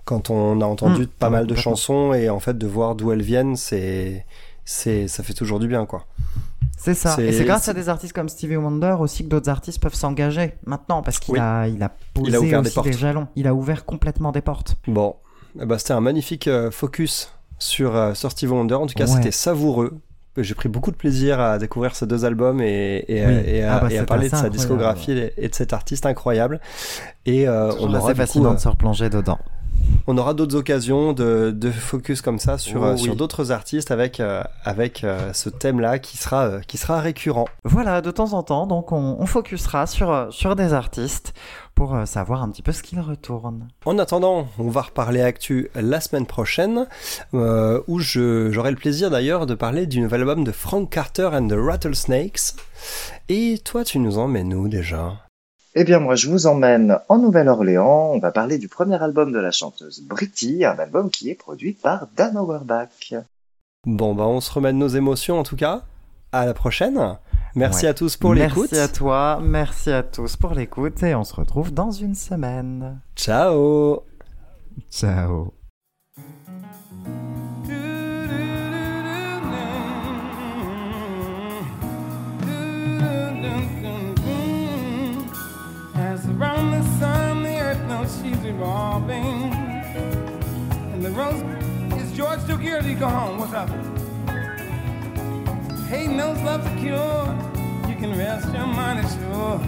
Quand 0.05 0.31
on 0.31 0.61
a 0.61 0.65
entendu 0.67 1.03
Mm. 1.03 1.07
pas 1.19 1.31
mal 1.31 1.47
de 1.47 1.55
chansons 1.57 2.13
et 2.15 2.31
en 2.31 2.39
fait 2.41 2.57
de 2.57 2.67
voir 2.67 2.95
d'où 2.95 3.11
elles 3.13 3.23
viennent, 3.23 3.57
c'est, 3.57 4.25
c'est, 4.65 5.09
ça 5.09 5.23
fait 5.25 5.35
toujours 5.35 5.59
du 5.59 5.67
bien, 5.69 5.85
quoi. 5.85 6.05
C'est 6.79 6.95
ça. 6.95 7.17
Et 7.21 7.33
c'est 7.33 7.45
grâce 7.45 7.69
à 7.69 7.75
des 7.75 7.89
artistes 7.89 8.13
comme 8.15 8.29
Stevie 8.29 8.57
Wonder 8.57 8.97
aussi 9.01 9.25
que 9.25 9.29
d'autres 9.29 9.51
artistes 9.51 9.81
peuvent 9.83 9.95
s'engager 9.95 10.55
maintenant, 10.65 11.03
parce 11.03 11.19
qu'il 11.19 11.35
Oui. 11.35 11.41
a, 11.41 11.67
il 11.67 11.83
a 11.83 11.91
posé 12.15 12.29
Il 12.29 12.35
a 12.37 12.41
ouvert 12.41 12.63
des 12.63 12.69
aussi 12.69 12.75
portes. 12.77 12.87
des 12.87 12.93
jalons. 12.93 13.27
Il 13.37 13.47
a 13.49 13.55
ouvert 13.55 13.85
complètement 13.85 14.31
des 14.33 14.41
portes. 14.41 14.77
Bon, 14.87 15.17
eh 15.61 15.67
ben, 15.67 15.77
c'était 15.77 15.93
un 15.93 16.01
magnifique 16.01 16.47
euh, 16.49 16.71
focus 16.71 17.33
sur, 17.59 17.97
euh, 17.97 18.15
sur 18.15 18.31
Stevie 18.31 18.53
Wonder. 18.53 18.75
En 18.77 18.87
tout 18.87 18.95
cas, 18.95 19.07
Ouais. 19.07 19.13
c'était 19.17 19.33
savoureux. 19.33 19.99
J'ai 20.37 20.55
pris 20.55 20.69
beaucoup 20.69 20.93
de 20.93 20.97
plaisir 20.97 21.41
à 21.41 21.59
découvrir 21.59 21.97
ces 21.97 22.07
deux 22.07 22.25
albums 22.25 22.61
et, 22.61 23.05
et, 23.09 23.27
Oui. 23.27 23.33
et 23.45 23.65
à, 23.65 23.75
Ah 23.75 23.81
bah, 23.81 23.89
et 23.91 23.97
à 23.97 24.01
c'est 24.03 24.07
parler 24.07 24.31
de 24.31 24.37
sa 24.37 24.49
discographie 24.49 25.11
et- 25.11 25.33
et 25.37 25.49
de 25.49 25.55
cet 25.55 25.73
artiste 25.73 26.07
incroyable. 26.07 26.61
Et 27.27 27.49
euh, 27.49 27.73
on 27.81 27.93
aura 27.93 28.13
coup, 28.13 28.17
fascinant 28.19 28.53
euh, 28.53 28.55
de 28.55 28.61
se 28.61 28.69
replonger 28.69 29.11
dedans. 29.11 29.41
On 30.07 30.17
aura 30.19 30.35
d'autres 30.35 30.57
occasions 30.57 31.13
de, 31.13 31.51
de 31.51 31.71
focus 31.71 32.23
comme 32.23 32.39
ça 32.39 32.57
sur, 32.59 32.83
Oh 32.83 32.85
euh, 32.87 32.93
oui. 32.95 33.01
sur 33.01 33.17
d'autres 33.17 33.53
artistes 33.53 33.91
avec, 33.91 34.21
euh, 34.21 34.43
avec 34.65 35.05
euh, 35.05 35.33
ce 35.33 35.49
thème-là 35.51 35.99
qui 35.99 36.17
sera, 36.17 36.45
euh, 36.47 36.61
qui 36.61 36.79
sera 36.79 37.01
récurrent. 37.01 37.47
Voilà, 37.65 38.01
de 38.01 38.11
temps 38.11 38.33
en 38.33 38.43
temps, 38.43 38.67
donc 38.67 38.93
on, 38.93 39.17
on 39.19 39.27
focusera 39.27 39.87
sur, 39.87 40.29
sur 40.31 40.57
des 40.57 40.73
artistes 40.73 41.35
pour 41.75 41.97
savoir 42.07 42.43
un 42.43 42.51
petit 42.51 42.63
peu 42.63 42.73
ce 42.73 42.83
qu'ils 42.83 42.99
retournent. 43.01 43.69
En 43.85 43.99
attendant, 44.01 44.49
on 44.59 44.69
va 44.69 44.83
reparler 44.83 45.21
actu 45.21 45.71
la 45.77 46.01
semaine 46.01 46.27
prochaine, 46.27 46.87
euh, 47.35 47.81
où 47.87 48.01
j'aurai 48.01 48.71
le 48.71 48.77
plaisir 48.77 49.11
d'ailleurs 49.11 49.47
de 49.47 49.55
parler 49.55 49.87
du 49.87 50.01
nouvel 50.01 50.23
album 50.23 50.43
de 50.43 50.51
Frank 50.51 50.91
Carter 50.91 51.31
and 51.33 51.47
the 51.47 51.55
Rattlesnakes. 51.57 52.55
Et 53.29 53.59
toi, 53.65 53.85
tu 53.85 54.01
nous 54.01 54.19
emmènes 54.19 54.55
où 54.55 54.67
déjà? 54.69 55.28
Eh 55.75 55.85
bien, 55.85 55.99
moi, 56.01 56.15
je 56.17 56.29
vous 56.29 56.47
emmène 56.47 56.99
en 57.09 57.19
Nouvelle-Orléans. 57.19 58.11
On 58.15 58.19
va 58.19 58.33
parler 58.33 58.59
du 58.59 58.69
premier 58.69 59.01
album 59.03 59.33
de 59.33 59.39
la 59.39 59.51
chanteuse 59.51 60.03
Britty, 60.03 60.65
un 60.65 60.79
album 60.79 61.11
qui 61.11 61.31
est 61.31 61.35
produit 61.35 61.73
par 61.75 62.09
Dan 62.17 62.37
Auerbach. 62.37 63.15
Bon, 63.87 64.15
bah 64.15 64.25
on 64.27 64.41
se 64.41 64.51
remet 64.53 64.73
de 64.73 64.79
nos 64.79 64.89
émotions 64.89 65.39
en 65.39 65.43
tout 65.45 65.57
cas. 65.57 65.83
À 66.33 66.45
la 66.47 66.53
prochaine. 66.53 67.17
Merci 67.55 67.85
Ouais. 67.85 67.91
à 67.91 67.95
tous 67.95 68.17
pour 68.17 68.35
l'écoute. 68.35 68.71
Merci 68.73 68.79
à 68.79 68.89
toi, 68.89 69.41
merci 69.43 69.91
à 69.91 70.03
tous 70.03 70.37
pour 70.37 70.53
l'écoute 70.53 71.03
et 71.03 71.15
on 71.15 71.25
se 71.25 71.35
retrouve 71.35 71.73
dans 71.73 71.91
une 71.91 72.15
semaine. 72.15 73.01
Ciao 73.17 74.03
Ciao. 74.91 75.53
revolving. 88.59 89.53
And 90.93 91.01
the 91.01 91.11
rose 91.11 91.41
is 92.01 92.11
George 92.17 92.45
took 92.45 92.61
here 92.61 92.83
to 92.83 92.95
go 92.95 93.09
home. 93.09 93.39
What's 93.39 93.53
up? 93.53 93.69
Hey, 95.87 96.09
those 96.09 96.43
love's 96.43 96.67
a 96.67 96.77
cure. 96.81 97.25
You 97.89 97.95
can 97.95 98.19
rest 98.19 98.53
your 98.53 98.67
mind 98.67 98.99
sure. 99.15 99.61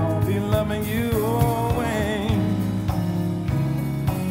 I'll 0.00 0.26
be 0.26 0.40
loving 0.40 0.82
you 0.86 1.10
always. 1.26 2.30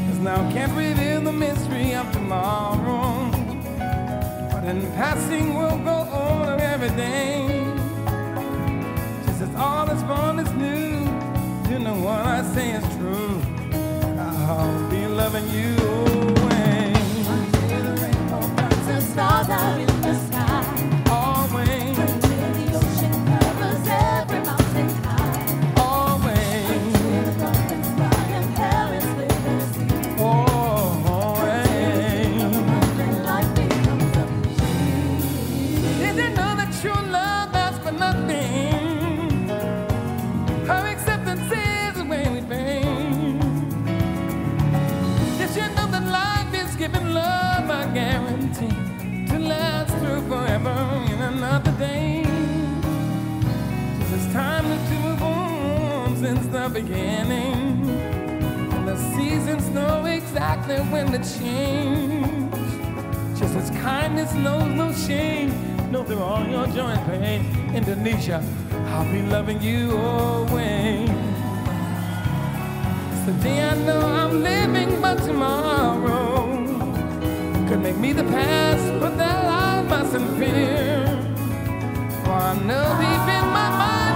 Cause 0.07 0.19
now 0.19 0.43
I 0.43 0.51
can't 0.51 0.73
reveal 0.73 1.21
the 1.21 1.31
mystery 1.31 1.93
of 1.93 2.11
tomorrow. 2.11 3.29
But 4.51 4.63
in 4.63 4.81
passing, 4.93 5.53
we'll 5.53 5.77
go 5.83 5.97
on 6.23 6.49
of 6.49 6.59
everything. 6.59 7.77
Just 9.27 9.41
as 9.43 9.55
all 9.55 9.85
that's 9.85 10.01
born 10.03 10.39
is 10.39 10.51
new. 10.53 10.97
You 11.71 11.79
know 11.79 11.99
what 11.99 12.25
I 12.25 12.41
say 12.55 12.71
is 12.71 12.86
loving 15.27 15.49
you 15.49 15.75
always. 15.89 17.27
The 18.87 19.01
stars 19.01 19.49
are 19.49 19.79
in 19.79 19.79
the 19.79 19.83
sky. 19.83 19.86
Beginning. 56.87 57.89
And 58.71 58.87
the 58.87 58.95
seasons 59.15 59.67
know 59.69 60.05
exactly 60.05 60.77
when 60.91 61.11
to 61.11 61.19
change. 61.39 62.41
Just 63.37 63.55
as 63.55 63.69
kindness 63.81 64.33
knows 64.33 64.71
no 64.73 64.91
shame, 64.93 65.49
know 65.91 66.03
through 66.03 66.19
all 66.19 66.45
your 66.47 66.67
joy 66.67 66.89
and 66.89 67.05
pain. 67.05 67.75
Indonesia, 67.75 68.43
I'll 68.87 69.11
be 69.11 69.21
loving 69.23 69.61
you 69.61 69.97
always. 69.97 71.09
It's 73.11 73.25
the 73.25 73.35
day 73.43 73.69
I 73.69 73.75
know 73.85 74.01
I'm 74.01 74.41
living, 74.41 75.01
but 75.01 75.17
tomorrow 75.23 76.47
could 77.67 77.81
make 77.81 77.97
me 77.97 78.13
the 78.13 78.23
past, 78.23 78.85
but 78.99 79.17
that 79.17 79.45
I 79.45 79.81
mustn't 79.83 80.29
fear. 80.37 81.05
For 82.23 82.31
I 82.31 82.53
know 82.65 82.85
deep 83.01 83.27
in 83.37 83.45
my 83.51 83.69
mind 83.81 84.06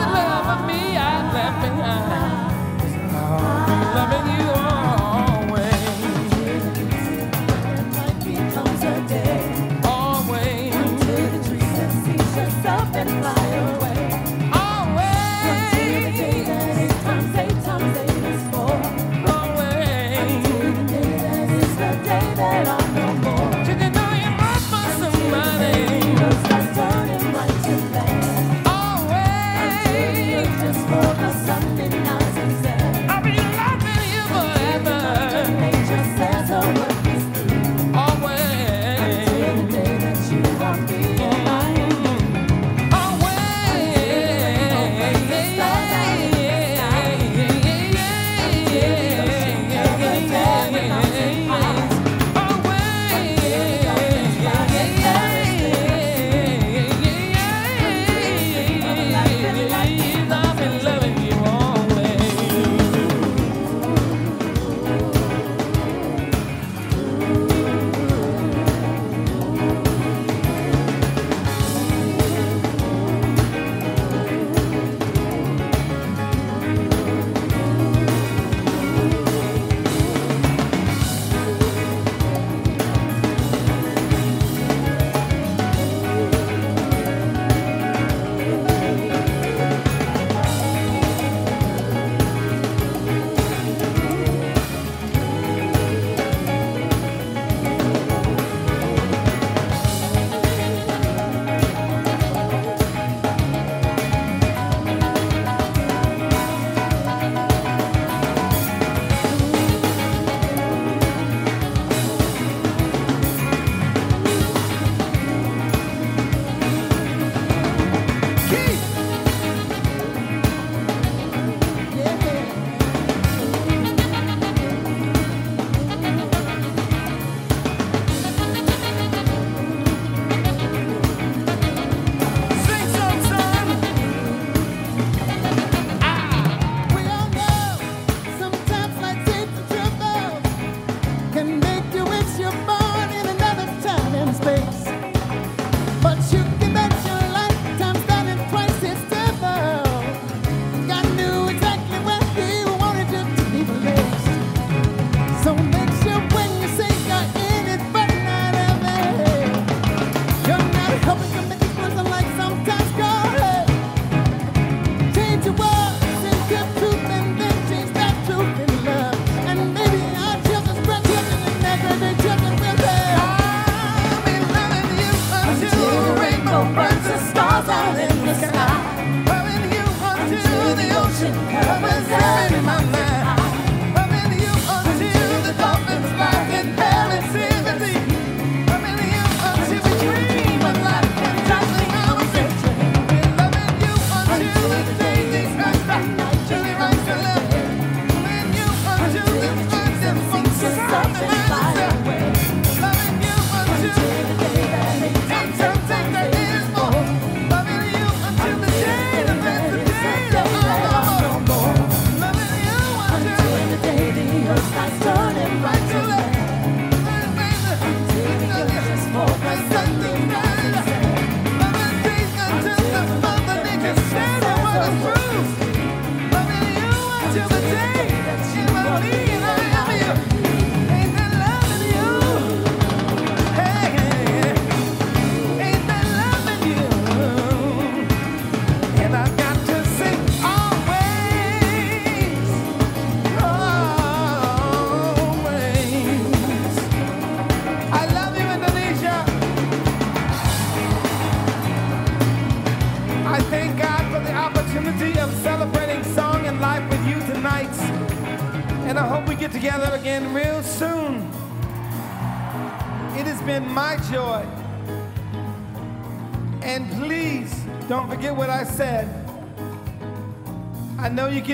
your 142.40 142.52
born 142.52 143.10
in 143.10 143.28
another 143.28 143.66
time 143.82 144.16
and 144.16 144.36
space. 144.36 144.81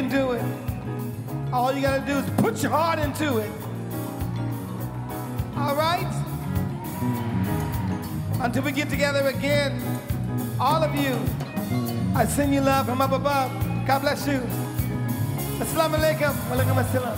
Can 0.01 0.09
do 0.09 0.33
it. 0.33 0.43
All 1.51 1.73
you 1.73 1.81
gotta 1.81 2.05
do 2.05 2.19
is 2.19 2.29
put 2.37 2.61
your 2.61 2.71
heart 2.71 2.99
into 2.99 3.37
it. 3.37 3.51
All 5.57 5.75
right? 5.75 6.05
Until 8.39 8.61
we 8.61 8.71
get 8.71 8.89
together 8.89 9.27
again, 9.27 9.81
all 10.59 10.83
of 10.83 10.93
you, 10.93 11.17
I 12.15 12.25
send 12.25 12.53
you 12.53 12.61
love 12.61 12.85
from 12.85 13.01
up 13.01 13.11
above. 13.11 13.51
God 13.87 14.01
bless 14.01 14.27
you. 14.27 14.39
Assalamu 15.63 15.97
alaikum. 15.97 16.33
Wa 16.49 16.55
alaikum 16.55 16.77
assalam. 16.83 17.16